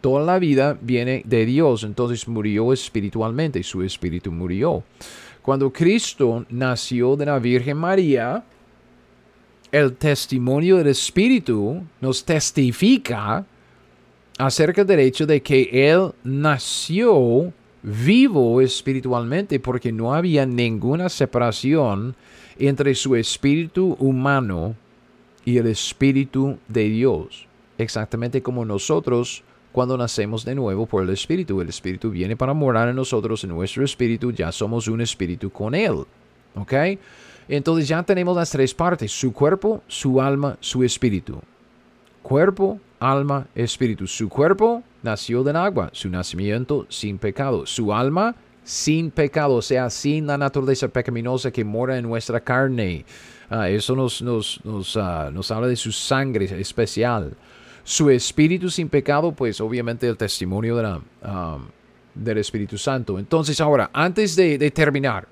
Toda 0.00 0.24
la 0.24 0.38
vida 0.38 0.76
viene 0.80 1.22
de 1.24 1.44
Dios, 1.46 1.84
entonces 1.84 2.26
murió 2.26 2.72
espiritualmente, 2.72 3.62
su 3.62 3.82
espíritu 3.82 4.32
murió. 4.32 4.82
Cuando 5.42 5.72
Cristo 5.72 6.46
nació 6.48 7.16
de 7.16 7.26
la 7.26 7.38
Virgen 7.38 7.76
María, 7.76 8.42
el 9.70 9.94
testimonio 9.94 10.76
del 10.76 10.88
Espíritu 10.88 11.82
nos 12.00 12.24
testifica 12.24 13.44
acerca 14.38 14.84
del 14.84 15.00
hecho 15.00 15.26
de 15.26 15.42
que 15.42 15.68
Él 15.72 16.12
nació 16.24 17.52
vivo 17.82 18.60
espiritualmente 18.60 19.58
porque 19.60 19.92
no 19.92 20.14
había 20.14 20.46
ninguna 20.46 21.08
separación 21.08 22.14
entre 22.58 22.94
su 22.94 23.16
espíritu 23.16 23.96
humano 23.98 24.76
y 25.44 25.58
el 25.58 25.66
espíritu 25.66 26.58
de 26.68 26.84
Dios. 26.84 27.46
Exactamente 27.78 28.42
como 28.42 28.64
nosotros 28.64 29.42
cuando 29.72 29.96
nacemos 29.96 30.44
de 30.44 30.54
nuevo 30.54 30.86
por 30.86 31.02
el 31.02 31.10
espíritu. 31.10 31.60
El 31.60 31.68
espíritu 31.68 32.10
viene 32.10 32.36
para 32.36 32.54
morar 32.54 32.88
en 32.88 32.96
nosotros, 32.96 33.42
en 33.42 33.50
nuestro 33.50 33.84
espíritu, 33.84 34.30
ya 34.30 34.52
somos 34.52 34.86
un 34.86 35.00
espíritu 35.00 35.50
con 35.50 35.74
él. 35.74 36.04
¿Ok? 36.54 36.72
Entonces 37.48 37.88
ya 37.88 38.02
tenemos 38.02 38.36
las 38.36 38.50
tres 38.50 38.74
partes, 38.74 39.10
su 39.10 39.32
cuerpo, 39.32 39.82
su 39.88 40.20
alma, 40.20 40.56
su 40.60 40.84
espíritu. 40.84 41.40
Cuerpo, 42.22 42.78
alma, 43.10 43.46
espíritu. 43.54 44.06
Su 44.06 44.28
cuerpo 44.28 44.82
nació 45.02 45.42
del 45.42 45.56
agua, 45.56 45.90
su 45.92 46.08
nacimiento 46.08 46.86
sin 46.88 47.18
pecado. 47.18 47.66
Su 47.66 47.92
alma 47.92 48.34
sin 48.64 49.10
pecado, 49.10 49.54
o 49.54 49.62
sea, 49.62 49.90
sin 49.90 50.26
la 50.26 50.38
naturaleza 50.38 50.88
pecaminosa 50.88 51.50
que 51.50 51.64
mora 51.64 51.98
en 51.98 52.04
nuestra 52.04 52.40
carne. 52.40 53.04
Ah, 53.50 53.68
eso 53.68 53.96
nos, 53.96 54.22
nos, 54.22 54.60
nos, 54.64 54.96
ah, 54.96 55.30
nos, 55.32 55.50
habla 55.50 55.66
de 55.66 55.76
su 55.76 55.92
sangre 55.92 56.44
especial. 56.60 57.34
Su 57.84 58.08
espíritu 58.10 58.70
sin 58.70 58.88
pecado, 58.88 59.32
pues 59.32 59.60
obviamente 59.60 60.06
el 60.06 60.16
testimonio 60.16 60.76
de 60.76 60.82
la, 60.82 61.00
ah, 61.22 61.58
del 62.14 62.38
Espíritu 62.38 62.78
Santo. 62.78 63.18
Entonces 63.18 63.60
ahora, 63.60 63.90
antes 63.92 64.36
de, 64.36 64.58
de, 64.58 64.70
terminar, 64.70 65.26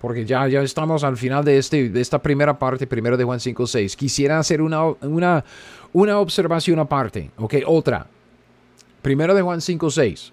porque 0.00 0.24
ya, 0.24 0.46
ya 0.48 0.62
estamos 0.62 1.04
al 1.04 1.16
final 1.16 1.44
de, 1.44 1.58
este, 1.58 1.88
de 1.88 2.00
esta 2.00 2.20
primera 2.20 2.58
parte, 2.58 2.86
primero 2.86 3.16
de 3.16 3.24
Juan 3.24 3.40
5, 3.40 3.66
6, 3.66 3.96
quisiera 3.96 4.38
hacer 4.38 4.60
una, 4.60 4.84
una, 4.84 5.44
una 5.92 6.18
observación 6.18 6.78
aparte, 6.78 7.30
ok, 7.36 7.54
otra. 7.66 8.06
Primero 9.02 9.34
de 9.34 9.42
Juan 9.42 9.60
5, 9.60 9.90
6. 9.90 10.32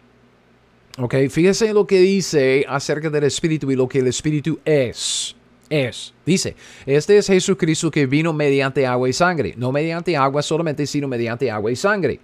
Ok, 1.00 1.16
fíjese 1.30 1.74
lo 1.74 1.88
que 1.88 2.00
dice 2.00 2.66
acerca 2.68 3.10
del 3.10 3.24
Espíritu 3.24 3.72
y 3.72 3.76
lo 3.76 3.88
que 3.88 4.00
el 4.00 4.08
Espíritu 4.08 4.60
es. 4.64 5.36
Es, 5.70 6.14
dice, 6.24 6.56
este 6.86 7.18
es 7.18 7.26
Jesucristo 7.26 7.90
que 7.90 8.06
vino 8.06 8.32
mediante 8.32 8.86
agua 8.86 9.10
y 9.10 9.14
sangre, 9.14 9.56
no 9.58 9.72
mediante 9.72 10.16
agua 10.16 10.44
solamente, 10.44 10.86
sino 10.86 11.08
mediante 11.08 11.50
agua 11.50 11.72
y 11.72 11.76
sangre. 11.76 12.20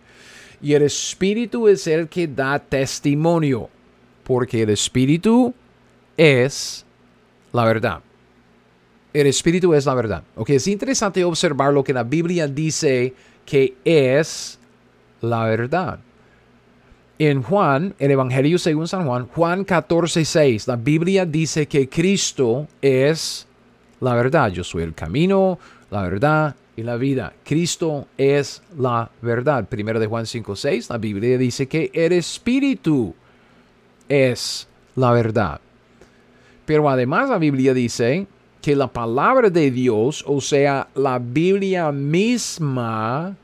Y 0.62 0.74
el 0.74 0.84
Espíritu 0.84 1.68
es 1.68 1.88
el 1.88 2.10
que 2.10 2.28
da 2.28 2.60
testimonio, 2.60 3.70
porque 4.24 4.62
el 4.62 4.70
Espíritu 4.70 5.54
es 6.16 6.86
la 7.54 7.66
verdad. 7.66 8.00
El 9.14 9.28
Espíritu 9.28 9.74
es 9.74 9.86
la 9.86 9.95
verdad. 9.95 10.24
Ok, 10.36 10.52
es 10.52 10.68
interesante 10.68 11.24
observar 11.24 11.74
lo 11.74 11.84
que 11.84 11.93
la 11.93 12.04
Biblia 12.04 12.47
dice 12.47 13.14
que 13.45 13.76
es 13.84 14.60
la 15.22 15.45
verdad 15.45 16.00
en 17.20 17.43
Juan, 17.43 17.93
el 18.00 18.12
Evangelio 18.12 18.58
según 18.58 18.88
San 18.88 19.06
Juan, 19.06 19.28
Juan 19.28 19.66
14, 19.66 20.24
6, 20.24 20.68
la 20.70 20.78
Biblia 20.78 21.26
dice 21.26 21.68
que 21.68 21.89
Cristo 21.89 22.66
es 22.82 23.45
la 24.00 24.14
verdad. 24.16 24.50
Yo 24.52 24.64
soy 24.64 24.84
el 24.84 24.93
camino, 24.93 25.60
la 25.91 26.02
verdad 26.04 26.56
y 26.78 26.84
la 26.84 26.95
vida. 26.95 27.34
Cristo 27.43 28.08
es 28.18 28.64
la 28.78 29.12
verdad. 29.22 29.68
Primero 29.68 30.00
de 30.00 30.08
Juan 30.08 30.26
5, 30.26 30.56
6, 30.56 30.89
la 30.89 30.97
Biblia 30.97 31.38
dice 31.38 31.68
que 31.68 31.91
el 31.93 32.14
Espíritu 32.14 33.14
es 34.08 34.70
la 34.95 35.12
verdad. 35.12 35.60
Pero 36.70 36.88
además 36.88 37.28
la 37.28 37.39
Biblia 37.39 37.74
dice 37.74 38.28
que 38.61 38.76
la 38.76 38.86
palabra 38.93 39.49
de 39.49 39.72
Dios, 39.72 40.24
o 40.28 40.39
sea, 40.39 40.88
la 40.93 41.17
Biblia 41.17 41.91
misma, 41.91 43.36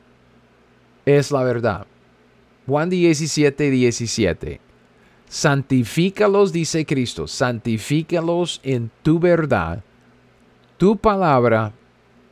es 1.07 1.31
la 1.31 1.41
verdad. 1.41 1.87
Juan 2.67 2.87
17, 2.87 3.71
17. 3.71 4.61
Santifícalos, 5.27 6.53
dice 6.53 6.85
Cristo, 6.85 7.25
santifícalos 7.25 8.61
en 8.61 8.91
tu 9.01 9.17
verdad. 9.17 9.83
Tu 10.77 10.95
palabra 10.95 11.73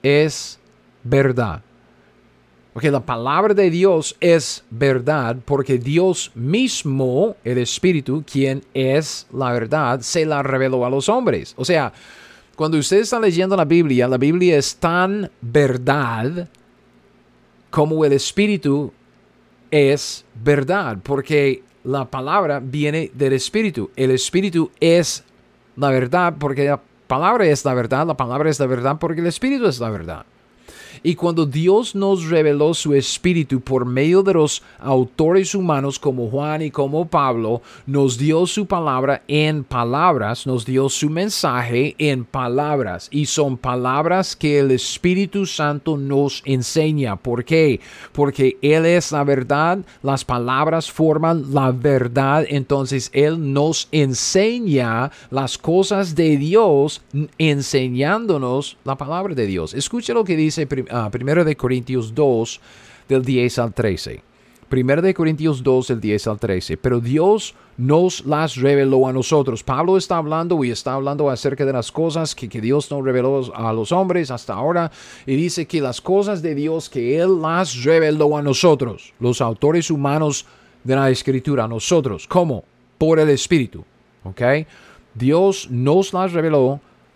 es 0.04 0.60
verdad. 1.04 1.64
Porque 2.74 2.90
la 2.90 3.06
palabra 3.06 3.54
de 3.54 3.70
Dios 3.70 4.16
es 4.20 4.64
verdad 4.72 5.38
porque 5.46 5.78
Dios 5.78 6.32
mismo, 6.34 7.36
el 7.44 7.60
Espíritu, 7.60 8.24
quien 8.30 8.64
es 8.74 9.28
la 9.32 9.52
verdad, 9.52 10.02
se 10.02 10.26
la 10.26 10.42
reveló 10.42 10.84
a 10.84 10.90
los 10.90 11.08
hombres. 11.08 11.54
O 11.56 11.64
sea, 11.64 11.94
cuando 12.56 12.80
ustedes 12.80 13.04
están 13.04 13.22
leyendo 13.22 13.56
la 13.56 13.66
Biblia, 13.66 14.08
la 14.08 14.18
Biblia 14.18 14.58
es 14.58 14.76
tan 14.76 15.30
verdad 15.40 16.50
como 17.70 18.06
el 18.06 18.14
Espíritu 18.14 18.92
es 19.70 20.26
verdad, 20.44 20.98
porque 21.02 21.64
la 21.84 22.06
palabra 22.06 22.60
viene 22.60 23.12
del 23.14 23.34
Espíritu. 23.34 23.92
El 23.96 24.12
Espíritu 24.12 24.72
es 24.80 25.24
la 25.76 25.90
verdad, 25.90 26.36
porque 26.40 26.66
la 26.66 26.80
palabra 27.08 27.46
es 27.46 27.66
la 27.66 27.74
verdad, 27.74 28.06
la 28.06 28.18
palabra 28.18 28.50
es 28.50 28.60
la 28.60 28.68
verdad, 28.68 28.98
porque 29.00 29.22
el 29.22 29.28
Espíritu 29.28 29.66
es 29.66 29.80
la 29.80 29.90
verdad. 29.90 30.26
Y 31.04 31.16
cuando 31.16 31.46
Dios 31.46 31.96
nos 31.96 32.30
reveló 32.30 32.74
su 32.74 32.94
espíritu 32.94 33.60
por 33.60 33.86
medio 33.86 34.24
de 34.24 34.34
los 34.34 34.64
autores 34.80 35.54
humanos 35.54 36.00
como 36.00 36.30
Juan 36.30 36.62
y 36.62 36.72
como 36.72 37.06
Pablo, 37.06 37.62
nos 37.86 38.18
dio 38.18 38.48
su 38.48 38.66
palabra 38.66 39.22
en 39.28 39.66
palabras, 39.66 40.48
nos 40.48 40.66
dio 40.66 40.88
su 40.88 41.10
mensaje 41.10 41.96
en 41.98 42.24
palabras. 42.24 43.10
Y 43.12 43.26
son 43.26 43.58
palabras 43.58 44.36
que 44.36 44.60
el 44.60 44.72
Espíritu 44.72 45.46
Santo 45.46 45.98
nos 45.98 46.42
enseña. 46.46 47.18
¿Por 47.18 47.44
qué? 47.44 47.82
Porque 48.14 48.58
Él 48.62 48.86
es 48.86 49.12
la 49.12 49.26
verdad, 49.26 49.80
las 50.02 50.24
palabras 50.24 50.90
forman 50.90 51.54
la 51.54 51.72
verdad, 51.72 52.46
entonces 52.48 53.10
Él 53.14 53.52
nos 53.54 53.90
enseña 53.92 55.12
las 55.32 55.58
cosas 55.58 56.16
de 56.16 56.38
Dios 56.38 57.02
enseñándonos 57.38 58.78
la 58.86 58.96
palabra 58.96 59.36
de 59.36 59.46
Dios. 59.46 59.74
Escuche 59.74 60.14
lo 60.14 60.24
que 60.24 60.38
dice 60.38 60.66
1 60.94 61.42
ah, 61.42 61.44
de 61.44 61.56
Corintios 61.56 62.14
2 62.14 62.62
del 63.10 63.26
10 63.26 63.60
al 63.60 63.74
13. 63.74 64.22
1 64.72 65.02
de 65.02 65.14
Corintios 65.14 65.64
2 65.64 65.88
del 65.88 66.02
10 66.02 66.28
al 66.28 66.40
13. 66.40 66.78
Pero 66.78 67.00
Dios 67.00 67.56
nos 67.78 68.26
las 68.26 68.56
reveló 68.56 69.08
a 69.08 69.14
nosotros. 69.14 69.64
Pablo 69.64 69.98
está 69.98 70.18
hablando 70.18 70.64
y 70.64 70.72
está 70.72 70.94
hablando 70.94 71.30
acerca 71.30 71.66
de 71.66 71.74
las 71.74 71.92
cosas 71.92 72.36
que, 72.36 72.48
que 72.48 72.62
Dios 72.62 72.90
nos 72.92 73.04
reveló 73.04 73.54
a 73.56 73.74
los 73.74 73.92
hombres 73.92 74.32
hasta 74.32 74.54
ahora. 74.54 74.92
Y 75.26 75.36
dice 75.36 75.66
que 75.66 75.82
las 75.82 76.00
cosas 76.00 76.42
de 76.42 76.56
Dios 76.56 76.90
que 76.90 77.20
Él 77.20 77.42
las 77.42 77.84
reveló 77.84 78.38
a 78.38 78.42
nosotros, 78.42 79.14
los 79.20 79.42
autores 79.42 79.90
humanos 79.90 80.46
de 80.84 80.96
la 80.96 81.10
escritura, 81.10 81.64
a 81.64 81.68
nosotros. 81.68 82.28
¿Cómo? 82.28 82.64
Por 82.98 83.20
el 83.20 83.30
Espíritu. 83.30 83.84
¿Ok? 84.24 84.42
Dios 85.16 85.68
nos 85.70 86.14
las 86.14 86.34
reveló 86.34 86.80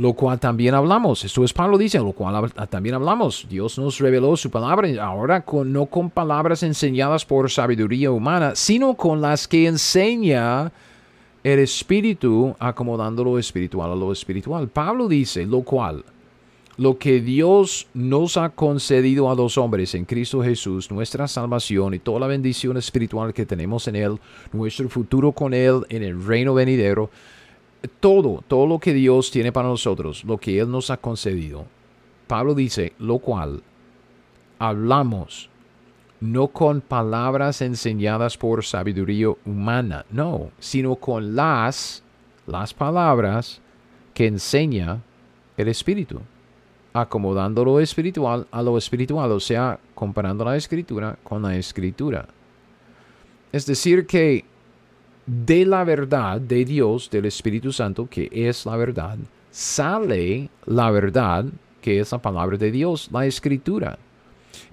lo 0.00 0.14
cual 0.14 0.40
también 0.40 0.74
hablamos. 0.74 1.26
Esto 1.26 1.44
es 1.44 1.52
Pablo 1.52 1.76
dice, 1.76 1.98
lo 1.98 2.12
cual 2.12 2.50
también 2.70 2.94
hablamos. 2.94 3.46
Dios 3.50 3.78
nos 3.78 3.98
reveló 3.98 4.34
su 4.34 4.50
palabra, 4.50 4.88
ahora 5.04 5.42
con, 5.42 5.70
no 5.70 5.84
con 5.84 6.08
palabras 6.08 6.62
enseñadas 6.62 7.26
por 7.26 7.50
sabiduría 7.50 8.10
humana, 8.10 8.52
sino 8.54 8.94
con 8.94 9.20
las 9.20 9.46
que 9.46 9.66
enseña 9.66 10.72
el 11.44 11.58
Espíritu, 11.58 12.56
acomodando 12.58 13.22
lo 13.22 13.38
espiritual 13.38 13.92
a 13.92 13.94
lo 13.94 14.10
espiritual. 14.10 14.68
Pablo 14.68 15.06
dice, 15.06 15.44
lo 15.44 15.60
cual, 15.60 16.02
lo 16.78 16.96
que 16.96 17.20
Dios 17.20 17.86
nos 17.92 18.38
ha 18.38 18.48
concedido 18.48 19.30
a 19.30 19.34
los 19.34 19.58
hombres 19.58 19.94
en 19.94 20.06
Cristo 20.06 20.42
Jesús, 20.42 20.90
nuestra 20.90 21.28
salvación 21.28 21.92
y 21.92 21.98
toda 21.98 22.20
la 22.20 22.26
bendición 22.26 22.78
espiritual 22.78 23.34
que 23.34 23.44
tenemos 23.44 23.86
en 23.86 23.96
Él, 23.96 24.18
nuestro 24.50 24.88
futuro 24.88 25.32
con 25.32 25.52
Él 25.52 25.84
en 25.90 26.02
el 26.02 26.24
reino 26.24 26.54
venidero, 26.54 27.10
todo, 28.00 28.42
todo 28.46 28.66
lo 28.66 28.78
que 28.78 28.92
Dios 28.92 29.30
tiene 29.30 29.52
para 29.52 29.68
nosotros, 29.68 30.24
lo 30.24 30.38
que 30.38 30.58
Él 30.58 30.70
nos 30.70 30.90
ha 30.90 30.96
concedido. 30.96 31.64
Pablo 32.26 32.54
dice, 32.54 32.92
lo 32.98 33.18
cual 33.18 33.62
hablamos 34.58 35.50
no 36.20 36.48
con 36.48 36.82
palabras 36.82 37.62
enseñadas 37.62 38.36
por 38.36 38.64
sabiduría 38.64 39.30
humana, 39.46 40.04
no, 40.10 40.50
sino 40.58 40.96
con 40.96 41.34
las, 41.34 42.02
las 42.46 42.74
palabras 42.74 43.60
que 44.12 44.26
enseña 44.26 45.00
el 45.56 45.68
Espíritu, 45.68 46.20
acomodando 46.92 47.64
lo 47.64 47.80
espiritual 47.80 48.46
a 48.50 48.62
lo 48.62 48.76
espiritual, 48.76 49.32
o 49.32 49.40
sea, 49.40 49.78
comparando 49.94 50.44
la 50.44 50.56
escritura 50.56 51.18
con 51.22 51.42
la 51.42 51.56
escritura. 51.56 52.28
Es 53.52 53.64
decir, 53.66 54.06
que 54.06 54.44
de 55.30 55.64
la 55.64 55.84
verdad 55.84 56.40
de 56.40 56.64
Dios, 56.64 57.08
del 57.08 57.26
Espíritu 57.26 57.72
Santo, 57.72 58.08
que 58.10 58.28
es 58.32 58.66
la 58.66 58.76
verdad, 58.76 59.16
sale 59.52 60.50
la 60.66 60.90
verdad, 60.90 61.44
que 61.80 62.00
es 62.00 62.10
la 62.10 62.18
palabra 62.18 62.58
de 62.58 62.72
Dios, 62.72 63.08
la 63.12 63.24
escritura. 63.26 63.96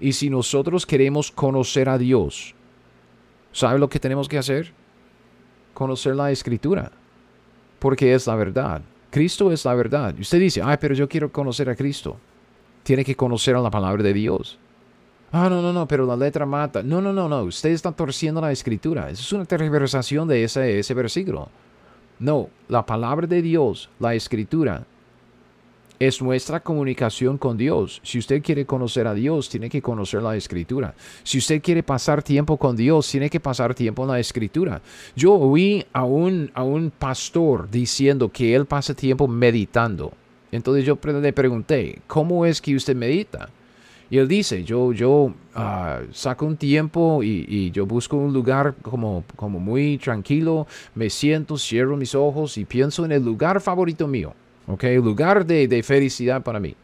Y 0.00 0.12
si 0.12 0.28
nosotros 0.28 0.84
queremos 0.84 1.30
conocer 1.30 1.88
a 1.88 1.96
Dios, 1.96 2.56
¿sabe 3.52 3.78
lo 3.78 3.88
que 3.88 4.00
tenemos 4.00 4.28
que 4.28 4.36
hacer? 4.36 4.72
Conocer 5.74 6.16
la 6.16 6.32
escritura, 6.32 6.90
porque 7.78 8.12
es 8.12 8.26
la 8.26 8.34
verdad. 8.34 8.82
Cristo 9.10 9.52
es 9.52 9.64
la 9.64 9.74
verdad. 9.74 10.12
Y 10.18 10.22
usted 10.22 10.40
dice, 10.40 10.60
ay, 10.64 10.76
pero 10.80 10.92
yo 10.92 11.08
quiero 11.08 11.30
conocer 11.30 11.70
a 11.70 11.76
Cristo. 11.76 12.16
Tiene 12.82 13.04
que 13.04 13.14
conocer 13.14 13.54
a 13.54 13.60
la 13.60 13.70
palabra 13.70 14.02
de 14.02 14.12
Dios. 14.12 14.58
Ah, 15.30 15.48
no, 15.50 15.60
no, 15.60 15.72
no, 15.72 15.86
pero 15.86 16.06
la 16.06 16.16
letra 16.16 16.46
mata. 16.46 16.82
No, 16.82 17.02
no, 17.02 17.12
no, 17.12 17.28
no. 17.28 17.42
Usted 17.42 17.70
está 17.70 17.92
torciendo 17.92 18.40
la 18.40 18.50
escritura. 18.50 19.10
es 19.10 19.32
una 19.32 19.44
tergiversación 19.44 20.26
de 20.26 20.44
ese, 20.44 20.94
versículo. 20.94 21.48
No, 22.18 22.48
la 22.68 22.84
palabra 22.84 23.26
de 23.26 23.42
Dios, 23.42 23.90
la 24.00 24.14
escritura, 24.14 24.84
es 25.98 26.22
nuestra 26.22 26.60
comunicación 26.60 27.36
con 27.36 27.58
Dios. 27.58 28.00
Si 28.02 28.18
usted 28.18 28.42
quiere 28.42 28.64
conocer 28.64 29.06
a 29.06 29.14
Dios, 29.14 29.50
tiene 29.50 29.68
que 29.68 29.82
conocer 29.82 30.22
la 30.22 30.34
escritura. 30.34 30.94
Si 31.22 31.38
usted 31.38 31.60
quiere 31.60 31.82
pasar 31.82 32.22
tiempo 32.22 32.56
con 32.56 32.74
Dios, 32.74 33.08
tiene 33.10 33.28
que 33.28 33.40
pasar 33.40 33.74
tiempo 33.74 34.04
en 34.04 34.08
la 34.08 34.20
escritura. 34.20 34.80
Yo 35.14 35.34
oí 35.34 35.84
a 35.92 36.04
un, 36.04 36.50
a 36.54 36.62
un 36.62 36.90
pastor 36.90 37.68
diciendo 37.70 38.30
que 38.30 38.54
él 38.54 38.64
pasa 38.64 38.94
tiempo 38.94 39.28
meditando. 39.28 40.12
Entonces 40.50 40.86
yo 40.86 40.98
le 41.02 41.32
pregunté, 41.32 42.00
¿cómo 42.06 42.46
es 42.46 42.62
que 42.62 42.74
usted 42.74 42.96
medita? 42.96 43.50
Y 44.10 44.18
él 44.18 44.26
dice, 44.26 44.64
yo, 44.64 44.92
yo 44.92 45.34
ah, 45.54 46.00
saco 46.12 46.46
un 46.46 46.56
tiempo 46.56 47.22
y, 47.22 47.70
yo 47.72 47.84
busco 47.84 48.16
un 48.16 48.32
lugar 48.32 48.74
como, 48.80 49.24
como 49.36 49.60
muy 49.60 49.98
tranquilo, 49.98 50.66
me 50.94 51.10
siento, 51.10 51.58
cierro 51.58 51.96
mis 51.96 52.14
ojos 52.14 52.56
y 52.56 52.64
pienso 52.64 53.04
en 53.04 53.12
el 53.12 53.22
lugar 53.22 53.60
favorito 53.60 54.08
mío, 54.08 54.32
¿ok? 54.66 54.84
Lugar 55.02 55.44
de, 55.44 55.82
felicidad 55.82 56.42
para 56.42 56.58
mí. 56.58 56.74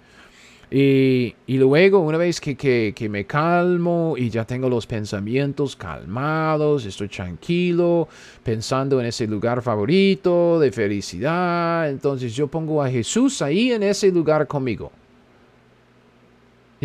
Y, 0.70 1.35
luego, 1.47 2.01
una 2.01 2.18
vez 2.18 2.41
que, 2.41 2.57
que, 2.57 3.09
me 3.09 3.25
calmo 3.25 4.16
y 4.18 4.29
ya 4.29 4.45
tengo 4.45 4.68
los 4.68 4.87
pensamientos 4.87 5.77
calmados, 5.77 6.85
estoy 6.85 7.09
tranquilo, 7.09 8.09
pensando 8.43 9.01
en 9.01 9.07
ese 9.07 9.27
lugar 9.27 9.62
favorito 9.62 10.59
de 10.59 10.72
felicidad, 10.72 11.89
entonces 11.89 12.35
yo 12.35 12.49
pongo 12.49 12.83
a 12.83 12.91
Jesús 12.91 13.41
ahí 13.41 13.72
en 13.72 13.83
ese 13.83 14.11
lugar 14.11 14.47
conmigo. 14.47 14.91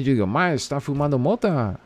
Yo 0.04 0.14
digo, 0.14 0.28
ma, 0.28 0.54
está 0.54 0.80
fumando 0.80 1.18
mota. 1.18 1.80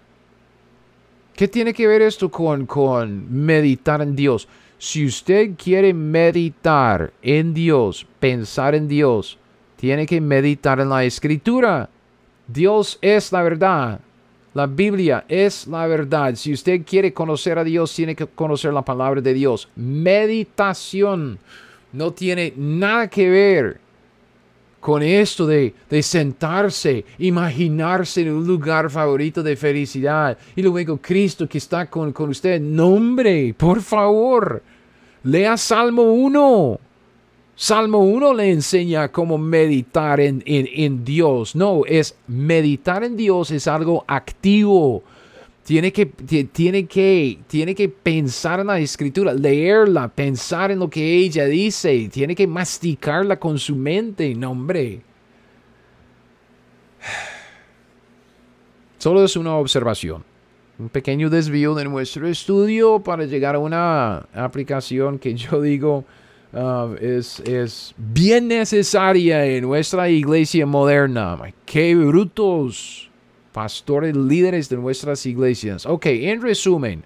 ¿Qué 1.36 1.48
tiene 1.48 1.74
que 1.74 1.88
ver 1.88 2.02
esto 2.02 2.30
con, 2.30 2.66
con 2.66 3.26
meditar 3.30 4.02
en 4.02 4.16
Dios? 4.16 4.48
Si 4.78 5.06
usted 5.06 5.52
quiere 5.58 5.94
meditar 5.94 7.12
en 7.22 7.54
Dios, 7.54 8.06
pensar 8.20 8.76
en 8.76 8.88
Dios, 8.88 9.38
tiene 9.78 10.06
que 10.06 10.22
meditar 10.22 10.80
en 10.80 10.90
la 10.90 11.04
escritura. 11.04 11.90
Dios 12.48 13.00
es 13.02 13.32
la 13.32 13.42
verdad. 13.42 14.00
La 14.54 14.68
Biblia 14.68 15.26
es 15.28 15.66
la 15.68 15.88
verdad. 15.88 16.36
Si 16.36 16.54
usted 16.54 16.84
quiere 16.86 17.14
conocer 17.14 17.58
a 17.58 17.64
Dios, 17.64 17.96
tiene 17.96 18.16
que 18.16 18.28
conocer 18.28 18.72
la 18.72 18.84
palabra 18.84 19.20
de 19.22 19.34
Dios. 19.34 19.68
Meditación 19.76 21.40
no 21.92 22.12
tiene 22.12 22.54
nada 22.56 23.08
que 23.08 23.30
ver 23.30 23.80
con 24.84 25.02
esto 25.02 25.48
de, 25.48 25.74
sentarse, 26.02 27.06
imaginarse 27.20 28.20
en 28.20 28.34
un 28.34 28.46
lugar 28.46 28.90
favorito 28.90 29.42
de 29.42 29.56
felicidad 29.56 30.38
y 30.58 30.62
luego 30.62 30.98
Cristo 30.98 31.48
que 31.48 31.58
está 31.58 31.90
con, 31.90 32.12
con 32.12 32.32
usted. 32.32 32.60
Nombre, 32.60 33.56
por 33.58 33.82
favor, 33.82 34.62
lea 35.24 35.56
Salmo 35.56 36.12
1. 36.12 36.80
Salmo 37.56 38.00
1 38.00 38.34
le 38.34 38.52
enseña 38.52 39.08
cómo 39.08 39.38
meditar 39.38 40.20
en, 40.20 40.44
en 40.46 41.06
Dios. 41.06 41.56
No, 41.56 41.84
es 41.86 42.18
meditar 42.28 43.06
en 43.06 43.16
Dios 43.16 43.52
es 43.52 43.70
algo 43.70 44.04
activo 44.06 45.02
tiene 45.64 45.94
que, 45.94 46.06
tiene, 46.06 46.86
que, 46.86 47.40
tiene 47.48 47.74
que 47.74 47.88
pensar 47.88 48.60
en 48.60 48.68
la 48.68 48.80
escritura, 48.80 49.34
leerla, 49.34 50.10
pensar 50.10 50.72
en 50.72 50.80
lo 50.80 50.90
que 50.90 51.16
ella 51.16 51.46
dice, 51.46 52.10
tiene 52.12 52.36
que 52.36 52.46
masticarla 52.46 53.40
con 53.40 53.58
su 53.58 53.76
mente, 53.76 54.36
no 54.36 54.52
hombre. 54.52 55.02
Solo 58.98 59.24
es 59.24 59.38
una 59.38 59.56
observación, 59.56 60.24
un 60.78 60.90
pequeño 60.90 61.30
desvío 61.30 61.74
de 61.76 61.86
nuestro 61.86 62.28
estudio 62.28 63.00
para 63.00 63.26
llegar 63.26 63.56
a 63.56 63.60
una 63.60 64.18
aplicación 64.34 65.18
que 65.18 65.34
yo 65.34 65.62
digo 65.62 66.04
uh, 66.52 66.94
es, 67.00 67.40
es 67.42 67.94
bien 67.98 68.50
necesaria 68.50 69.46
en 69.46 69.64
nuestra 69.64 70.10
iglesia 70.10 70.66
moderna. 70.66 71.38
¡Qué 71.66 71.96
brutos! 71.96 73.10
Pastores 73.54 74.16
líderes 74.18 74.68
de 74.68 74.76
nuestras 74.76 75.26
iglesias. 75.26 75.86
Ok, 75.86 76.08
en 76.08 76.42
resumen, 76.42 77.06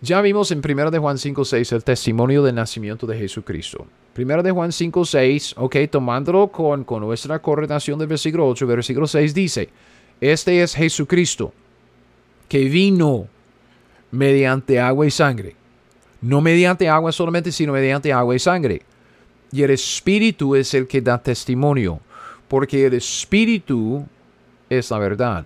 ya 0.00 0.20
vimos 0.20 0.52
en 0.52 0.62
1 0.64 0.90
de 0.90 0.98
Juan 0.98 1.16
5.6 1.16 1.72
el 1.72 1.82
testimonio 1.82 2.42
del 2.44 2.54
nacimiento 2.54 3.06
de 3.06 3.18
Jesucristo. 3.18 3.86
1 4.16 4.42
de 4.42 4.50
Juan 4.50 4.70
5.6, 4.70 5.54
ok, 5.56 5.76
tomándolo 5.90 6.48
con, 6.48 6.84
con 6.84 7.02
nuestra 7.02 7.40
correlación 7.40 7.98
del 7.98 8.08
versículo 8.08 8.46
8, 8.48 8.66
versículo 8.66 9.06
6 9.06 9.34
dice, 9.34 9.68
este 10.20 10.62
es 10.62 10.74
Jesucristo, 10.74 11.52
que 12.48 12.64
vino 12.64 13.26
mediante 14.10 14.78
agua 14.78 15.06
y 15.06 15.10
sangre. 15.10 15.56
No 16.20 16.40
mediante 16.40 16.88
agua 16.88 17.12
solamente, 17.12 17.50
sino 17.50 17.72
mediante 17.72 18.12
agua 18.12 18.36
y 18.36 18.38
sangre. 18.38 18.82
Y 19.52 19.62
el 19.62 19.70
Espíritu 19.70 20.54
es 20.54 20.74
el 20.74 20.86
que 20.86 21.00
da 21.00 21.22
testimonio, 21.22 22.00
porque 22.48 22.86
el 22.86 22.94
Espíritu 22.94 24.04
es 24.70 24.90
la 24.90 24.98
verdad. 24.98 25.44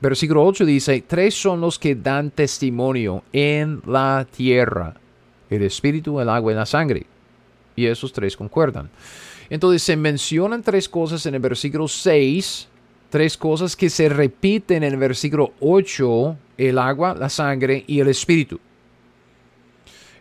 Versículo 0.00 0.44
8 0.44 0.64
dice, 0.66 1.02
tres 1.06 1.34
son 1.34 1.60
los 1.60 1.78
que 1.78 1.94
dan 1.94 2.30
testimonio 2.30 3.24
en 3.32 3.82
la 3.86 4.26
tierra, 4.30 4.94
el 5.48 5.62
Espíritu, 5.62 6.20
el 6.20 6.28
agua 6.28 6.52
y 6.52 6.54
la 6.54 6.66
sangre. 6.66 7.06
Y 7.74 7.86
esos 7.86 8.12
tres 8.12 8.36
concuerdan. 8.36 8.90
Entonces 9.48 9.82
se 9.82 9.96
mencionan 9.96 10.62
tres 10.62 10.88
cosas 10.88 11.24
en 11.26 11.34
el 11.34 11.40
versículo 11.40 11.88
6, 11.88 12.68
tres 13.10 13.36
cosas 13.36 13.74
que 13.74 13.88
se 13.88 14.08
repiten 14.08 14.82
en 14.82 14.92
el 14.92 14.98
versículo 14.98 15.52
8, 15.60 16.36
el 16.58 16.78
agua, 16.78 17.14
la 17.14 17.30
sangre 17.30 17.82
y 17.86 18.00
el 18.00 18.08
Espíritu. 18.08 18.60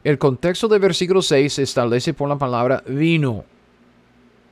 El 0.03 0.18
contexto 0.18 0.68
del 0.68 0.80
versículo 0.80 1.22
6 1.22 1.51
se 1.51 1.64
establece 1.64 2.14
por 2.14 2.30
la 2.30 2.38
palabra 2.38 2.84
vino. 2.88 3.43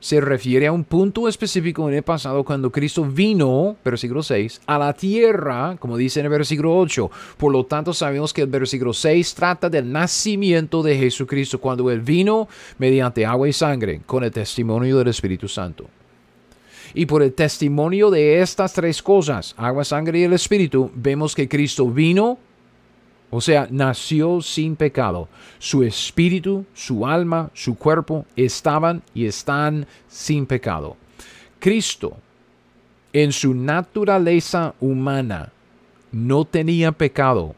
Se 0.04 0.20
refiere 0.20 0.66
a 0.66 0.72
un 0.72 0.84
punto 0.84 1.28
específico 1.28 1.88
en 1.88 1.94
el 1.94 2.02
pasado 2.02 2.44
cuando 2.44 2.70
Cristo 2.70 3.06
vino, 3.06 3.74
versículo 3.82 4.22
6, 4.22 4.60
a 4.66 4.78
la 4.78 4.92
tierra, 4.92 5.78
como 5.80 5.96
dice 5.96 6.20
en 6.20 6.26
el 6.26 6.30
versículo 6.30 6.76
8. 6.76 7.10
Por 7.38 7.50
lo 7.50 7.64
tanto, 7.64 7.94
sabemos 7.94 8.34
que 8.34 8.42
el 8.42 8.48
versículo 8.48 8.92
6 8.92 9.34
trata 9.34 9.70
del 9.70 9.90
nacimiento 9.90 10.82
de 10.82 10.98
Jesucristo 10.98 11.58
cuando 11.58 11.90
Él 11.90 12.02
vino 12.02 12.48
mediante 12.76 13.24
agua 13.24 13.48
y 13.48 13.54
sangre 13.54 14.02
con 14.04 14.22
el 14.24 14.30
testimonio 14.30 14.98
del 14.98 15.08
Espíritu 15.08 15.48
Santo. 15.48 15.86
Y 16.92 17.06
por 17.06 17.22
el 17.22 17.32
testimonio 17.32 18.10
de 18.10 18.42
estas 18.42 18.74
tres 18.74 19.02
cosas, 19.02 19.54
agua, 19.56 19.86
sangre 19.86 20.18
y 20.18 20.24
el 20.24 20.34
Espíritu, 20.34 20.90
vemos 20.94 21.34
que 21.34 21.48
Cristo 21.48 21.88
vino 21.88 22.36
o 23.36 23.40
sea, 23.40 23.66
nació 23.68 24.40
sin 24.40 24.76
pecado. 24.76 25.28
Su 25.58 25.82
espíritu, 25.82 26.64
su 26.72 27.04
alma, 27.04 27.50
su 27.52 27.76
cuerpo 27.76 28.26
estaban 28.36 29.02
y 29.12 29.26
están 29.26 29.88
sin 30.06 30.46
pecado. 30.46 30.96
Cristo, 31.58 32.16
en 33.12 33.32
su 33.32 33.52
naturaleza 33.52 34.74
humana, 34.78 35.50
no 36.12 36.44
tenía 36.44 36.92
pecado. 36.92 37.56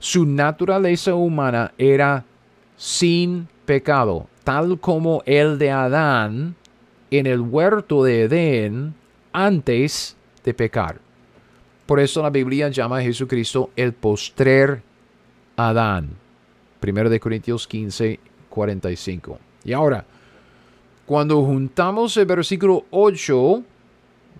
Su 0.00 0.26
naturaleza 0.26 1.14
humana 1.14 1.72
era 1.78 2.24
sin 2.76 3.46
pecado, 3.64 4.26
tal 4.42 4.80
como 4.80 5.22
el 5.24 5.56
de 5.56 5.70
Adán 5.70 6.56
en 7.12 7.26
el 7.26 7.42
huerto 7.42 8.02
de 8.02 8.22
Edén 8.22 8.92
antes 9.32 10.16
de 10.42 10.52
pecar. 10.52 10.98
Por 11.86 12.00
eso 12.00 12.20
la 12.24 12.30
Biblia 12.30 12.70
llama 12.70 12.98
a 12.98 13.02
Jesucristo 13.02 13.70
el 13.76 13.92
postrer 13.92 14.82
Adán. 15.56 16.10
Primero 16.80 17.10
de 17.10 17.18
Corintios 17.18 17.66
15, 17.66 18.20
45. 18.48 19.38
Y 19.64 19.72
ahora, 19.72 20.04
cuando 21.04 21.42
juntamos 21.42 22.16
el 22.16 22.26
versículo 22.26 22.84
8, 22.90 23.62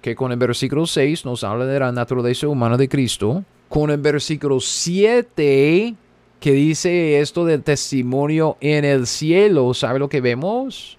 que 0.00 0.14
con 0.14 0.32
el 0.32 0.38
versículo 0.38 0.86
6 0.86 1.24
nos 1.24 1.42
habla 1.44 1.64
de 1.66 1.80
la 1.80 1.92
naturaleza 1.92 2.48
humana 2.48 2.76
de 2.76 2.88
Cristo, 2.88 3.44
con 3.68 3.90
el 3.90 3.98
versículo 3.98 4.60
7 4.60 5.94
que 6.40 6.52
dice 6.52 7.20
esto 7.20 7.44
del 7.44 7.62
testimonio 7.62 8.56
en 8.60 8.84
el 8.84 9.06
cielo, 9.06 9.72
¿sabe 9.74 9.98
lo 9.98 10.08
que 10.08 10.20
vemos? 10.20 10.98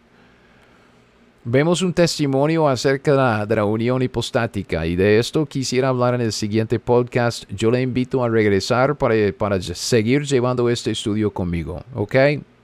Vemos 1.50 1.82
un 1.82 1.94
testimonio 1.94 2.68
acerca 2.68 3.46
de 3.46 3.56
la, 3.56 3.64
unión 3.64 4.02
hipostática 4.02 4.86
y 4.86 4.98
de 4.98 5.18
esto 5.18 5.46
quisiera 5.46 5.88
hablar 5.88 6.14
en 6.14 6.20
el 6.20 6.34
siguiente 6.34 6.78
podcast. 6.78 7.46
Yo 7.50 7.72
le 7.72 7.82
invito 7.82 8.22
a 8.22 8.28
regresar 8.28 8.98
para, 8.98 9.16
para 9.32 9.62
seguir 9.62 10.24
llevando 10.24 10.70
este 10.70 10.92
estudio 10.92 11.32
conmigo. 11.32 11.82
¿Ok? 11.96 12.16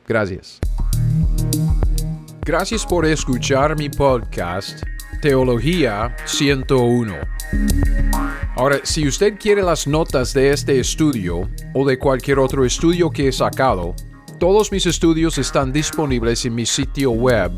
Gracias. 0.06 0.60
Gracias 2.42 2.86
por 2.86 3.06
escuchar 3.06 3.78
mi 3.78 3.88
podcast 3.88 4.84
Teología 5.22 6.14
101. 6.26 7.14
Ahora, 8.58 8.82
si 8.84 9.08
usted 9.08 9.40
quiere 9.40 9.62
las 9.62 9.88
notas 9.88 10.34
de 10.34 10.52
este 10.52 10.78
estudio 10.78 11.50
o 11.74 11.88
de 11.88 11.98
cualquier 11.98 12.38
otro 12.38 12.66
estudio 12.66 13.10
que 13.12 13.30
he 13.30 13.32
sacado, 13.32 13.96
todos 14.44 14.72
mis 14.74 14.86
estudios 14.86 15.38
están 15.38 15.72
disponibles 15.72 16.44
en 16.44 16.54
mi 16.54 16.66
sitio 16.66 17.12
web 17.12 17.50